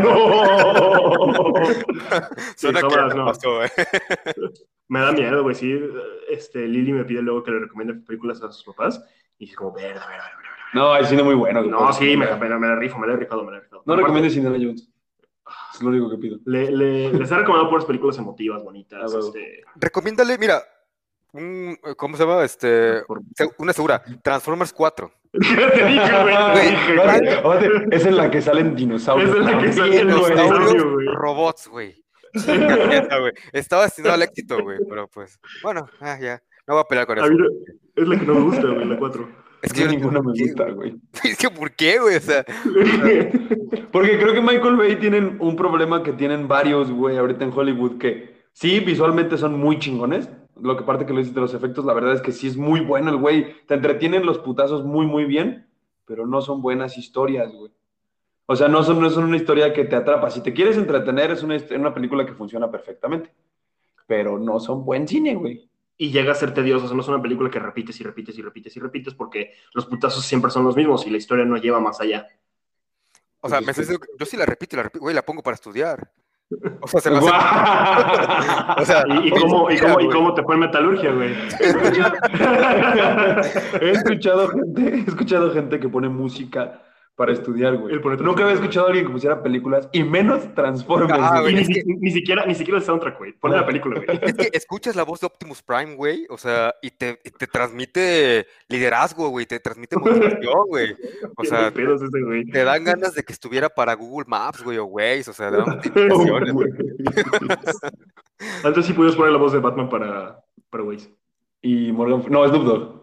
Me 2.63 3.15
no. 3.15 3.25
pasó, 3.27 3.65
eh. 3.65 3.71
Me 4.89 5.01
da 5.01 5.13
miedo, 5.13 5.43
güey. 5.43 5.55
Sí, 5.55 5.79
este, 6.29 6.67
Lili 6.67 6.93
me 6.93 7.05
pide 7.05 7.23
luego 7.23 7.43
que 7.43 7.51
le 7.53 7.61
recomiende 7.61 7.95
películas 7.95 8.43
a 8.43 8.51
sus 8.51 8.65
papás. 8.65 9.03
Y 9.39 9.49
es 9.51 9.57
como, 9.57 9.73
verga, 9.73 10.07
verga, 10.07 10.25
verga. 10.37 10.51
No, 10.75 10.93
hay 10.93 11.05
cine 11.05 11.23
muy 11.23 11.35
bueno. 11.35 11.63
No, 11.63 11.93
sí, 11.93 12.17
me, 12.17 12.27
la- 12.27 12.37
me, 12.37 12.49
me 12.59 12.67
la 12.69 12.77
rifo, 12.77 12.99
me 12.99 13.07
la 13.07 13.15
he 13.15 13.17
rifado, 13.17 13.45
me 13.45 13.53
la 13.53 13.59
he 13.59 13.61
rifado. 13.61 13.83
No 13.87 13.97
recomiendes 13.97 14.37
Indiana 14.37 14.57
Jones. 14.61 14.89
Es 15.75 15.83
lo 15.83 15.89
único 15.89 16.11
que 16.11 16.17
pido. 16.19 16.39
Le, 16.45 16.71
le- 16.71 17.13
les 17.13 17.31
he 17.31 17.37
recomendado 17.37 17.71
puras 17.71 17.85
películas 17.85 18.19
emotivas, 18.19 18.63
bonitas. 18.63 19.13
Ah, 19.15 19.19
este, 19.19 19.63
Recomiéndale, 19.77 20.39
mira, 20.39 20.63
un, 21.33 21.77
¿cómo 21.97 22.17
se 22.17 22.25
llama? 22.25 22.45
Este, 22.45 23.03
una 23.59 23.73
segura, 23.73 24.03
Transformers 24.23 24.73
4. 24.73 25.11
Te 25.33 25.39
dije, 25.87 26.23
güey, 27.43 27.69
es 27.93 28.05
en 28.07 28.17
la 28.17 28.31
que 28.31 28.43
salen 28.43 28.75
dinosaurios. 28.75 29.31
Es 29.31 29.37
en 29.37 29.45
la 29.45 29.59
que 29.59 29.73
salen 29.73 30.09
dinosaurios. 30.09 30.85
Güey. 30.85 31.07
robots, 31.15 31.69
güey. 31.69 32.05
Estaba 33.53 33.85
destinado 33.85 34.15
al 34.15 34.23
éxito, 34.23 34.63
güey, 34.63 34.79
pero 34.89 35.09
pues, 35.09 35.39
bueno, 35.63 35.89
ah, 36.01 36.19
ya. 36.21 36.43
No 36.67 36.75
voy 36.75 36.83
a 36.83 36.89
pelear 36.89 37.07
con 37.07 37.19
A 37.19 37.23
eso. 37.23 37.31
mí 37.33 37.39
no- 37.39 37.49
es 38.03 38.09
la 38.09 38.19
que 38.19 38.27
no 38.27 38.35
me 38.35 38.41
gusta, 38.43 38.67
güey, 38.67 38.85
la 38.87 38.97
4. 38.99 39.29
Es 39.63 39.73
Que 39.73 39.81
yo 39.81 39.87
no 39.87 39.93
ninguna 39.93 40.21
me 40.23 40.33
gusta, 40.33 40.65
güey. 40.71 40.95
Es 41.25 41.37
que, 41.37 41.51
¿por 41.51 41.73
qué, 41.73 41.99
güey? 41.99 42.17
O 42.17 42.21
sea, 42.21 42.45
Porque 43.93 44.19
creo 44.19 44.33
que 44.33 44.41
Michael 44.41 44.77
Bay 44.77 44.97
tienen 44.97 45.37
un 45.41 45.57
problema 45.57 46.03
que 46.03 46.13
tienen 46.13 46.49
varios, 46.49 46.91
güey, 46.91 47.17
ahorita 47.19 47.45
en 47.45 47.53
Hollywood, 47.53 47.99
que 47.99 48.47
sí, 48.53 48.81
visualmente 48.81 49.37
son 49.37 49.59
muy 49.59 49.79
chingones. 49.79 50.29
Lo 50.63 50.77
que 50.77 50.85
parte 50.85 51.07
que 51.07 51.13
lo 51.13 51.19
dices 51.19 51.35
de 51.35 51.41
los 51.41 51.55
efectos, 51.55 51.85
la 51.85 51.95
verdad 51.95 52.15
es 52.15 52.23
que 52.23 52.33
sí 52.33 52.47
es 52.47 52.57
muy 52.57 52.81
bueno 52.81 53.11
el 53.11 53.17
güey. 53.17 53.55
Te 53.67 53.75
entretienen 53.75 54.27
los 54.27 54.39
putazos 54.39 54.85
muy, 54.85 55.07
muy 55.07 55.25
bien, 55.25 55.67
pero 56.05 56.27
no 56.27 56.41
son 56.41 56.63
buenas 56.63 56.99
historias, 56.99 57.53
güey. 57.53 57.73
O 58.47 58.57
sea, 58.57 58.69
no 58.69 58.83
son, 58.83 59.01
no 59.01 59.09
son 59.11 59.25
una 59.25 59.37
historia 59.37 59.73
que 59.73 59.85
te 59.85 59.97
atrapa. 59.97 60.29
Si 60.31 60.43
te 60.43 60.53
quieres 60.53 60.77
entretener, 60.77 61.31
es 61.31 61.43
una, 61.43 61.57
una 61.77 61.95
película 61.95 62.27
que 62.27 62.35
funciona 62.35 62.71
perfectamente. 62.71 63.33
Pero 64.07 64.39
no 64.39 64.59
son 64.59 64.85
buen 64.85 65.07
cine, 65.07 65.37
güey. 65.37 65.71
y 65.97 66.11
llega 66.11 66.33
a 66.33 66.35
ser 66.35 66.55
tedioso. 66.55 66.87
O 66.87 66.89
sea, 66.89 66.97
no 66.97 67.03
es 67.03 67.09
una 67.09 67.21
película 67.21 67.51
que 67.51 67.59
repites 67.59 68.01
y 68.01 68.05
repites 68.05 68.37
y 68.39 68.43
repites 68.43 68.77
y 68.77 68.81
repites 68.81 69.15
porque 69.15 69.53
los 69.75 69.87
putazos 69.87 70.25
siempre 70.25 70.51
son 70.51 70.65
los 70.65 70.75
mismos 70.75 71.07
y 71.07 71.11
la 71.11 71.19
historia 71.19 71.45
no 71.45 71.59
lleva 71.59 71.79
más 71.79 72.01
allá. 72.01 72.27
o 73.41 73.49
sea, 73.49 73.61
me 73.61 73.73
yo 74.19 74.27
sí 74.27 74.37
la 74.37 74.47
repito, 74.47 74.75
y 74.75 74.79
la 74.79 74.83
repito, 74.85 75.01
güey, 75.01 75.15
la 75.15 75.23
pongo 75.23 75.43
para 75.43 75.55
estudiar. 75.55 76.11
O 76.81 76.89
sea, 76.89 77.01
se 77.01 77.11
me 77.11 77.19
hace, 77.19 77.29
o 78.81 78.85
sea, 78.85 79.05
¿Y, 79.07 79.29
y 79.29 79.31
cómo, 79.31 79.71
y, 79.71 79.79
cómo, 79.79 80.01
y 80.01 80.09
cómo 80.09 80.35
te 80.35 80.43
fue 80.43 80.55
en 80.55 80.61
metalurgia, 80.61 81.13
güey? 81.13 81.31
he 83.81 83.91
escuchado 83.91 84.49
gente, 84.49 84.83
he 84.83 85.01
escuchado 85.01 85.53
gente 85.53 85.79
que 85.79 85.89
pone 85.89 86.09
música 86.09 86.81
para 87.21 87.33
estudiar, 87.35 87.77
güey. 87.77 87.95
Nunca 88.23 88.45
había 88.45 88.55
escuchado 88.55 88.87
a 88.87 88.89
alguien 88.89 89.07
que 89.07 89.13
pusiera 89.13 89.43
películas 89.43 89.91
y 89.93 90.03
menos 90.03 90.55
Transformers. 90.55 91.13
Ah, 91.23 91.43
güey. 91.43 91.53
Y 91.53 91.57
ni, 91.57 91.61
es 91.61 91.69
que- 91.69 91.83
ni- 91.85 91.97
ni 91.97 92.11
siquiera, 92.11 92.47
ni 92.47 92.55
siquiera 92.55 92.79
el 92.79 92.83
soundtrack, 92.85 93.19
güey. 93.19 93.33
Pone 93.35 93.57
la 93.57 93.67
película, 93.67 94.01
güey. 94.03 94.19
Es 94.23 94.33
que 94.35 94.49
escuchas 94.55 94.97
la 94.97 95.03
voz 95.03 95.21
de 95.21 95.27
Optimus 95.27 95.63
Prime, 95.63 95.97
güey, 95.97 96.27
o 96.31 96.39
sea, 96.39 96.75
y 96.81 96.91
te, 96.93 97.21
y 97.23 97.31
te 97.31 97.47
transmite 97.47 98.47
liderazgo, 98.69 99.29
güey, 99.29 99.45
te 99.45 99.61
transmite 99.61 99.99
motivación, 99.99 100.67
güey. 100.69 100.97
O 101.37 101.45
sea, 101.45 101.67
¿Qué 101.71 101.73
pedos 101.83 102.01
ese, 102.01 102.23
güey? 102.23 102.47
te 102.47 102.65
dan 102.65 102.85
ganas 102.85 103.15
de 103.15 103.23
que 103.23 103.35
estuviera 103.35 103.69
para 103.69 103.93
Google 103.93 104.25
Maps, 104.27 104.63
güey, 104.65 104.79
o 104.79 104.87
Waze, 104.87 105.29
o 105.31 105.35
sea, 105.35 105.51
te 105.51 105.57
dan 105.59 105.67
Oh, 105.69 105.75
notificaciones. 105.75 106.53
güey. 106.55 106.71
Antes 108.65 108.87
sí 108.87 108.93
pudimos 108.93 109.17
poner 109.17 109.33
la 109.33 109.39
voz 109.39 109.53
de 109.53 109.59
Batman 109.59 109.89
para, 109.89 110.43
para 110.71 110.83
Waze. 110.85 111.11
Y 111.63 111.93
Morgan. 111.93 112.25
No, 112.31 112.49
Snoop 112.49 112.65
Dogg. 112.65 113.01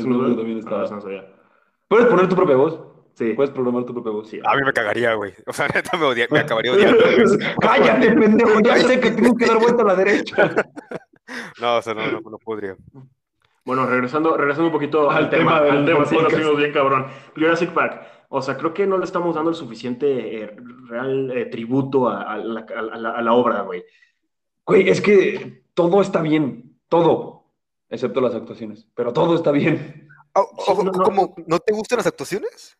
Snoop 0.00 0.22
Dogg 0.22 0.36
también 0.36 0.56
Ah, 0.56 0.60
estaba. 0.60 0.84
eso 0.84 0.94
no 0.94 1.00
sabía. 1.02 1.26
Puedes 1.88 2.06
poner 2.06 2.28
tu 2.28 2.36
propia 2.36 2.56
voz. 2.56 2.80
Sí. 3.18 3.32
Puedes 3.34 3.50
programar 3.50 3.84
tu 3.84 3.92
propia 3.92 4.12
voz. 4.12 4.28
Sí. 4.28 4.38
A 4.44 4.54
mí 4.56 4.62
me 4.64 4.72
cagaría, 4.72 5.14
güey. 5.14 5.34
O 5.46 5.52
sea, 5.52 5.66
neta 5.74 5.96
me, 5.98 6.04
odia- 6.06 6.28
me 6.30 6.38
acabaría 6.38 6.72
odiando. 6.72 7.02
Cállate, 7.60 8.12
pendejo. 8.12 8.60
Ya 8.60 8.76
sé 8.78 9.00
que 9.00 9.10
tengo 9.10 9.34
que 9.36 9.46
dar 9.46 9.58
vuelta 9.58 9.82
a 9.82 9.86
la 9.86 9.94
derecha. 9.96 10.54
No, 11.60 11.76
o 11.76 11.82
sea, 11.82 11.92
no, 11.92 12.06
no, 12.10 12.20
no 12.22 12.38
podría. 12.38 12.74
Bueno, 13.62 13.84
regresando, 13.84 14.34
regresando 14.34 14.68
un 14.68 14.72
poquito 14.72 15.10
Al 15.10 15.24
al, 15.24 15.30
tema, 15.30 15.56
tema 15.58 15.60
del- 15.60 15.76
al 15.76 15.84
tema, 15.84 16.04
sí, 16.06 16.16
nos 16.16 16.56
bien 16.56 16.72
cabrón. 16.72 17.06
Jurassic 17.36 17.70
Park. 17.74 18.00
O 18.30 18.40
sea, 18.40 18.56
creo 18.56 18.72
que 18.72 18.86
no 18.86 18.96
le 18.96 19.04
estamos 19.04 19.34
dando 19.34 19.50
el 19.50 19.56
suficiente 19.56 20.42
eh, 20.44 20.56
real 20.86 21.30
eh, 21.36 21.44
tributo 21.46 22.08
a, 22.08 22.22
a 22.22 22.38
la, 22.38 22.60
a 22.74 22.80
la- 22.96 23.10
a 23.10 23.20
la 23.20 23.32
obra, 23.34 23.60
güey. 23.60 23.84
Güey, 24.64 24.88
es 24.88 25.02
que 25.02 25.64
todo 25.74 26.00
está 26.00 26.22
bien. 26.22 26.78
Todo. 26.88 27.44
Excepto 27.90 28.22
las 28.22 28.34
actuaciones. 28.34 28.86
Pero 28.94 29.12
todo 29.12 29.34
está 29.34 29.50
bien. 29.50 30.08
Oh, 30.34 30.48
Sí, 30.64 30.64
oh, 30.74 30.82
no, 30.82 30.92
no. 30.92 31.02
¿Cómo? 31.04 31.34
¿No 31.46 31.58
te 31.58 31.74
gustan 31.74 31.98
las 31.98 32.06
actuaciones? 32.06 32.77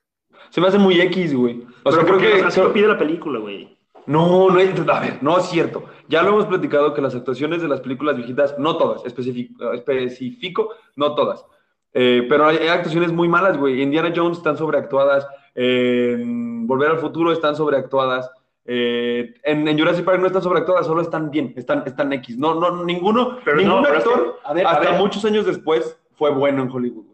Se 0.51 0.61
me 0.61 0.69
hace 0.69 0.79
muy 0.79 1.01
X, 1.01 1.35
güey. 1.35 1.63
O 1.85 1.93
sea, 1.93 2.05
creo 2.05 2.19
que. 2.19 2.43
así 2.43 2.61
lo 2.61 2.73
pide 2.73 2.89
la 2.89 2.99
película, 2.99 3.39
güey. 3.39 3.77
No, 4.07 4.49
no, 4.51 4.59
es- 4.59 4.73
a 4.89 5.01
ver, 5.01 5.19
no 5.23 5.39
es 5.39 5.47
cierto. 5.47 5.85
Ya 6.09 6.23
lo 6.23 6.31
hemos 6.31 6.47
platicado 6.47 6.95
que 6.95 7.03
las 7.03 7.15
actuaciones 7.15 7.61
de 7.61 7.69
las 7.69 7.81
películas 7.83 8.17
viejitas, 8.17 8.59
no 8.59 8.77
todas, 8.79 9.05
especifico, 9.05 9.73
especifico 9.73 10.71
no 10.97 11.15
todas. 11.15 11.45
Eh, 11.93 12.25
pero 12.29 12.47
hay, 12.47 12.57
hay 12.59 12.69
actuaciones 12.69 13.13
muy 13.13 13.29
malas, 13.29 13.59
güey. 13.59 13.83
Indiana 13.83 14.13
Jones 14.15 14.39
están 14.39 14.57
sobreactuadas. 14.57 15.27
en 15.55 16.67
Volver 16.67 16.91
al 16.91 16.99
futuro 16.99 17.33
están 17.33 17.55
sobreactuadas. 17.57 18.31
eh, 18.65 19.35
en, 19.45 19.67
en 19.67 19.79
Jurassic 19.79 20.05
Park 20.05 20.21
no 20.21 20.27
están 20.27 20.43
sobreactuadas, 20.43 20.87
solo 20.87 21.01
están 21.01 21.31
bien, 21.31 21.55
están, 21.57 21.83
están 21.87 22.13
X. 22.13 22.37
No, 22.39 22.55
no, 22.55 22.85
ninguno, 22.85 23.39
Pero 23.45 23.57
ningún 23.57 23.77
no, 23.77 23.83
pero 23.83 23.99
es 23.99 24.05
que- 24.05 24.11
actor, 24.11 24.39
a 24.45 24.53
ver, 24.53 24.67
a 24.67 24.71
hasta 24.71 24.91
ver. 24.91 24.99
muchos 25.01 25.25
años 25.25 25.47
después, 25.47 25.99
fue 26.17 26.31
bueno 26.31 26.63
en 26.63 26.71
Hollywood. 26.71 27.07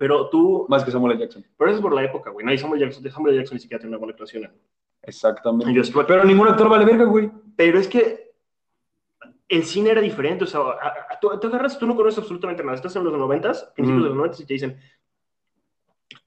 Pero 0.00 0.30
tú, 0.30 0.64
Más 0.70 0.82
que 0.82 0.90
Samuel 0.90 1.12
L. 1.12 1.20
Jackson. 1.20 1.44
pero 1.58 1.68
eso 1.70 1.76
es 1.76 1.82
por 1.82 1.92
la 1.94 2.02
época, 2.02 2.30
güey. 2.30 2.46
No, 2.46 2.50
y 2.54 2.56
Samuel 2.56 2.80
Jackson, 2.80 3.02
de 3.02 3.10
Samuel 3.10 3.34
Jackson 3.36 3.56
ni 3.56 3.60
siquiera 3.60 3.78
tiene 3.80 3.90
una 3.90 3.98
buena 3.98 4.12
actuación. 4.12 4.44
¿eh? 4.44 4.50
Exactamente. 5.02 5.92
Pero 6.08 6.24
ningún 6.24 6.48
actor 6.48 6.70
vale 6.70 6.86
verga, 6.86 7.04
güey. 7.04 7.30
Pero 7.54 7.78
es 7.78 7.86
que 7.86 8.32
el 9.48 9.64
cine 9.64 9.90
era 9.90 10.00
diferente. 10.00 10.44
O 10.44 10.46
sea, 10.46 10.60
a- 10.60 10.88
a- 11.10 11.20
tú, 11.20 11.28
tú 11.38 11.48
agarras, 11.48 11.78
tú 11.78 11.86
no 11.86 11.94
conoces 11.94 12.18
absolutamente 12.20 12.62
nada. 12.62 12.76
Estás 12.76 12.96
en 12.96 13.04
los 13.04 13.12
noventas, 13.12 13.70
principios 13.74 14.00
Mm. 14.00 14.02
de 14.04 14.08
los 14.08 14.16
noventas, 14.16 14.40
y 14.40 14.46
te 14.46 14.54
dicen, 14.54 14.78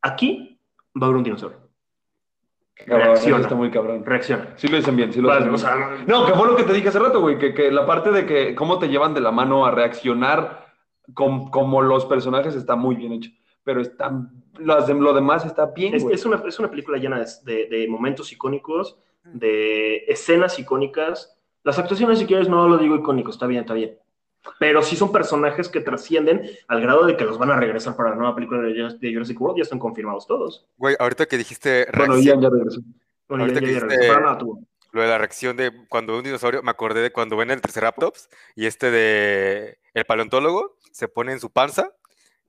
aquí 0.02 0.60
va 0.96 1.02
a 1.02 1.10
haber 1.10 1.18
un 1.18 1.24
dinosaurio. 1.24 1.58
Cabrón, 2.76 3.02
Reacciona. 3.08 3.36
eso 3.38 3.44
está 3.44 3.56
muy 3.56 3.72
cabrón. 3.72 4.06
Reacciona. 4.06 4.54
Sí 4.58 4.68
lo 4.68 4.78
dicen 4.78 4.96
bien, 4.96 5.14
sí 5.14 5.22
lo 5.22 5.30
Vale, 5.30 5.42
hacen 5.50 5.50
o 5.54 5.58
bien. 5.58 5.98
sea, 5.98 6.06
No, 6.08 6.26
que 6.26 6.34
fue 6.34 6.48
lo 6.48 6.56
que 6.56 6.64
te 6.64 6.74
dije 6.74 6.90
hace 6.90 7.00
rato, 7.00 7.22
güey, 7.22 7.38
que, 7.38 7.54
que 7.54 7.72
la 7.72 7.86
parte 7.86 8.12
de 8.12 8.26
que 8.26 8.56
cómo 8.56 8.80
te 8.80 8.88
llevan 8.90 9.14
de 9.14 9.22
la 9.22 9.32
mano 9.32 9.66
a 9.66 9.72
reaccionar 9.72 10.68
con, 11.14 11.50
como 11.50 11.82
los 11.82 12.06
personajes 12.06 12.56
está 12.56 12.76
muy 12.76 12.96
bien 12.96 13.14
hecho, 13.14 13.30
pero 13.63 13.82
están, 13.82 14.43
las 14.60 14.88
de- 14.88 14.93
lo 14.93 15.13
demás 15.13 15.45
está 15.45 15.67
bien, 15.67 15.93
es, 15.95 16.04
es 16.12 16.26
una, 16.26 16.41
es 16.47 16.60
una 16.60 16.69
película 16.69 16.97
llena 16.97 17.19
de, 17.19 17.28
de- 17.43 17.67
de 17.67 17.88
momentos 17.88 18.32
icónicos, 18.32 18.97
de 19.23 20.04
escenas 20.08 20.60
icónicas. 20.60 21.38
Las 21.63 21.80
actuaciones, 21.80 22.19
si 22.19 22.26
quieres, 22.26 22.49
no 22.49 22.67
lo 22.67 22.78
digo 22.78 22.95
icónico, 22.95 23.32
está 23.32 23.47
bien, 23.47 23.62
está 23.62 23.73
bien. 23.73 23.97
Pero 24.60 24.82
sí 24.82 24.97
son 24.97 25.13
personajes 25.13 25.69
que 25.69 25.80
trascienden 25.80 26.41
al 26.67 26.82
grado 26.82 27.06
de 27.06 27.15
que 27.15 27.23
los 27.23 27.38
van 27.38 27.52
a 27.52 27.56
regresar 27.56 27.95
para 27.95 28.10
la 28.10 28.15
nueva 28.17 28.36
película 28.36 28.62
de 28.62 28.73
Jurassic- 28.73 28.99
de 28.99 29.13
Jurassic 29.13 29.39
World. 29.39 29.58
Ya 29.58 29.63
están 29.63 29.80
confirmados 29.80 30.28
todos. 30.28 30.67
Güey, 30.78 30.97
ahorita 30.99 31.26
que 31.26 31.38
dijiste 31.38 31.88
Bueno, 31.95 32.15
reacción- 32.15 32.23
Ian 32.26 32.41
ya 32.41 32.49
regresó. 32.49 32.82
Bueno, 33.30 33.45
Ahorita 33.45 33.62
ya- 33.62 33.65
que 33.67 33.73
ya- 33.73 33.80
ya 33.80 33.86
dijiste- 33.86 33.97
regresaron 34.02 34.30
a 34.36 34.38
tu- 34.38 34.67
lo 34.91 35.02
de 35.02 35.08
la 35.08 35.17
reacción 35.17 35.56
de 35.56 35.71
cuando 35.88 36.17
un 36.17 36.23
dinosaurio, 36.23 36.62
me 36.62 36.71
acordé 36.71 37.02
de 37.02 37.12
cuando 37.13 37.38
ven 37.38 37.49
el 37.52 37.62
Triceratops 37.62 38.30
y 38.56 38.65
este 38.65 38.91
de 38.91 39.78
el 39.93 40.04
paleontólogo 40.06 40.76
se 40.91 41.08
pone 41.08 41.32
en 41.32 41.39
su 41.39 41.49
panza 41.49 41.93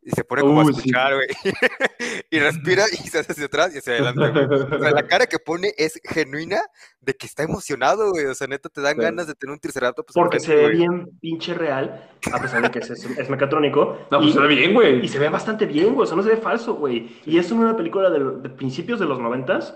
y 0.05 0.11
se 0.11 0.23
pone 0.23 0.43
como 0.43 0.61
a 0.61 0.65
escuchar, 0.65 1.15
güey. 1.15 1.27
y 2.31 2.39
respira 2.39 2.85
y 2.93 3.09
se 3.09 3.19
hace 3.21 3.33
hacia 3.33 3.47
atrás 3.47 3.75
y 3.75 3.79
hacia 3.79 3.95
adelante, 3.95 4.47
güey. 4.47 4.61
O 4.61 4.79
sea, 4.79 4.91
la 4.91 5.03
cara 5.09 5.27
que 5.27 5.39
pone 5.39 5.73
es 5.79 5.99
genuina 6.05 6.61
de 7.01 7.15
que 7.15 7.27
está 7.27 7.43
emocionado, 7.43 8.11
güey. 8.11 8.27
O 8.27 8.35
sea, 8.35 8.47
neta, 8.47 8.69
te 8.69 8.81
dan 8.81 8.97
Sí. 8.97 9.03
ganas 9.03 9.27
de 9.27 9.35
tener 9.35 9.55
un 9.55 9.61
Triceratops. 9.61 10.13
Porque 10.13 10.41
se 10.41 10.55
ve 10.55 10.63
güey. 10.63 10.77
bien 10.77 11.19
pinche 11.21 11.55
real, 11.55 12.11
a 12.33 12.41
pesar 12.41 12.63
de 12.63 12.71
que 12.71 12.81
es, 12.81 13.31
mecatrónico. 13.31 13.99
No, 14.11 14.19
pues 14.19 14.31
y, 14.31 14.33
se 14.35 14.41
ve 14.41 14.49
bien, 14.49 14.75
güey. 14.75 15.05
y 15.05 15.09
se 15.09 15.19
ve 15.19 15.29
bastante 15.31 15.65
bien, 15.65 15.95
güey. 15.95 16.05
O 16.05 16.07
sea, 16.07 16.17
no 16.17 16.23
se 16.23 16.29
ve 16.31 16.37
falso, 16.37 16.75
güey. 16.75 17.17
Y 17.25 17.39
es 17.39 17.51
una 17.51 17.77
película 17.77 18.11
de, 18.11 18.19
de 18.43 18.51
principios 18.51 19.01
de 19.01 19.07
los 19.07 19.19
noventas. 19.19 19.75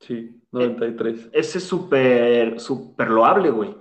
Sí, 0.00 0.42
93. 0.50 1.28
Ese 1.32 1.58
es 1.58 1.64
súper, 1.64 2.58
súper 2.58 3.08
loable, 3.08 3.50
güey. 3.50 3.76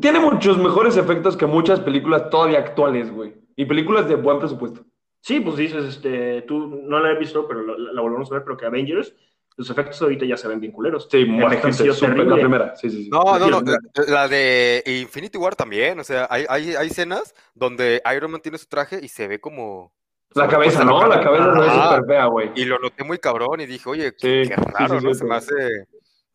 Tiene 0.00 0.20
muchos 0.20 0.58
mejores 0.58 0.96
efectos 0.96 1.36
que 1.36 1.46
muchas 1.46 1.80
películas 1.80 2.28
todavía 2.30 2.58
actuales, 2.58 3.10
güey. 3.10 3.39
Y 3.56 3.64
películas 3.66 4.08
de 4.08 4.14
buen 4.16 4.38
presupuesto. 4.38 4.84
Sí, 5.20 5.40
pues 5.40 5.56
dices, 5.56 5.84
este, 5.84 6.42
tú 6.42 6.80
no 6.84 6.98
la 7.00 7.12
he 7.12 7.18
visto, 7.18 7.46
pero 7.46 7.62
la, 7.62 7.92
la 7.92 8.00
volvemos 8.00 8.30
a 8.30 8.34
ver, 8.36 8.44
pero 8.44 8.56
que 8.56 8.64
Avengers, 8.66 9.14
los 9.56 9.68
efectos 9.68 10.00
ahorita 10.00 10.24
ya 10.24 10.36
se 10.38 10.48
ven 10.48 10.60
bien 10.60 10.72
culeros. 10.72 11.08
Sí, 11.10 11.24
bastante, 11.24 11.92
súper, 11.92 12.26
la 12.26 12.36
primera. 12.36 12.76
Sí, 12.76 12.88
sí, 12.88 13.04
sí. 13.04 13.10
No, 13.10 13.38
no, 13.38 13.50
no. 13.50 13.60
La, 13.60 13.78
la 14.08 14.28
de 14.28 14.82
Infinity 14.86 15.36
War 15.36 15.54
también. 15.54 16.00
O 16.00 16.04
sea, 16.04 16.26
hay, 16.30 16.46
hay, 16.48 16.74
hay 16.74 16.86
escenas 16.86 17.34
donde 17.54 18.00
Iron 18.16 18.30
Man 18.30 18.40
tiene 18.40 18.56
su 18.56 18.66
traje 18.66 18.98
y 19.02 19.08
se 19.08 19.28
ve 19.28 19.38
como. 19.40 19.92
La 20.34 20.46
cabeza, 20.48 20.84
¿no? 20.84 21.06
La 21.06 21.20
cabeza 21.20 21.50
ve 21.50 21.66
Ajá. 21.66 21.88
súper 21.96 22.06
fea, 22.06 22.26
güey. 22.26 22.50
Y 22.54 22.64
lo 22.64 22.78
noté 22.78 23.04
muy 23.04 23.18
cabrón 23.18 23.60
y 23.60 23.66
dije, 23.66 23.88
oye, 23.90 24.10
Sí, 24.16 24.42
qué, 24.48 24.54
raro, 24.56 25.00
sí, 25.00 25.04
¿no? 25.06 25.12
sí, 25.12 25.18
Se 25.18 25.24
me 25.26 25.34
hace 25.34 25.52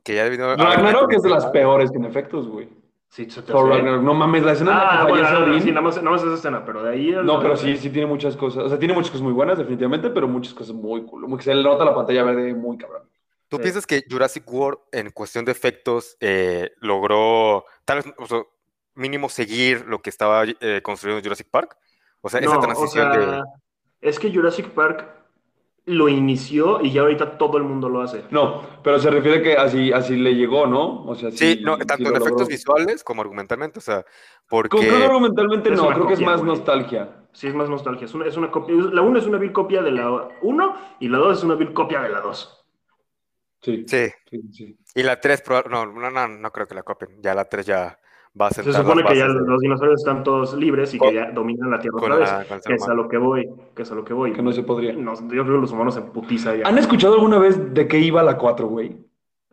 que 0.03 0.13
ya 0.15 0.25
debió 0.25 0.45
haber- 0.45 0.59
Ragnarok 0.59 1.13
es 1.13 1.23
de 1.23 1.29
las 1.29 1.45
peores 1.47 1.89
que 1.89 1.97
en 1.97 2.05
efectos, 2.05 2.47
güey. 2.47 2.69
Sí, 3.15 3.29
se 3.29 3.41
te 3.43 3.53
Thor 3.53 3.71
hace- 3.71 3.77
Ragnarok. 3.79 4.03
No 4.03 4.13
mames, 4.13 4.43
la 4.43 4.51
escena 4.51 4.71
en 4.71 4.77
la 4.77 4.83
Ah, 4.83 5.05
que 5.05 5.11
bueno, 5.13 5.25
fallece 5.27 5.39
no, 5.41 5.47
no, 5.47 5.53
Odín- 5.55 5.61
sí, 5.63 5.69
nada 5.69 5.81
más, 5.81 5.95
nada 5.97 6.09
más 6.11 6.23
esa 6.23 6.33
escena, 6.33 6.65
pero 6.65 6.83
de 6.83 6.89
ahí... 6.89 7.09
el- 7.11 7.25
No, 7.25 7.39
pero 7.39 7.55
sí, 7.55 7.77
sí 7.77 7.89
tiene 7.89 8.07
muchas 8.07 8.35
cosas. 8.35 8.63
O 8.65 8.69
sea, 8.69 8.77
tiene 8.77 8.93
muchas 8.93 9.11
cosas 9.11 9.23
muy 9.23 9.31
buenas, 9.31 9.57
definitivamente, 9.57 10.09
pero 10.09 10.27
muchas 10.27 10.53
cosas 10.53 10.75
muy 10.75 11.05
cool. 11.05 11.21
Como 11.21 11.37
que 11.37 11.43
se 11.43 11.55
le 11.55 11.63
nota 11.63 11.85
la 11.85 11.95
pantalla 11.95 12.23
verde 12.23 12.53
muy 12.53 12.77
cabrón. 12.77 13.03
¿Tú 13.47 13.55
Sí. 13.55 13.61
piensas 13.61 13.87
que 13.87 14.03
Jurassic 14.09 14.43
World, 14.51 14.79
en 14.91 15.11
cuestión 15.11 15.45
de 15.45 15.53
efectos, 15.53 16.17
eh, 16.19 16.71
logró, 16.81 17.63
tal 17.85 17.99
vez, 17.99 18.13
o 18.17 18.25
sea, 18.25 18.41
mínimo 18.95 19.29
seguir 19.29 19.85
lo 19.87 20.01
que 20.01 20.09
estaba 20.09 20.43
eh, 20.43 20.81
construyendo 20.83 21.23
Jurassic 21.23 21.47
Park? 21.49 21.77
O 22.19 22.27
sea, 22.27 22.41
esa 22.41 22.53
No, 22.55 22.59
o 22.59 22.63
transición 22.63 23.13
sea, 23.13 23.21
de... 23.21 23.41
es 24.01 24.19
que 24.19 24.29
Jurassic 24.33 24.67
Park 24.71 25.05
lo 25.87 26.09
inició 26.09 26.81
y 26.81 26.91
ya 26.91 27.01
ahorita 27.01 27.37
todo 27.37 27.57
el 27.57 27.63
mundo 27.63 27.89
lo 27.89 28.01
hace. 28.01 28.23
No, 28.31 28.61
pero 28.83 28.97
se 28.99 29.09
refiere 29.11 29.41
que 29.41 29.53
así, 29.55 29.91
así 29.91 30.15
le 30.15 30.33
llegó, 30.35 30.65
¿no? 30.65 31.03
O 31.05 31.15
sea, 31.15 31.29
Sí, 31.31 31.55
sí, 31.57 31.61
no, 31.63 31.77
tanto 31.77 32.09
en 32.09 32.15
efectos 32.15 32.31
logró. 32.31 32.47
visuales 32.47 33.03
como 33.03 33.21
argumentalmente, 33.21 33.79
o 33.79 33.81
sea, 33.81 34.03
porque... 34.49 34.77
creo 34.79 34.97
que 34.97 35.05
argumentalmente 35.05 35.69
no, 35.71 35.87
creo 35.89 36.07
que 36.07 36.13
es 36.15 36.21
más 36.21 36.37
güey. 36.41 36.49
nostalgia. 36.49 37.27
Sí, 37.33 37.47
es 37.47 37.53
más 37.53 37.69
nostalgia. 37.69 38.05
Es 38.05 38.13
una, 38.13 38.25
es 38.25 38.37
una 38.37 38.49
copia. 38.49 38.75
La 38.93 39.01
1 39.01 39.19
es 39.19 39.25
una 39.27 39.37
vil 39.37 39.51
copia 39.51 39.81
de 39.81 39.91
la 39.91 40.29
1 40.41 40.75
y 41.01 41.09
la 41.09 41.17
2 41.19 41.37
es 41.37 41.43
una 41.43 41.55
vil 41.55 41.73
copia 41.73 42.01
de 42.01 42.09
la 42.09 42.21
2. 42.21 42.65
Sí, 43.61 43.83
Sí, 43.87 44.07
sí, 44.29 44.41
sí. 44.53 44.77
y 44.95 45.03
la 45.03 45.19
3, 45.19 45.43
no, 45.69 45.85
no, 45.87 46.11
no, 46.11 46.27
no 46.27 46.51
creo 46.51 46.67
que 46.67 46.75
la 46.75 46.83
copien, 46.83 47.21
ya 47.21 47.33
la 47.35 47.45
3 47.45 47.65
ya 47.65 47.99
va 48.39 48.47
a 48.47 48.49
Se 48.51 48.63
supone 48.73 49.03
que 49.03 49.15
ya 49.17 49.27
los 49.27 49.59
dinosaurios 49.59 50.01
están 50.01 50.23
todos 50.23 50.53
libres 50.55 50.93
y 50.93 50.97
Con- 50.97 51.09
que 51.09 51.15
ya 51.15 51.31
dominan 51.31 51.71
la 51.71 51.79
Tierra 51.79 51.97
otra 51.97 52.15
vez. 52.17 52.29
la- 52.49 52.59
que 52.59 52.73
es 52.73 52.87
a 52.87 52.93
lo 52.93 53.07
que 53.07 53.17
voy. 53.17 53.49
Que 53.75 53.83
es 53.83 53.91
a 53.91 53.95
lo 53.95 54.03
que 54.03 54.13
voy. 54.13 54.33
Que 54.33 54.41
no 54.41 54.51
se 54.51 54.63
podría. 54.63 54.93
Nos- 54.93 55.21
yo 55.21 55.27
creo 55.27 55.45
que 55.45 55.61
los 55.61 55.71
humanos 55.71 55.95
en 55.97 56.11
putiza 56.11 56.55
ya. 56.55 56.67
¿Han 56.67 56.77
escuchado 56.77 57.15
alguna 57.15 57.37
vez 57.39 57.73
de 57.73 57.87
qué 57.87 57.99
iba 57.99 58.21
la 58.23 58.37
4, 58.37 58.67
güey? 58.67 58.97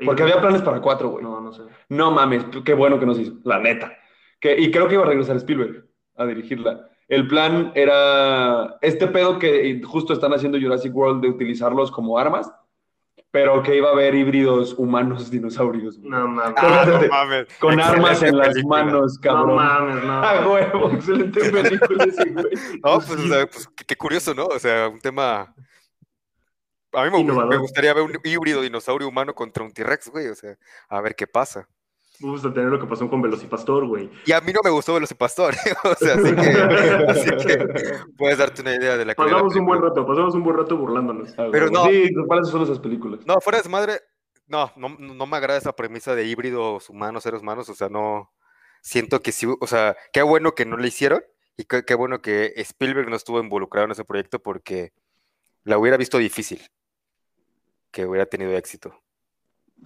Porque 0.04 0.22
había 0.24 0.40
planes 0.40 0.62
para 0.62 0.80
4, 0.80 1.10
güey. 1.10 1.22
No, 1.22 1.40
no 1.40 1.52
sé. 1.52 1.62
No 1.88 2.10
mames, 2.10 2.44
qué 2.64 2.74
bueno 2.74 2.98
que 2.98 3.06
nos 3.06 3.18
hizo, 3.20 3.34
la 3.44 3.58
neta. 3.60 3.92
Que, 4.40 4.58
y 4.60 4.70
creo 4.72 4.88
que 4.88 4.94
iba 4.94 5.04
a 5.04 5.06
regresar 5.06 5.36
Spielberg 5.36 5.84
a 6.16 6.26
dirigirla. 6.26 6.88
El 7.06 7.28
plan 7.28 7.70
era 7.76 8.78
este 8.80 9.06
pedo 9.06 9.38
que 9.38 9.80
justo 9.84 10.12
están 10.12 10.32
haciendo 10.32 10.58
Jurassic 10.58 10.94
World 10.94 11.22
de 11.22 11.28
utilizarlos 11.28 11.92
como 11.92 12.18
armas, 12.18 12.52
pero 13.32 13.62
que 13.62 13.74
iba 13.74 13.88
a 13.88 13.92
haber 13.92 14.14
híbridos 14.14 14.74
humanos 14.74 15.30
dinosaurios. 15.30 15.98
güey. 15.98 16.10
No 16.10 16.28
mames. 16.28 16.54
Ah, 16.58 16.84
no 16.86 17.08
mames. 17.08 17.46
Con 17.58 17.80
armas 17.80 18.22
Excelente 18.22 18.28
en 18.28 18.54
las 18.54 18.64
manos, 18.66 19.14
no 19.14 19.20
cabrón. 19.22 19.56
mames, 19.56 20.04
no. 20.04 20.12
Ah, 20.12 20.46
huevo, 20.46 20.90
excelente 20.92 21.40
película 21.50 22.04
ese, 22.04 22.30
güey. 22.30 22.54
No, 22.84 22.98
pues, 22.98 23.10
o 23.10 23.28
sea, 23.28 23.46
pues, 23.46 23.68
qué, 23.86 23.96
curioso, 23.96 24.34
¿no? 24.34 24.46
O 24.46 24.58
sea, 24.58 24.88
un 24.88 25.00
tema... 25.00 25.54
A 26.92 27.04
mí 27.06 27.24
me 27.24 27.56
gustaría 27.56 27.94
ver 27.94 28.02
un 28.02 28.12
híbrido 28.22 28.60
dinosaurio 28.60 29.08
humano 29.08 29.34
contra 29.34 29.64
un 29.64 29.72
T-Rex, 29.72 30.10
güey, 30.10 30.28
o 30.28 30.34
sea, 30.34 30.58
a 30.90 31.00
ver 31.00 31.14
qué 31.14 31.26
pasa. 31.26 31.66
Me 32.20 32.30
gusta 32.30 32.52
tener 32.52 32.70
lo 32.70 32.78
que 32.78 32.86
pasó 32.86 33.08
con 33.08 33.20
Velocipastor, 33.22 33.86
güey. 33.86 34.10
Y 34.26 34.32
a 34.32 34.40
mí 34.40 34.52
no 34.52 34.60
me 34.62 34.70
gustó 34.70 34.94
Velocipastor, 34.94 35.54
o 35.84 35.94
sea, 35.94 36.14
así 36.14 36.34
que, 36.34 36.50
así 37.08 37.46
que 37.46 37.66
puedes 38.16 38.38
darte 38.38 38.62
una 38.62 38.74
idea 38.74 38.96
de 38.96 39.04
la 39.04 39.14
Pasamos 39.14 39.56
un 39.56 39.66
buen 39.66 39.80
rato, 39.82 40.06
pasamos 40.06 40.34
un 40.34 40.44
buen 40.44 40.56
rato 40.56 40.76
burlándonos. 40.76 41.36
Ah, 41.38 41.48
Pero 41.50 41.70
no. 41.70 41.84
Sí, 41.86 42.10
¿cuáles 42.26 42.48
son 42.48 42.62
esas 42.62 42.78
películas? 42.78 43.26
No, 43.26 43.40
fuera 43.40 43.60
de 43.60 43.68
madre, 43.68 44.00
no, 44.46 44.70
no, 44.76 44.90
no 44.98 45.26
me 45.26 45.36
agrada 45.36 45.58
esa 45.58 45.74
premisa 45.74 46.14
de 46.14 46.24
híbridos 46.24 46.90
humanos, 46.90 47.22
seres 47.22 47.40
humanos, 47.40 47.68
o 47.68 47.74
sea, 47.74 47.88
no, 47.88 48.30
siento 48.82 49.20
que 49.20 49.32
sí, 49.32 49.46
o 49.60 49.66
sea, 49.66 49.96
qué 50.12 50.22
bueno 50.22 50.54
que 50.54 50.66
no 50.66 50.76
le 50.76 50.88
hicieron 50.88 51.24
y 51.56 51.64
qué, 51.64 51.84
qué 51.84 51.94
bueno 51.94 52.20
que 52.20 52.52
Spielberg 52.56 53.08
no 53.08 53.16
estuvo 53.16 53.40
involucrado 53.40 53.86
en 53.86 53.92
ese 53.92 54.04
proyecto 54.04 54.42
porque 54.42 54.92
la 55.64 55.78
hubiera 55.78 55.96
visto 55.96 56.18
difícil 56.18 56.60
que 57.90 58.06
hubiera 58.06 58.26
tenido 58.26 58.52
éxito. 58.56 59.00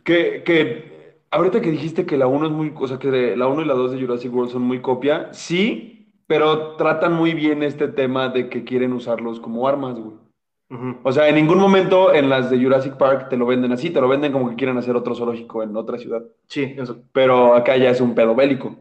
Que, 0.05 0.43
que 0.45 0.96
ahorita 1.31 1.61
que 1.61 1.71
dijiste 1.71 2.07
que 2.07 2.17
la 2.17 2.27
1 2.27 2.47
es 2.47 2.53
muy, 2.53 2.73
o 2.77 2.89
sea, 2.89 2.99
que 2.99 3.37
la 3.37 3.47
1 3.47 3.63
y 3.63 3.65
la 3.65 3.75
2 3.75 3.93
de 3.93 4.01
Jurassic 4.01 4.33
World 4.35 4.51
son 4.53 4.63
muy 4.63 4.81
copia, 4.81 5.33
sí, 5.33 6.13
pero 6.27 6.77
tratan 6.77 7.13
muy 7.13 7.35
bien 7.35 7.63
este 7.63 7.89
tema 7.89 8.29
de 8.29 8.49
que 8.49 8.65
quieren 8.65 8.93
usarlos 8.93 9.41
como 9.41 9.69
armas, 9.69 9.99
güey. 9.99 10.17
Ujú. 10.69 10.97
O 11.05 11.13
sea, 11.13 11.29
en 11.29 11.37
ningún 11.37 11.59
momento 11.59 12.13
en 12.13 12.29
las 12.29 12.51
de 12.51 12.61
Jurassic 12.61 12.97
Park 12.97 13.29
te 13.29 13.37
lo 13.37 13.47
venden 13.47 13.71
así, 13.71 13.91
te 13.91 14.01
lo 14.01 14.09
venden 14.09 14.33
como 14.33 14.51
que 14.51 14.57
quieren 14.57 14.77
hacer 14.77 14.97
otro 14.97 15.15
zoológico 15.15 15.63
en 15.63 15.77
otra 15.77 15.97
ciudad. 15.97 16.25
Sí, 16.49 16.75
eso. 16.77 17.03
Pero 17.13 17.55
acá 17.55 17.77
ya 17.77 17.91
es 17.91 18.01
un 18.01 18.17
pedo 18.17 18.35
bélico, 18.35 18.77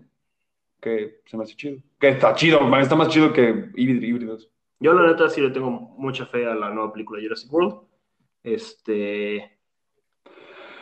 que 0.81 1.21
se 1.25 1.37
me 1.37 1.43
hace 1.43 1.55
chido. 1.55 1.77
Que 1.99 2.09
está 2.09 2.33
chido, 2.33 2.61
man, 2.61 2.81
está 2.81 2.95
más 2.95 3.09
chido 3.09 3.31
que 3.31 3.71
híbrid- 3.73 4.03
híbridos. 4.03 4.49
Yo 4.79 4.93
la 4.93 5.05
neta 5.05 5.29
sí 5.29 5.41
le 5.41 5.51
tengo 5.51 5.69
mucha 5.69 6.25
fe 6.25 6.47
a 6.47 6.55
la 6.55 6.71
nueva 6.71 6.91
película 6.91 7.19
de 7.19 7.27
Jurassic 7.27 7.53
World. 7.53 7.75
Este. 8.43 9.54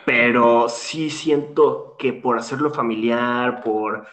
Pero 0.04 0.68
sí 0.68 1.10
siento 1.10 1.96
que 1.98 2.12
por 2.12 2.38
hacerlo 2.38 2.70
familiar, 2.70 3.62
por, 3.62 4.06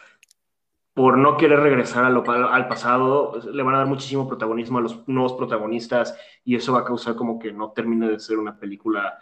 por 0.94 1.18
no 1.18 1.36
querer 1.36 1.60
regresar 1.60 2.04
a 2.04 2.10
lo 2.10 2.22
pa- 2.24 2.54
al 2.54 2.68
pasado, 2.68 3.38
le 3.52 3.62
van 3.62 3.74
a 3.74 3.78
dar 3.78 3.86
muchísimo 3.86 4.26
protagonismo 4.26 4.78
a 4.78 4.82
los 4.82 5.06
nuevos 5.08 5.34
protagonistas 5.34 6.16
y 6.44 6.56
eso 6.56 6.72
va 6.72 6.80
a 6.80 6.84
causar 6.84 7.14
como 7.14 7.38
que 7.38 7.52
no 7.52 7.72
termine 7.72 8.08
de 8.08 8.18
ser 8.18 8.38
una 8.38 8.56
película. 8.58 9.18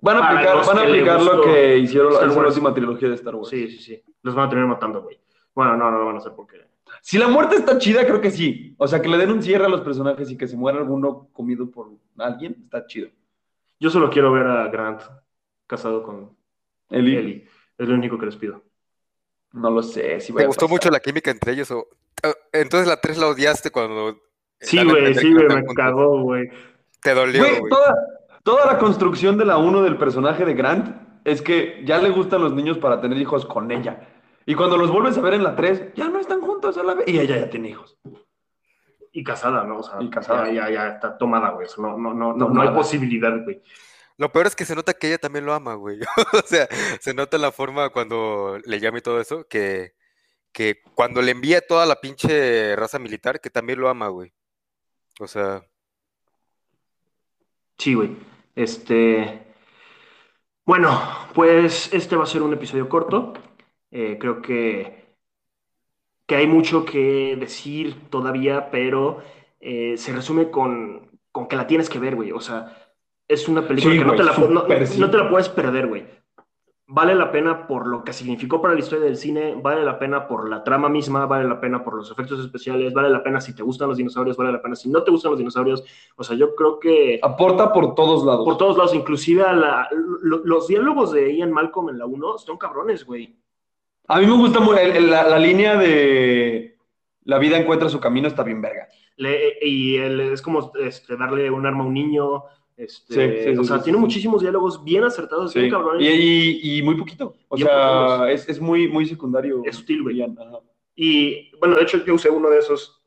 Van 0.00 0.16
a 0.16 0.26
aplicar, 0.28 0.66
van 0.66 0.78
a 0.78 0.82
aplicar 0.82 1.22
lo 1.22 1.42
que 1.42 1.78
hicieron 1.78 2.12
en 2.22 2.28
la 2.34 2.46
última 2.48 2.72
trilogía 2.74 3.08
de 3.08 3.14
Star 3.16 3.34
Wars. 3.34 3.48
Sí, 3.48 3.68
sí, 3.68 3.78
sí. 3.78 4.02
Los 4.22 4.34
van 4.34 4.46
a 4.46 4.50
tener 4.50 4.64
matando, 4.66 5.02
güey. 5.02 5.18
Bueno, 5.54 5.76
no, 5.76 5.90
no 5.90 5.98
lo 5.98 6.06
van 6.06 6.16
a 6.16 6.18
hacer 6.18 6.32
porque. 6.36 6.56
Si 7.00 7.18
la 7.18 7.26
muerte 7.26 7.56
está 7.56 7.78
chida, 7.78 8.06
creo 8.06 8.20
que 8.20 8.30
sí. 8.30 8.74
O 8.78 8.86
sea, 8.86 9.02
que 9.02 9.08
le 9.08 9.18
den 9.18 9.32
un 9.32 9.42
cierre 9.42 9.64
a 9.64 9.68
los 9.68 9.80
personajes 9.80 10.30
y 10.30 10.36
que 10.36 10.46
se 10.46 10.56
muera 10.56 10.78
alguno 10.78 11.28
comido 11.32 11.68
por 11.70 11.88
alguien, 12.18 12.56
está 12.64 12.86
chido. 12.86 13.08
Yo 13.80 13.90
solo 13.90 14.08
quiero 14.08 14.30
ver 14.30 14.46
a 14.46 14.68
Grant 14.68 15.00
casado 15.72 16.02
con 16.02 16.36
Eli, 16.90 17.16
Ellie. 17.16 17.48
Es 17.78 17.88
lo 17.88 17.94
único 17.94 18.18
que 18.18 18.26
les 18.26 18.36
pido. 18.36 18.62
no 19.52 19.70
lo 19.70 19.82
sé. 19.82 20.20
Si 20.20 20.32
¿Te 20.34 20.46
gustó 20.46 20.68
mucho 20.68 20.90
la 20.90 21.00
química 21.00 21.30
entre 21.30 21.52
ellos? 21.52 21.70
O... 21.70 21.88
eh, 22.22 22.34
Entonces 22.52 22.86
la 22.86 23.00
3 23.00 23.18
la 23.18 23.28
odiaste 23.28 23.70
cuando... 23.70 24.20
Sí, 24.60 24.84
güey, 24.84 25.14
sí, 25.14 25.32
güey, 25.32 25.46
me 25.48 25.64
cagó, 25.74 26.20
güey. 26.22 26.48
Te 27.00 27.14
dolió, 27.14 27.42
Güey, 27.42 27.62
toda, 27.68 27.96
toda 28.44 28.66
la 28.66 28.78
construcción 28.78 29.36
de 29.38 29.44
la 29.46 29.56
1 29.56 29.82
del 29.82 29.96
personaje 29.96 30.44
de 30.44 30.54
Grant 30.54 30.94
es 31.24 31.42
que 31.42 31.82
ya 31.84 31.98
le 31.98 32.10
gustan 32.10 32.42
los 32.42 32.52
niños 32.52 32.78
para 32.78 33.00
tener 33.00 33.18
hijos 33.18 33.44
con 33.46 33.70
ella. 33.72 34.08
Y 34.46 34.54
cuando 34.54 34.76
los 34.76 34.90
vuelves 34.90 35.16
a 35.18 35.20
ver 35.20 35.34
en 35.34 35.42
la 35.44 35.56
3, 35.56 35.94
ya 35.94 36.08
no 36.08 36.20
están 36.20 36.40
juntos 36.42 36.76
a 36.78 36.82
la 36.84 36.94
vez. 36.94 37.08
Y 37.08 37.18
ella 37.18 37.38
ya 37.38 37.50
tiene 37.50 37.70
hijos. 37.70 37.96
Y 39.12 39.22
casada, 39.24 39.64
¿no? 39.64 39.78
O 39.78 39.82
sea, 39.82 39.96
Y 40.00 40.08
casada. 40.10 40.46
Ya, 40.46 40.68
ya, 40.68 40.70
ya 40.70 40.88
está 40.90 41.16
tomada, 41.18 41.50
güey. 41.50 41.66
Eso 41.66 41.82
no, 41.82 41.98
no, 41.98 42.14
no, 42.14 42.32
no, 42.34 42.48
no 42.48 42.62
hay 42.62 42.70
posibilidad, 42.70 43.32
güey. 43.44 43.62
Lo 44.18 44.32
peor 44.32 44.46
es 44.46 44.56
que 44.56 44.64
se 44.64 44.74
nota 44.76 44.94
que 44.94 45.08
ella 45.08 45.18
también 45.18 45.46
lo 45.46 45.54
ama, 45.54 45.74
güey. 45.74 45.98
O 46.44 46.46
sea, 46.46 46.68
se 47.00 47.14
nota 47.14 47.38
la 47.38 47.52
forma 47.52 47.90
cuando 47.90 48.58
le 48.64 48.80
llama 48.80 48.98
y 48.98 49.02
todo 49.02 49.20
eso, 49.20 49.46
que, 49.48 49.94
que 50.52 50.82
cuando 50.94 51.22
le 51.22 51.32
envía 51.32 51.66
toda 51.66 51.86
la 51.86 52.00
pinche 52.00 52.76
raza 52.76 52.98
militar, 52.98 53.40
que 53.40 53.50
también 53.50 53.80
lo 53.80 53.88
ama, 53.90 54.08
güey. 54.08 54.34
O 55.20 55.28
sea, 55.28 55.64
Sí, 57.78 57.94
güey. 57.94 58.16
Este. 58.54 59.42
Bueno, 60.64 60.90
pues 61.34 61.92
este 61.92 62.16
va 62.16 62.24
a 62.24 62.26
ser 62.26 62.42
un 62.42 62.52
episodio 62.52 62.88
corto. 62.88 63.34
Eh, 63.90 64.16
creo 64.20 64.40
que, 64.42 65.16
que 66.26 66.36
hay 66.36 66.46
mucho 66.46 66.84
que 66.84 67.36
decir 67.38 68.08
todavía, 68.10 68.70
pero 68.70 69.22
eh, 69.60 69.96
se 69.96 70.12
resume 70.12 70.50
con, 70.50 71.10
con 71.32 71.48
que 71.48 71.56
la 71.56 71.66
tienes 71.66 71.88
que 71.90 71.98
ver, 71.98 72.14
güey. 72.16 72.32
O 72.32 72.40
sea, 72.40 72.81
es 73.32 73.48
una 73.48 73.66
película 73.66 73.92
Sí, 73.92 73.98
que 73.98 74.04
no, 74.04 74.12
güey, 74.14 74.18
te 74.18 74.24
la, 74.24 74.36
no, 74.48 74.62
no 75.06 75.10
te 75.10 75.16
la 75.18 75.30
puedes 75.30 75.48
perder, 75.48 75.86
güey. 75.86 76.04
Vale 76.94 77.14
la 77.14 77.32
pena 77.32 77.66
por 77.66 77.86
lo 77.86 78.04
que 78.04 78.12
significó 78.12 78.60
para 78.60 78.74
la 78.74 78.80
historia 78.80 79.06
del 79.06 79.16
cine, 79.16 79.54
vale 79.56 79.82
la 79.82 79.98
pena 79.98 80.28
por 80.28 80.50
la 80.50 80.62
trama 80.62 80.90
misma, 80.90 81.24
vale 81.24 81.48
la 81.48 81.58
pena 81.58 81.82
por 81.82 81.94
los 81.94 82.10
efectos 82.10 82.38
especiales, 82.40 82.92
vale 82.92 83.08
la 83.08 83.22
pena 83.22 83.40
si 83.40 83.54
te 83.54 83.62
gustan 83.62 83.88
los 83.88 83.96
dinosaurios, 83.96 84.36
vale 84.36 84.52
la 84.52 84.60
pena 84.60 84.74
si 84.76 84.90
no 84.90 85.02
te 85.02 85.10
gustan 85.10 85.30
los 85.30 85.38
dinosaurios. 85.38 85.82
O 86.16 86.22
sea, 86.24 86.36
yo 86.36 86.54
creo 86.54 86.78
que 86.78 87.18
Aporta 87.22 87.72
por 87.72 87.94
todos 87.94 88.26
lados. 88.26 88.44
por 88.44 88.58
todos 88.58 88.76
lados, 88.76 88.94
inclusive 88.94 89.42
a 89.42 89.54
la- 89.54 89.88
lo- 90.20 90.42
los 90.44 90.68
diálogos 90.68 91.12
de 91.12 91.34
Ian 91.34 91.52
Malcolm 91.52 91.88
en 91.88 91.98
la 91.98 92.04
1 92.04 92.36
son 92.36 92.58
cabrones, 92.58 93.06
güey. 93.06 93.38
A 94.08 94.18
mí 94.18 94.26
me 94.26 94.36
gusta 94.36 94.60
la, 94.60 95.22
la 95.28 95.38
línea 95.38 95.76
de 95.76 96.76
la 97.24 97.38
vida 97.38 97.56
encuentra 97.56 97.88
su 97.88 98.00
camino, 98.00 98.28
está 98.28 98.42
bien 98.42 98.60
verga. 98.60 98.88
Le- 99.16 99.54
y 99.62 99.96
él 99.96 100.20
es 100.20 100.42
como 100.42 100.72
este, 100.78 101.16
darle 101.16 101.50
un 101.50 101.64
arma 101.64 101.84
a 101.84 101.86
un 101.86 101.94
niño. 101.94 102.42
Este, 102.84 103.14
Sí, 103.14 103.44
sí, 103.44 103.52
sí, 103.54 103.58
o 103.58 103.64
sea, 103.64 103.78
sí, 103.78 103.84
tiene 103.84 103.98
sí. 103.98 104.00
muchísimos 104.00 104.42
diálogos 104.42 104.82
bien 104.82 105.04
acertados, 105.04 105.52
Sí. 105.52 105.60
bien 105.60 105.70
cabrones. 105.70 106.02
Y, 106.02 106.58
y- 106.62 106.78
y 106.78 106.82
muy 106.82 106.96
poquito. 106.96 107.36
O 107.48 107.56
Bien 107.56 107.68
sea, 107.68 108.30
es, 108.30 108.48
es 108.48 108.60
muy, 108.60 108.88
muy 108.88 109.06
secundario. 109.06 109.62
Es 109.64 109.76
sutil, 109.76 110.02
güey. 110.02 110.24
Y 110.96 111.50
bueno, 111.58 111.76
de 111.76 111.82
hecho, 111.82 112.04
yo 112.04 112.14
usé 112.14 112.28
uno 112.30 112.50
de 112.50 112.58
esos. 112.58 113.00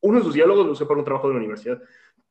Uno 0.00 0.18
de 0.18 0.24
sus 0.24 0.34
diálogos 0.34 0.66
lo 0.66 0.72
usé 0.72 0.84
para 0.86 0.98
un 0.98 1.04
trabajo 1.04 1.28
de 1.28 1.34
la 1.34 1.38
universidad. 1.40 1.80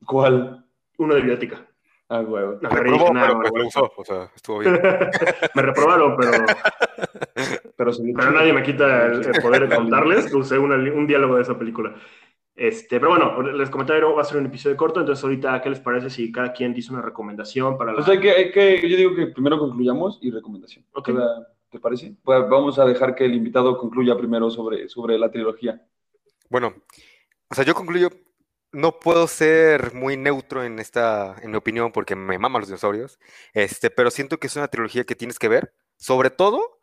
¿Cuál? 0.05 0.65
Uno 0.97 1.15
de 1.15 1.21
biótica. 1.21 1.65
Ah, 2.09 2.19
huevo. 2.19 2.59
No, 2.61 2.69
reprobó, 2.69 3.13
"Nah, 3.13 3.21
pero 3.21 3.35
güey, 3.37 3.49
pues 3.51 3.61
lo 3.63 3.67
usó, 3.69 3.91
o 3.95 4.03
sea, 4.03 4.29
estuvo 4.35 4.59
bien. 4.59 4.73
Me 5.55 5.61
reprobaron, 5.61 6.17
pero, 6.17 6.31
Pero, 7.77 7.91
pero 8.17 8.31
nadie 8.31 8.53
me 8.53 8.63
quita 8.63 9.05
el, 9.07 9.25
el 9.25 9.41
poder 9.41 9.67
de 9.69 9.75
contarles 9.75 10.29
que 10.29 10.35
usé 10.35 10.57
una- 10.57 10.75
un 10.75 11.07
diálogo 11.07 11.35
de 11.37 11.43
esa 11.43 11.57
película. 11.57 11.95
Este, 12.61 12.99
pero 12.99 13.09
bueno, 13.09 13.41
les 13.41 13.71
comentaré, 13.71 14.01
va 14.01 14.21
a 14.21 14.23
ser 14.23 14.37
un 14.37 14.45
episodio 14.45 14.77
corto, 14.77 14.99
entonces 14.99 15.23
ahorita, 15.23 15.59
¿qué 15.63 15.71
les 15.71 15.79
parece 15.79 16.11
si 16.11 16.31
cada 16.31 16.53
quien 16.53 16.75
dice 16.75 16.93
una 16.93 17.01
recomendación 17.01 17.75
para 17.75 17.91
la... 17.91 17.97
Pues 17.97 18.09
hay 18.09 18.19
que, 18.19 18.29
hay 18.29 18.51
que, 18.51 18.87
yo 18.87 18.97
digo 18.97 19.15
que 19.15 19.25
primero 19.27 19.57
concluyamos 19.57 20.19
y 20.21 20.29
recomendación. 20.29 20.85
Ok. 20.93 21.09
O 21.09 21.13
sea, 21.13 21.25
¿Te 21.71 21.79
parece? 21.79 22.13
Pues 22.23 22.47
vamos 22.47 22.77
a 22.77 22.85
dejar 22.85 23.15
que 23.15 23.25
el 23.25 23.33
invitado 23.33 23.79
concluya 23.79 24.15
primero 24.15 24.51
sobre, 24.51 24.87
sobre 24.89 25.17
la 25.17 25.31
trilogía. 25.31 25.81
Bueno, 26.49 26.75
o 27.49 27.55
sea, 27.55 27.63
yo 27.63 27.73
concluyo 27.73 28.09
no 28.71 28.99
puedo 28.99 29.25
ser 29.25 29.95
muy 29.95 30.15
neutro 30.15 30.63
en 30.63 30.77
esta, 30.77 31.37
en 31.41 31.49
mi 31.49 31.57
opinión, 31.57 31.91
porque 31.91 32.15
me 32.15 32.37
maman 32.37 32.59
los 32.59 32.69
dinosaurios, 32.69 33.17
este, 33.53 33.89
pero 33.89 34.11
siento 34.11 34.37
que 34.37 34.45
es 34.45 34.55
una 34.55 34.67
trilogía 34.67 35.03
que 35.03 35.15
tienes 35.15 35.39
que 35.39 35.49
ver, 35.49 35.73
sobre 35.97 36.29
todo 36.29 36.79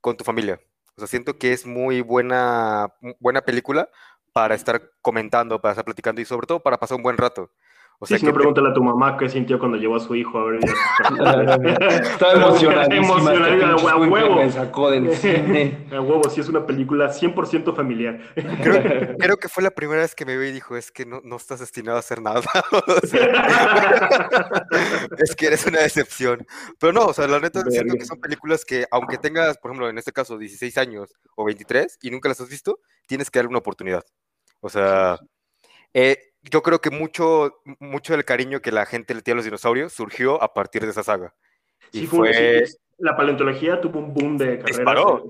con 0.00 0.16
tu 0.16 0.22
familia. 0.22 0.60
O 0.96 1.00
sea, 1.00 1.08
siento 1.08 1.36
que 1.36 1.52
es 1.52 1.66
muy 1.66 2.00
buena, 2.00 2.94
buena 3.18 3.42
película 3.42 3.90
para 4.36 4.54
estar 4.54 4.92
comentando, 5.00 5.58
para 5.62 5.72
estar 5.72 5.84
platicando 5.86 6.20
y 6.20 6.26
sobre 6.26 6.46
todo 6.46 6.60
para 6.60 6.76
pasar 6.76 6.98
un 6.98 7.02
buen 7.02 7.16
rato. 7.16 7.50
O 7.98 8.04
sea, 8.04 8.18
sí, 8.18 8.20
si 8.20 8.26
no, 8.26 8.34
pregúntale 8.34 8.68
a 8.68 8.74
tu 8.74 8.84
mamá 8.84 9.16
qué 9.16 9.30
sintió 9.30 9.58
cuando 9.58 9.78
llevó 9.78 9.96
a 9.96 10.00
su 10.00 10.14
hijo 10.14 10.38
a 10.38 10.44
ver. 10.44 10.60
Estaba 12.02 12.34
emocionada. 12.34 12.94
Emocionada, 12.94 13.72
a 13.72 13.96
huevo. 13.96 14.36
Me 14.36 14.52
sacó 14.52 14.90
del 14.90 15.10
cine. 15.16 15.88
A 15.90 16.02
huevo, 16.02 16.28
sí 16.28 16.42
es 16.42 16.50
una 16.50 16.66
película 16.66 17.10
100% 17.10 17.74
familiar. 17.74 18.20
Creo, 18.34 19.16
creo, 19.18 19.36
que 19.38 19.48
fue 19.48 19.62
la 19.62 19.70
primera 19.70 20.02
vez 20.02 20.14
que 20.14 20.26
me 20.26 20.36
vi 20.36 20.48
y 20.48 20.52
dijo, 20.52 20.76
es 20.76 20.92
que 20.92 21.06
no, 21.06 21.22
no 21.24 21.36
estás 21.36 21.60
destinado 21.60 21.96
a 21.96 22.00
hacer 22.00 22.20
nada. 22.20 22.42
o 22.72 23.06
sea, 23.06 24.62
es 25.16 25.34
que 25.34 25.46
eres 25.46 25.64
una 25.64 25.80
decepción. 25.80 26.46
Pero 26.78 26.92
no, 26.92 27.06
o 27.06 27.14
sea, 27.14 27.26
la 27.26 27.40
neta 27.40 27.64
siento 27.70 27.94
que 27.96 28.04
son 28.04 28.20
películas 28.20 28.66
que, 28.66 28.84
aunque 28.90 29.16
tengas, 29.16 29.56
por 29.56 29.70
ejemplo, 29.70 29.88
en 29.88 29.96
este 29.96 30.12
caso, 30.12 30.36
16 30.36 30.76
años 30.76 31.14
o 31.34 31.46
23 31.46 32.00
y 32.02 32.10
nunca 32.10 32.28
las 32.28 32.42
has 32.42 32.50
visto, 32.50 32.80
tienes 33.06 33.30
que 33.30 33.38
darle 33.38 33.48
una 33.48 33.60
oportunidad. 33.60 34.04
O 34.60 34.68
sea, 34.68 35.18
eh, 35.94 36.18
yo 36.42 36.62
creo 36.62 36.80
que 36.80 36.90
mucho, 36.90 37.60
mucho 37.80 38.12
del 38.12 38.24
cariño 38.24 38.60
que 38.60 38.72
la 38.72 38.86
gente 38.86 39.14
le 39.14 39.22
tiene 39.22 39.36
a 39.36 39.38
los 39.38 39.44
dinosaurios 39.44 39.92
surgió 39.92 40.42
a 40.42 40.54
partir 40.54 40.82
de 40.82 40.90
esa 40.90 41.02
saga. 41.02 41.34
Y 41.92 42.00
sí, 42.00 42.06
fue... 42.06 42.64
la 42.98 43.16
paleontología 43.16 43.80
tuvo 43.80 43.98
un 43.98 44.12
boom 44.12 44.36
de 44.36 44.58
carreras. 44.58 45.22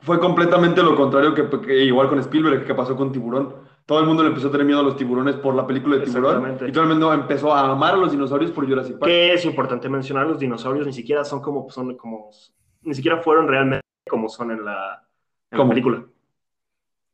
Fue 0.00 0.20
completamente 0.20 0.82
lo 0.82 0.94
contrario 0.94 1.34
que, 1.34 1.74
igual 1.82 2.08
con 2.08 2.20
Spielberg, 2.20 2.64
que 2.64 2.74
pasó 2.74 2.96
con 2.96 3.10
Tiburón. 3.10 3.68
Todo 3.84 4.00
el 4.00 4.06
mundo 4.06 4.22
le 4.22 4.28
empezó 4.28 4.48
a 4.48 4.50
tener 4.52 4.66
miedo 4.66 4.80
a 4.80 4.82
los 4.82 4.96
tiburones 4.96 5.36
por 5.36 5.54
la 5.54 5.66
película 5.66 5.96
de 5.96 6.04
Tiburón. 6.04 6.58
Y 6.66 6.72
todo 6.72 6.84
el 6.84 6.90
mundo 6.90 7.12
empezó 7.12 7.52
a 7.52 7.72
amar 7.72 7.94
a 7.94 7.96
los 7.96 8.12
dinosaurios 8.12 8.52
por 8.52 8.68
Jurassic 8.68 8.98
Park. 8.98 9.10
Que 9.10 9.32
es 9.32 9.44
importante 9.44 9.88
mencionar, 9.88 10.26
los 10.26 10.38
dinosaurios 10.38 10.86
ni 10.86 10.92
siquiera 10.92 11.24
son 11.24 11.40
como, 11.40 11.68
son 11.70 11.96
como, 11.96 12.30
ni 12.82 12.94
siquiera 12.94 13.22
fueron 13.22 13.48
realmente 13.48 13.82
como 14.08 14.28
son 14.28 14.52
en 14.52 14.64
la, 14.64 15.02
en 15.50 15.58
la 15.58 15.68
película. 15.68 16.04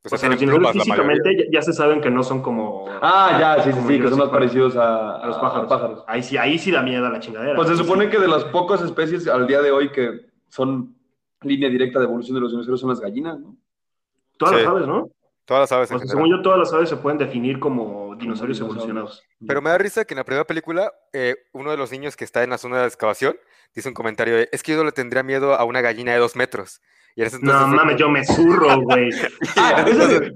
Pues 0.07 0.13
o 0.13 0.17
sea, 0.17 0.29
los 0.29 0.39
dinosaurios 0.39 0.71
físicamente 0.73 1.35
ya, 1.35 1.43
ya, 1.51 1.61
se 1.63 1.73
saben 1.73 1.99
que 1.99 2.11
no 2.11 2.21
son 2.21 2.43
como. 2.43 2.85
Ah, 3.01 3.37
ya, 3.39 3.63
sí, 3.63 3.71
sí, 3.73 3.79
sí, 3.87 3.99
que 3.99 4.07
son 4.07 4.19
más 4.19 4.29
parecidos 4.29 4.75
a, 4.75 5.15
a 5.17 5.25
los 5.25 5.37
pájaros. 5.37 5.67
pájaros. 5.67 6.03
Ahí, 6.05 6.21
sí, 6.21 6.37
ahí 6.37 6.59
sí 6.59 6.69
da 6.69 6.83
miedo 6.83 7.07
a 7.07 7.09
la 7.09 7.19
chingadera. 7.19 7.55
Pues 7.55 7.69
se 7.69 7.75
supone 7.75 8.07
que 8.11 8.19
de 8.19 8.27
las 8.27 8.43
pocas 8.43 8.83
especies 8.83 9.27
al 9.27 9.47
día 9.47 9.63
de 9.63 9.71
hoy 9.71 9.91
que 9.91 10.27
son 10.49 10.95
línea 11.41 11.69
directa 11.69 11.97
de 11.97 12.05
evolución 12.05 12.35
de 12.35 12.41
los 12.41 12.51
dinosaurios 12.51 12.81
son 12.81 12.89
las 12.89 12.99
gallinas, 12.99 13.39
¿no? 13.39 13.57
Todas 14.37 14.53
sí. 14.53 14.61
las 14.61 14.69
aves, 14.69 14.87
¿no? 14.87 15.09
Todas 15.45 15.61
las 15.61 15.71
aves. 15.71 15.89
Pues, 15.89 16.07
según 16.07 16.29
yo, 16.29 16.41
todas 16.43 16.59
las 16.59 16.71
aves 16.71 16.89
se 16.89 16.97
pueden 16.97 17.17
definir 17.17 17.59
como 17.59 18.15
dinosaurios 18.15 18.59
evolucionados. 18.59 19.23
Pero 19.47 19.59
me 19.59 19.71
da 19.71 19.79
risa 19.79 20.05
que 20.05 20.13
en 20.13 20.19
la 20.19 20.23
primera 20.23 20.45
película, 20.45 20.93
eh, 21.13 21.35
uno 21.53 21.71
de 21.71 21.77
los 21.77 21.91
niños 21.91 22.15
que 22.15 22.25
está 22.25 22.43
en 22.43 22.51
la 22.51 22.59
zona 22.59 22.81
de 22.81 22.85
excavación 22.85 23.35
dice 23.73 23.89
un 23.89 23.93
comentario 23.93 24.37
es 24.51 24.63
que 24.63 24.73
yo 24.73 24.77
no 24.77 24.83
le 24.83 24.91
tendría 24.91 25.23
miedo 25.23 25.55
a 25.55 25.63
una 25.63 25.81
gallina 25.81 26.13
de 26.13 26.19
dos 26.19 26.35
metros. 26.35 26.81
no 27.41 27.67
mames, 27.67 27.97
yo 27.97 28.09
me 28.09 28.25
zurro, 28.25 28.81
güey. 28.81 29.09
ah, 29.57 29.85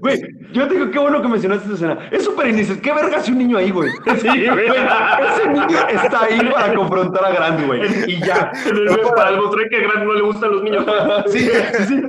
güey, 0.00 0.22
yo 0.52 0.66
te 0.66 0.74
digo, 0.74 0.90
qué 0.90 0.98
bueno 0.98 1.20
que 1.22 1.28
mencionaste 1.28 1.66
esa 1.66 1.74
escena. 1.74 2.08
Es 2.10 2.24
súper 2.24 2.48
inicial. 2.48 2.80
¿Qué 2.80 2.92
verga 2.92 3.18
hace 3.18 3.32
un 3.32 3.38
niño 3.38 3.58
ahí, 3.58 3.70
güey? 3.70 3.90
Sí. 4.20 4.28
Ese 4.28 5.48
niño 5.48 5.88
está 5.88 6.24
ahí 6.24 6.40
para 6.50 6.74
confrontar 6.74 7.24
a 7.24 7.30
Grant, 7.30 7.66
güey. 7.66 8.10
Y 8.10 8.20
ya. 8.20 8.50
para, 8.50 9.14
para 9.14 9.30
demostrar 9.32 9.68
que 9.68 9.76
a 9.76 9.80
Grant 9.80 10.04
no 10.04 10.14
le 10.14 10.22
gustan 10.22 10.50
los 10.50 10.62
niños. 10.62 10.84
sí, 11.28 11.50
sí. 11.86 12.02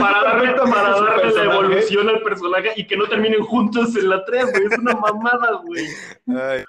Para 0.00 0.22
darle, 0.22 0.52
para 0.54 0.90
darle 0.90 1.32
la 1.32 1.44
evolución 1.44 2.08
al 2.08 2.22
personaje 2.22 2.72
y 2.76 2.86
que 2.86 2.96
no 2.96 3.06
terminen 3.06 3.42
juntos 3.42 3.94
en 3.96 4.08
la 4.08 4.24
3, 4.24 4.52
güey. 4.52 4.66
Es 4.70 4.78
una 4.78 4.94
mamada, 4.94 5.60
güey. 5.64 6.64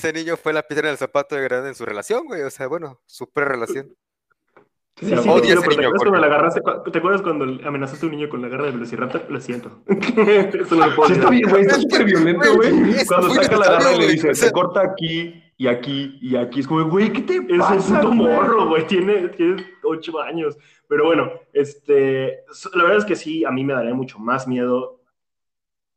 Ese 0.00 0.14
niño 0.14 0.38
fue 0.38 0.54
la 0.54 0.62
piedra 0.62 0.88
en 0.88 0.92
el 0.92 0.96
zapato 0.96 1.36
de 1.36 1.42
Grant 1.42 1.66
en 1.66 1.74
su 1.74 1.84
relación, 1.84 2.24
güey. 2.24 2.40
O 2.40 2.48
sea, 2.48 2.66
bueno, 2.68 3.02
super 3.04 3.46
relación. 3.46 3.94
Sí, 4.96 5.06
sí, 5.06 5.28
odia 5.28 5.52
ese 5.52 5.68
niño. 5.68 5.90
Cuando 5.94 6.16
la 6.16 6.26
agarraste, 6.26 6.62
¿Te 6.90 6.98
acuerdas 6.98 7.20
cuando 7.20 7.44
amenazaste 7.68 8.06
a 8.06 8.08
un 8.08 8.16
niño 8.16 8.30
con 8.30 8.40
la 8.40 8.48
garra 8.48 8.64
de 8.64 8.70
Velociraptor? 8.70 9.30
Lo 9.30 9.38
siento. 9.42 9.82
Eso 9.86 10.74
no 10.74 10.86
lo 10.86 10.96
puedo 10.96 11.08
sí, 11.08 11.14
está 11.16 11.28
bien, 11.28 11.50
güey. 11.50 11.62
Está 11.62 11.76
súper 11.76 12.04
violento, 12.04 12.54
güey. 12.54 12.70
Cuando 13.06 13.28
saca 13.28 13.56
la 13.58 13.72
garra 13.72 13.92
y 13.92 13.98
le 13.98 14.06
dice, 14.08 14.34
se 14.34 14.50
corta 14.50 14.80
aquí 14.80 15.44
y 15.58 15.66
aquí 15.66 16.18
y 16.22 16.34
aquí. 16.34 16.60
Es 16.60 16.66
como, 16.66 16.88
güey, 16.88 17.12
¿qué 17.12 17.20
te 17.20 17.42
pasa? 17.58 17.74
Es 17.74 17.90
un 17.90 17.96
puto 17.96 18.12
morro, 18.12 18.68
güey. 18.68 18.86
Tiene, 18.86 19.28
tiene 19.28 19.66
ocho 19.82 20.18
años. 20.18 20.56
Pero 20.88 21.04
bueno, 21.04 21.30
este, 21.52 22.44
la 22.72 22.84
verdad 22.84 23.00
es 23.00 23.04
que 23.04 23.16
sí, 23.16 23.44
a 23.44 23.50
mí 23.50 23.64
me 23.64 23.74
daría 23.74 23.92
mucho 23.92 24.18
más 24.18 24.48
miedo 24.48 25.02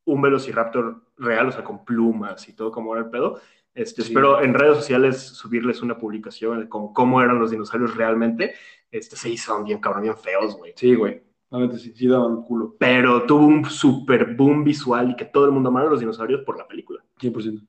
un 0.04 0.22
Velociraptor 0.22 1.02
real, 1.18 1.48
o 1.48 1.52
sea, 1.54 1.64
con 1.64 1.86
plumas 1.86 2.50
y 2.50 2.54
todo 2.54 2.70
como 2.70 2.94
era 2.94 3.06
el 3.06 3.10
pedo. 3.10 3.40
Este, 3.74 4.02
sí. 4.02 4.10
Espero 4.10 4.42
en 4.42 4.54
redes 4.54 4.78
sociales 4.78 5.22
subirles 5.22 5.82
una 5.82 5.98
publicación 5.98 6.68
con 6.68 6.94
cómo 6.94 7.22
eran 7.22 7.40
los 7.40 7.52
dinosaurios 7.52 7.96
realmente. 7.96 8.54
Este, 8.92 9.16
se 9.16 9.30
hizo 9.30 9.64
bien 9.64 9.80
cabrón, 9.80 10.04
bien 10.04 10.18
feos, 10.18 10.56
güey. 10.56 10.74
Sí, 10.76 10.94
güey. 10.96 11.24
Realmente 11.50 11.80
sí, 11.80 11.94
sí 11.96 12.08
daban 12.08 12.44
culo. 12.44 12.76
Pero 12.80 13.24
tuvo 13.24 13.46
un 13.46 13.66
super 13.66 14.36
boom 14.36 14.64
visual 14.64 15.12
y 15.12 15.16
que 15.16 15.26
todo 15.26 15.46
el 15.46 15.52
mundo 15.52 15.70
amaba 15.70 15.88
a 15.88 15.92
los 15.92 16.00
dinosaurios 16.00 16.42
por 16.42 16.58
la 16.58 16.68
película. 16.68 17.04
100%. 17.20 17.68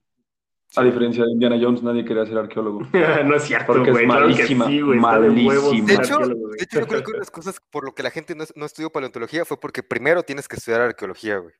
A 0.77 0.83
diferencia 0.83 1.25
de 1.25 1.31
Indiana 1.31 1.57
Jones, 1.61 1.83
nadie 1.83 2.05
quería 2.05 2.27
ser 2.27 2.37
arqueólogo. 2.37 2.81
no 3.25 3.37
es 3.37 3.43
cierto, 3.45 3.73
Porque 3.73 3.93
güey. 3.93 4.05
es 4.05 4.09
malísima, 4.09 4.67
sí, 4.67 4.81
güey, 4.81 4.99
malísima. 4.99 5.87
De 5.87 5.95
hecho, 5.95 6.19
de 6.19 6.63
hecho, 6.63 6.81
yo 6.81 6.87
creo 6.87 7.03
que 7.05 7.11
una 7.11 7.19
de 7.19 7.19
las 7.21 7.31
cosas 7.31 7.61
por 7.71 7.85
lo 7.85 7.95
que 7.95 8.03
la 8.03 8.11
gente 8.11 8.35
no, 8.35 8.45
no 8.57 8.67
estudió 8.67 8.91
paleontología 8.91 9.45
fue 9.45 9.61
porque 9.61 9.85
primero 9.85 10.25
tienes 10.25 10.49
que 10.49 10.57
estudiar 10.57 10.81
arqueología, 10.81 11.39
güey. 11.39 11.55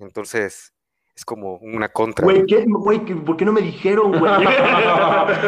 Entonces, 0.00 0.72
es 1.20 1.24
como 1.26 1.56
una 1.56 1.90
contra. 1.90 2.24
Güey, 2.24 2.46
¿qué, 2.46 2.64
güey, 2.66 3.00
¿por 3.00 3.36
qué 3.36 3.44
no 3.44 3.52
me 3.52 3.60
dijeron, 3.60 4.18
güey? 4.18 4.32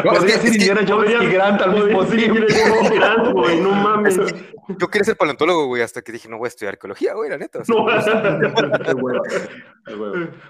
Podría 0.04 0.38
ser 0.38 0.52
Indiana 0.52 0.82
Jones 0.86 1.10
y 1.22 1.26
Grant 1.28 1.62
al 1.62 1.72
mismo 1.72 2.04
tiempo. 2.04 2.40
Grant, 2.94 3.32
güey, 3.32 3.58
no 3.58 3.70
mames. 3.72 4.20
Yo 4.68 4.88
quería 4.88 5.04
ser 5.04 5.16
paleontólogo, 5.16 5.66
güey, 5.68 5.80
hasta 5.80 6.02
que 6.02 6.12
dije, 6.12 6.28
no 6.28 6.36
voy 6.36 6.46
a 6.46 6.48
estudiar 6.48 6.74
arqueología, 6.74 7.14
güey, 7.14 7.30
la 7.30 7.38
neta. 7.38 7.60
O 7.60 7.64
sea, 7.64 7.74
no, 7.74 8.54
qué 8.84 8.94
hueva. 8.94 9.22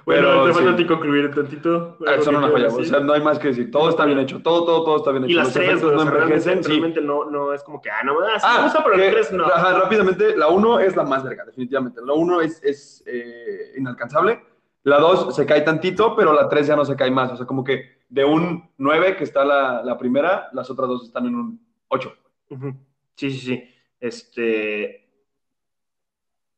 Bueno, 0.04 0.46
te 0.46 0.52
falta 0.54 0.70
a 0.72 0.76
ti 0.76 0.86
concluir 0.86 1.32
tantito. 1.32 1.98
Ah, 2.04 2.20
son 2.20 2.34
una 2.34 2.48
joya, 2.48 2.66
o 2.66 2.82
sea, 2.82 2.98
no 2.98 3.12
hay 3.12 3.22
más 3.22 3.38
que 3.38 3.48
decir. 3.48 3.70
Todo 3.70 3.90
está 3.90 4.04
bien 4.04 4.18
hecho, 4.18 4.42
todo, 4.42 4.64
todo, 4.64 4.84
todo 4.84 4.96
está 4.96 5.12
bien 5.12 5.22
hecho. 5.22 5.32
Y 5.32 5.34
las 5.36 5.52
tres, 5.52 5.80
no 5.80 6.02
envejecen. 6.02 6.64
Realmente 6.64 7.00
no, 7.00 7.30
no 7.30 7.54
es 7.54 7.62
como 7.62 7.80
que, 7.80 7.90
ah, 7.90 8.02
no, 8.04 8.14
ah, 8.20 8.40
sí 8.40 8.46
me 8.56 8.64
gusta, 8.64 8.82
pero 8.82 8.96
las 8.96 9.12
tres 9.12 9.32
no. 9.32 9.46
Ajá, 9.46 9.78
rápidamente, 9.78 10.36
la 10.36 10.48
uno 10.48 10.80
es 10.80 10.96
la 10.96 11.04
más 11.04 11.22
verga, 11.22 11.44
definitivamente. 11.44 12.00
La 12.04 12.12
uno 12.12 12.40
es, 12.40 12.60
es 12.64 13.04
eh, 13.06 13.74
inalcanzable. 13.76 14.51
La 14.84 14.98
2 14.98 15.34
se 15.34 15.46
cae 15.46 15.60
tantito, 15.60 16.16
pero 16.16 16.32
la 16.32 16.48
3 16.48 16.66
ya 16.66 16.76
no 16.76 16.84
se 16.84 16.96
cae 16.96 17.10
más. 17.10 17.30
O 17.32 17.36
sea, 17.36 17.46
como 17.46 17.62
que 17.62 18.02
de 18.08 18.24
un 18.24 18.70
9 18.78 19.16
que 19.16 19.24
está 19.24 19.44
la, 19.44 19.82
la 19.82 19.96
primera, 19.96 20.48
las 20.52 20.68
otras 20.70 20.88
dos 20.88 21.04
están 21.04 21.26
en 21.26 21.34
un 21.36 21.66
8. 21.88 22.12
Uh 22.50 22.56
-huh. 22.56 22.76
Sí, 23.14 23.30
sí, 23.30 23.38
sí. 23.38 23.64
Este. 24.00 25.08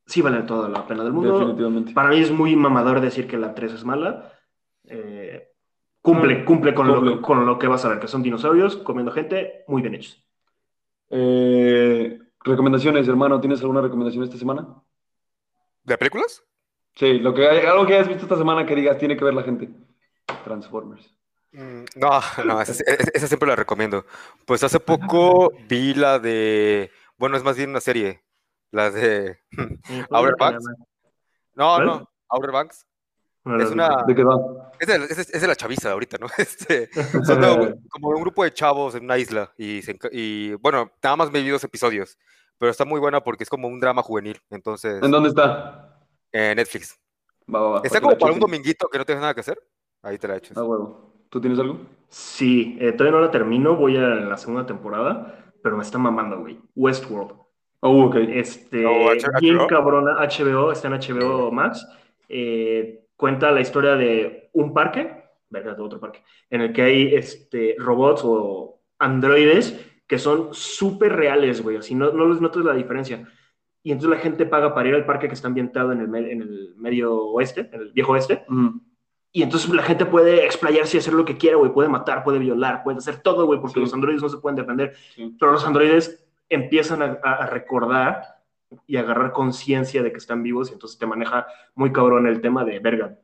Sí 0.06 0.22
vale 0.22 0.42
toda 0.42 0.68
la 0.68 0.86
pena 0.86 1.02
del 1.04 1.12
mundo. 1.12 1.38
Definitivamente. 1.38 1.92
Para 1.92 2.08
mí 2.10 2.18
es 2.18 2.30
muy 2.30 2.56
mamador 2.56 3.00
decir 3.00 3.26
que 3.26 3.36
la 3.36 3.54
3 3.54 3.72
es 3.74 3.84
mala. 3.84 4.32
Eh, 4.84 5.50
cumple, 6.00 6.44
cumple 6.44 6.74
con, 6.74 6.88
cumple. 6.88 7.14
Lo, 7.16 7.22
con 7.22 7.46
lo 7.46 7.58
que 7.58 7.66
vas 7.66 7.84
a 7.84 7.88
ver, 7.88 8.00
que 8.00 8.08
son 8.08 8.22
dinosaurios 8.22 8.76
comiendo 8.78 9.12
gente 9.12 9.64
muy 9.66 9.82
bien 9.82 9.94
hechos. 9.94 10.22
Eh, 11.10 12.18
recomendaciones, 12.40 13.06
hermano. 13.08 13.40
¿Tienes 13.40 13.60
alguna 13.60 13.80
recomendación 13.80 14.24
esta 14.24 14.36
semana? 14.36 14.66
¿De 15.84 15.96
películas? 15.98 16.42
Sí, 16.96 17.18
lo 17.18 17.34
que, 17.34 17.46
algo 17.48 17.86
que 17.86 17.94
hayas 17.94 18.08
visto 18.08 18.22
esta 18.24 18.36
semana 18.36 18.64
que 18.66 18.74
digas 18.74 18.98
tiene 18.98 19.16
que 19.16 19.24
ver 19.24 19.34
la 19.34 19.42
gente. 19.42 19.68
Transformers. 20.44 21.14
Mm, 21.52 21.84
No, 21.96 22.20
no, 22.44 22.60
esa, 22.60 22.72
esa, 23.12 23.26
siempre 23.26 23.48
la 23.48 23.56
recomiendo. 23.56 24.04
Pues 24.46 24.62
hace 24.64 24.80
poco 24.80 25.52
vi 25.68 25.94
la 25.94 26.18
de. 26.18 26.90
Bueno, 27.16 27.36
es 27.36 27.44
más 27.44 27.56
bien 27.56 27.70
una 27.70 27.80
serie. 27.80 28.22
La 28.70 28.90
de 28.90 29.38
Outer 30.10 30.34
Banks. 30.38 30.64
No, 31.54 31.74
¿Cuál? 31.76 31.86
no, 31.86 32.10
Outer 32.28 32.50
Banks. 32.52 32.86
Es 33.60 33.70
una. 33.70 34.02
¿De 34.06 34.14
qué 34.14 34.24
va? 34.24 34.36
Es 34.80 34.86
de, 34.88 34.94
es, 34.96 35.18
es 35.18 35.40
de 35.40 35.46
la 35.46 35.54
chaviza 35.54 35.90
ahorita, 35.92 36.16
¿no? 36.18 36.26
Este, 36.38 36.90
son 37.24 37.40
de- 37.40 37.76
como 37.90 38.08
un 38.08 38.20
grupo 38.22 38.42
de 38.42 38.52
chavos 38.52 38.94
en 38.94 39.04
una 39.04 39.18
isla. 39.18 39.52
Y, 39.58 39.82
se 39.82 39.96
y 40.12 40.54
bueno, 40.54 40.90
nada 41.02 41.16
más 41.16 41.30
me 41.30 41.42
vi 41.42 41.50
dos 41.50 41.62
episodios. 41.62 42.18
Pero 42.58 42.70
está 42.70 42.84
muy 42.84 43.00
buena 43.00 43.22
porque 43.22 43.44
es 43.44 43.50
como 43.50 43.68
un 43.68 43.80
drama 43.80 44.02
juvenil. 44.02 44.40
Entonces, 44.50 45.02
¿En 45.02 45.10
dónde 45.10 45.28
está? 45.28 45.93
Eh, 46.34 46.54
Netflix. 46.54 46.98
Va, 47.52 47.60
va, 47.60 47.68
va. 47.70 47.80
Está 47.84 48.00
como 48.00 48.18
para 48.18 48.32
un 48.32 48.40
dominguito 48.40 48.88
que 48.88 48.98
no 48.98 49.04
tienes 49.04 49.22
nada 49.22 49.34
que 49.34 49.40
hacer. 49.40 49.58
Ahí 50.02 50.18
te 50.18 50.28
la 50.28 50.36
echas. 50.36 50.56
Ah, 50.56 50.64
huevo. 50.64 51.12
¿Tú 51.30 51.40
tienes 51.40 51.58
algo? 51.58 51.78
Sí, 52.08 52.76
eh, 52.80 52.92
todavía 52.92 53.18
no 53.18 53.24
la 53.24 53.30
termino, 53.30 53.74
voy 53.76 53.96
a 53.96 54.00
la 54.08 54.36
segunda 54.36 54.66
temporada, 54.66 55.52
pero 55.62 55.76
me 55.76 55.82
está 55.82 55.98
mamando, 55.98 56.40
güey. 56.40 56.58
Westworld. 56.76 57.32
Oh, 57.80 58.04
ok. 58.06 58.16
Este, 58.28 58.84
Oh, 58.86 59.10
H- 59.10 59.26
bien 59.40 59.56
HBO. 59.56 59.66
cabrona, 59.66 60.16
HBO, 60.20 60.72
está 60.72 60.88
en 60.88 60.94
HBO 60.94 61.50
Max. 61.50 61.86
Eh, 62.28 63.06
cuenta 63.16 63.50
la 63.50 63.60
historia 63.60 63.96
de 63.96 64.50
un 64.52 64.72
parque, 64.72 65.24
verga, 65.50 65.74
de 65.74 65.82
otro 65.82 66.00
parque, 66.00 66.22
en 66.50 66.60
el 66.62 66.72
que 66.72 66.82
hay 66.82 67.14
este, 67.14 67.74
robots 67.78 68.22
o 68.24 68.80
androides 68.98 69.80
que 70.06 70.18
son 70.18 70.52
súper 70.52 71.14
reales, 71.16 71.62
güey. 71.62 71.76
Así 71.78 71.94
no, 71.94 72.12
no 72.12 72.28
les 72.28 72.40
notas 72.40 72.64
la 72.64 72.74
diferencia. 72.74 73.26
Y 73.84 73.92
entonces 73.92 74.10
la 74.16 74.22
gente 74.22 74.46
paga 74.46 74.74
para 74.74 74.88
ir 74.88 74.94
al 74.96 75.04
parque 75.06 75.28
que 75.28 75.34
está 75.34 75.46
ambientado 75.46 75.92
en 75.92 76.00
el, 76.00 76.14
en 76.16 76.42
el 76.42 76.74
medio 76.76 77.14
oeste, 77.14 77.68
en 77.70 77.80
el 77.82 77.92
viejo 77.92 78.12
oeste. 78.12 78.44
Ujú. 78.48 78.80
Y 79.30 79.42
entonces 79.42 79.68
la 79.74 79.82
gente 79.82 80.06
puede 80.06 80.44
explayarse 80.44 80.96
y 80.96 81.00
hacer 81.00 81.12
lo 81.12 81.24
que 81.24 81.36
quiera, 81.36 81.56
güey. 81.58 81.70
Puede 81.72 81.88
matar, 81.88 82.24
puede 82.24 82.38
violar, 82.38 82.82
puede 82.82 82.98
hacer 82.98 83.18
todo, 83.18 83.44
güey, 83.46 83.60
porque 83.60 83.74
Sí. 83.74 83.80
los 83.80 83.92
androides 83.94 84.22
no 84.22 84.28
se 84.28 84.38
pueden 84.38 84.56
defender. 84.56 84.94
Sí. 85.14 85.36
Pero 85.38 85.52
los 85.52 85.64
androides 85.66 86.24
empiezan 86.48 87.02
a, 87.02 87.18
a- 87.22 87.46
recordar 87.46 88.22
y 88.86 88.96
a 88.96 89.00
agarrar 89.00 89.32
conciencia 89.32 90.02
de 90.02 90.10
que 90.12 90.18
están 90.18 90.42
vivos 90.42 90.70
y 90.70 90.72
entonces 90.72 90.98
te 90.98 91.06
maneja 91.06 91.46
muy 91.74 91.92
cabrón 91.92 92.26
el 92.26 92.40
tema 92.40 92.64
de, 92.64 92.78
verga, 92.80 93.18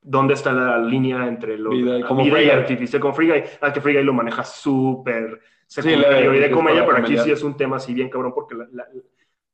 ¿dónde 0.00 0.34
está 0.34 0.52
la 0.52 0.78
línea 0.78 1.26
entre 1.28 1.56
lo, 1.56 1.70
Vida 1.70 1.98
y- 1.98 2.02
como 2.02 2.24
vida 2.24 2.40
y 2.40 2.46
Free 2.46 2.50
artificial? 2.50 3.00
Con 3.00 3.14
Free 3.14 3.28
Guy, 3.30 3.42
ah, 3.60 3.72
que 3.72 3.80
Free 3.80 3.94
Guy 3.94 4.02
lo 4.04 4.12
maneja 4.12 4.44
súper 4.44 5.40
Sí, 5.66 5.80
secundario 5.82 6.32
le- 6.32 6.38
y 6.38 6.40
de 6.40 6.50
comedia, 6.50 6.84
pero 6.84 6.98
aquí 6.98 7.16
sí 7.16 7.30
es 7.30 7.42
un 7.42 7.56
tema 7.56 7.76
así 7.76 7.94
bien 7.94 8.08
cabrón 8.10 8.32
porque 8.34 8.54
la- 8.54 8.68
la- 8.72 8.86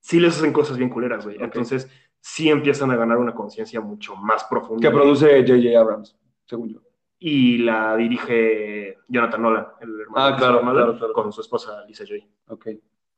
sí 0.00 0.20
les 0.20 0.36
hacen 0.36 0.52
cosas 0.52 0.76
bien 0.76 0.90
culeras, 0.90 1.24
güey. 1.24 1.36
Ok. 1.36 1.42
Entonces 1.44 1.88
sí 2.20 2.48
empiezan 2.50 2.90
a 2.90 2.96
ganar 2.96 3.18
una 3.18 3.34
conciencia 3.34 3.80
mucho 3.80 4.16
más 4.16 4.44
profunda. 4.44 4.80
Que 4.88 4.94
produce 4.94 5.40
J.J. 5.46 5.78
Abrams, 5.78 6.16
según 6.46 6.68
yo. 6.74 6.80
Y 7.20 7.58
la 7.58 7.96
dirige 7.96 8.96
Jonathan 9.08 9.42
Nolan, 9.42 9.66
el 9.80 10.00
hermano 10.00 10.24
Ah, 10.26 10.30
de 10.32 10.36
claro, 10.36 10.62
Nolan, 10.62 10.74
claro, 10.84 10.98
claro. 10.98 11.12
con 11.12 11.32
su 11.32 11.40
esposa 11.40 11.84
Lisa 11.86 12.04
Joy. 12.04 12.24
Ok. 12.48 12.68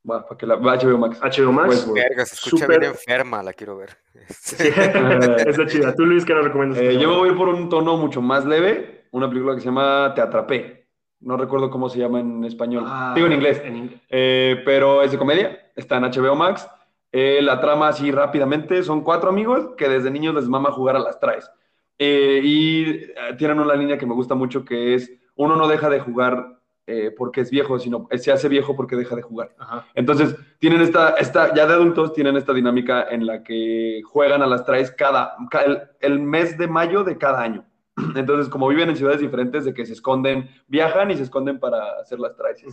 Va, 0.09 0.25
para 0.25 0.35
que 0.35 0.47
la. 0.47 0.55
va 0.55 0.75
HBO 0.77 0.97
Max. 0.97 1.19
HBO 1.21 1.51
Max. 1.51 1.85
Pues. 1.87 1.93
Verga, 1.93 2.25
se 2.25 2.33
escucha 2.33 2.65
Súper- 2.65 2.79
bien 2.79 2.91
enferma, 2.91 3.43
la 3.43 3.53
quiero 3.53 3.77
ver. 3.77 3.95
Sí, 4.29 4.67
está 4.67 5.65
chida. 5.67 5.95
¿Tú, 5.95 6.05
Luis, 6.07 6.25
qué 6.25 6.33
nos 6.33 6.43
recomiendas? 6.45 6.79
Eh, 6.81 6.97
yo 6.97 7.09
me 7.09 7.17
voy 7.17 7.31
por 7.35 7.49
un 7.49 7.69
tono 7.69 7.95
mucho 7.97 8.21
más 8.21 8.43
leve. 8.45 9.05
Una 9.11 9.29
película 9.29 9.53
que 9.53 9.59
se 9.61 9.65
llama 9.67 10.11
Te 10.15 10.21
Atrapé. 10.21 10.87
No 11.19 11.37
recuerdo 11.37 11.69
cómo 11.69 11.87
se 11.89 11.99
llama 11.99 12.19
en 12.21 12.43
español. 12.45 12.85
Ah, 12.87 13.11
Digo 13.13 13.27
en 13.27 13.33
inglés. 13.33 13.61
en. 13.63 14.01
Eh, 14.09 14.63
pero 14.65 15.03
es 15.03 15.11
de 15.11 15.19
comedia. 15.19 15.59
Está 15.75 15.97
en 15.97 16.03
HBO 16.05 16.35
Max. 16.35 16.67
Eh, 17.11 17.41
la 17.41 17.59
trama 17.59 17.89
así 17.89 18.11
rápidamente. 18.11 18.83
Son 18.83 19.03
cuatro 19.03 19.29
amigos 19.29 19.69
que 19.77 19.89
desde 19.89 20.11
niños 20.11 20.35
les 20.35 20.47
mama 20.47 20.71
jugar 20.71 20.95
a 20.95 20.99
las 20.99 21.19
traes. 21.19 21.49
Eh, 21.97 22.41
y 22.43 22.83
eh, 22.89 23.13
tienen 23.37 23.59
una 23.59 23.75
línea 23.75 23.97
que 23.97 24.05
me 24.05 24.13
gusta 24.15 24.33
mucho 24.35 24.65
que 24.65 24.95
es 24.95 25.11
uno 25.35 25.55
no 25.55 25.67
deja 25.67 25.89
de 25.89 25.99
jugar 25.99 26.59
eh, 26.87 27.13
porque 27.15 27.41
es 27.41 27.51
viejo, 27.51 27.79
sino 27.79 28.07
se 28.17 28.31
hace 28.31 28.49
viejo 28.49 28.75
porque 28.75 28.95
deja 28.95 29.15
de 29.15 29.21
jugar. 29.21 29.55
Ajá. 29.59 29.85
Entonces, 29.93 30.35
tienen 30.59 30.81
esta, 30.81 31.11
esta, 31.11 31.53
ya 31.53 31.65
de 31.67 31.73
adultos, 31.73 32.11
tienen 32.13 32.35
esta 32.37 32.53
dinámica 32.53 33.07
en 33.09 33.25
la 33.25 33.43
que 33.43 34.01
juegan 34.03 34.41
a 34.41 34.47
las 34.47 34.65
traes 34.65 34.91
cada, 34.91 35.35
ca- 35.49 35.61
el, 35.63 35.79
el 35.99 36.19
mes 36.19 36.57
de 36.57 36.67
mayo 36.67 37.03
de 37.03 37.17
cada 37.17 37.41
año. 37.41 37.65
Entonces, 38.15 38.49
como 38.49 38.67
viven 38.67 38.89
en 38.89 38.97
ciudades 38.97 39.21
diferentes, 39.21 39.63
de 39.63 39.73
que 39.73 39.85
se 39.85 39.93
esconden, 39.93 40.49
viajan 40.67 41.11
y 41.11 41.15
se 41.17 41.23
esconden 41.23 41.59
para 41.59 41.99
hacer 42.01 42.19
las 42.19 42.35
traes. 42.35 42.63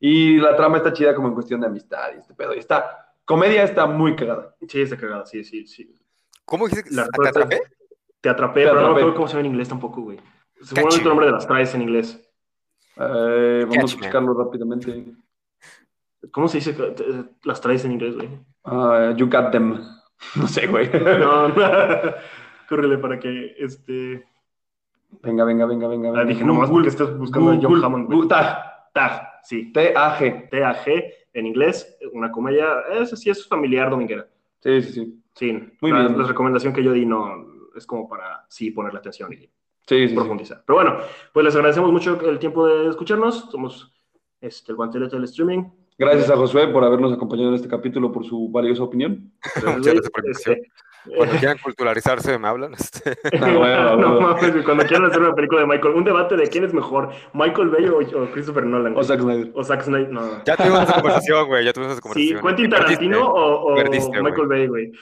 Y 0.00 0.36
la 0.38 0.54
trama 0.56 0.76
está 0.78 0.92
chida 0.92 1.14
como 1.14 1.28
en 1.28 1.34
cuestión 1.34 1.60
de 1.60 1.66
amistad 1.68 2.10
y 2.14 2.18
este 2.18 2.34
pedo. 2.34 2.54
Y 2.54 2.58
está, 2.58 3.12
comedia 3.24 3.62
está 3.64 3.86
muy 3.86 4.14
cagada. 4.14 4.54
Sí, 4.68 4.80
está 4.80 4.96
cagada, 4.96 5.24
sí, 5.26 5.42
sí, 5.44 5.66
sí. 5.66 5.94
¿Cómo 6.44 6.66
dijiste 6.68 6.88
que 6.90 6.94
La 6.94 7.06
te 7.08 7.28
atrapé? 7.28 7.60
Te 8.20 8.28
atrapé, 8.28 8.60
Te 8.62 8.68
pero 8.68 8.80
no 8.80 8.88
me 8.88 8.92
acuerdo 9.00 9.14
cómo 9.14 9.26
se 9.28 9.34
llama 9.34 9.46
en 9.46 9.52
inglés 9.52 9.68
tampoco, 9.68 10.02
güey. 10.02 10.20
Seguramente 10.60 11.02
el 11.02 11.08
nombre 11.08 11.26
de 11.26 11.32
las 11.32 11.46
traes 11.46 11.74
en 11.74 11.82
inglés. 11.82 12.22
Eh, 12.98 13.66
vamos 13.68 13.92
a 13.94 13.96
buscarlo 13.96 14.34
rápidamente. 14.34 15.04
¿Cómo 16.30 16.48
se 16.48 16.58
dice 16.58 16.74
que- 16.74 17.24
las 17.44 17.60
traes 17.60 17.84
en 17.84 17.92
inglés, 17.92 18.14
güey? 18.16 18.28
Ah, 18.64 19.12
you 19.16 19.26
got 19.28 19.50
them. 19.50 19.80
No 20.34 20.48
sé, 20.48 20.66
güey. 20.66 20.90
No, 21.18 21.52
córrele 22.68 22.96
para 22.98 23.18
que 23.18 23.54
este. 23.58 24.26
Venga, 25.22 25.44
venga, 25.44 25.66
venga, 25.66 25.88
venga. 25.88 26.18
Ah, 26.18 26.24
dije, 26.24 26.42
nomás 26.42 26.70
porque 26.70 26.88
estás 26.88 27.16
buscando 27.18 27.52
a 27.52 27.58
John 27.60 27.84
Hammond, 27.84 28.28
Tag. 28.28 28.56
TAG, 28.94 29.35
sí. 29.46 29.72
T-A-G. 29.72 30.50
T-A-G 30.50 31.04
en 31.32 31.46
inglés, 31.46 31.98
una 32.12 32.30
comedia, 32.30 32.66
esa 32.92 33.14
sí 33.16 33.30
es 33.30 33.46
familiar 33.46 33.90
dominguera. 33.90 34.26
Sí, 34.60 34.82
sí, 34.82 34.92
sí. 34.92 35.22
Sí, 35.34 35.52
Muy 35.82 35.92
la, 35.92 36.00
bien. 36.06 36.18
la 36.18 36.26
recomendación 36.26 36.72
que 36.72 36.82
yo 36.82 36.92
di 36.92 37.04
no 37.04 37.46
es 37.76 37.86
como 37.86 38.08
para 38.08 38.46
sí 38.48 38.70
ponerle 38.70 38.98
atención 39.00 39.32
y 39.32 39.36
Sí, 39.36 39.48
sí, 39.86 40.08
sí. 40.08 40.14
profundizar. 40.14 40.64
Pero 40.66 40.76
bueno, 40.78 40.96
pues 41.32 41.44
les 41.44 41.54
agradecemos 41.54 41.92
mucho 41.92 42.18
el 42.28 42.38
tiempo 42.38 42.66
de 42.66 42.88
escucharnos. 42.88 43.48
Somos 43.50 43.94
este, 44.40 44.72
el 44.72 44.76
guantelete 44.76 45.14
del 45.14 45.24
streaming. 45.24 45.64
Gracias 45.98 46.28
a 46.30 46.36
Josué 46.36 46.66
por 46.68 46.82
habernos 46.82 47.12
acompañado 47.12 47.50
en 47.50 47.54
este 47.54 47.68
capítulo, 47.68 48.10
por 48.10 48.24
su 48.24 48.48
valiosa 48.50 48.82
opinión. 48.82 49.32
Muchas 49.54 49.82
gracias 49.94 50.10
por 50.10 50.24
la 50.24 50.30
Cuando 51.14 51.34
quieran 51.36 51.58
culturalizarse, 51.62 52.38
me 52.38 52.48
hablan. 52.48 52.74
Este, 52.74 53.16
bueno, 53.38 53.96
no 53.96 54.14
bueno. 54.14 54.20
mames, 54.20 54.52
cuando 54.64 54.84
quieran 54.84 55.06
hacer 55.10 55.20
una 55.22 55.34
película 55.34 55.60
de 55.60 55.66
Michael, 55.66 55.94
un 55.94 56.04
debate 56.04 56.36
de 56.36 56.48
quién 56.48 56.64
es 56.64 56.72
mejor, 56.74 57.10
Michael 57.34 57.68
Bay 57.68 57.86
o, 57.86 57.98
o 57.98 58.30
Christopher 58.32 58.64
Nolan. 58.64 58.96
O. 58.96 59.02
Zack 59.04 59.20
Snyder. 59.20 59.52
O 59.54 59.62
Zack 59.64 59.82
Snyder, 59.82 60.10
no. 60.10 60.44
Ya 60.44 60.56
tuvimos 60.56 60.82
esa 60.82 60.94
conversación, 60.94 61.46
güey. 61.46 61.64
Ya 61.64 61.72
tuvimos 61.72 61.92
esa 61.92 62.00
Sí, 62.00 62.02
conversación. 62.32 62.42
Quentin 62.42 62.70
Perdiste. 62.70 62.94
Tarantino 62.94 63.26
o, 63.28 63.72
o 63.72 63.76
Perdiste, 63.76 64.08
güey. 64.08 64.22
Michael 64.22 64.48
Bay, 64.48 64.66
güey. 64.66 64.92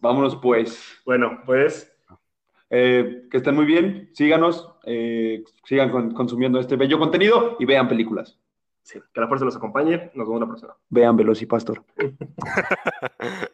Vámonos 0.00 0.36
pues. 0.36 1.00
Bueno, 1.06 1.40
pues 1.46 1.90
Eh, 2.70 3.22
que 3.30 3.36
estén 3.36 3.54
muy 3.54 3.64
bien, 3.66 4.10
síganos, 4.14 4.68
eh, 4.84 5.44
sigan 5.64 5.90
con- 5.90 6.12
consumiendo 6.12 6.58
este 6.58 6.76
bello 6.76 6.98
contenido 6.98 7.56
y 7.58 7.64
vean 7.66 7.88
películas. 7.88 8.38
sí, 8.82 8.98
que 9.12 9.20
la 9.20 9.28
fuerza 9.28 9.44
los 9.46 9.56
acompañe. 9.56 10.10
Nos 10.14 10.26
vemos 10.26 10.40
la 10.40 10.46
próxima. 10.46 10.76
Vean 10.90 11.16
Velocipastor. 11.16 11.82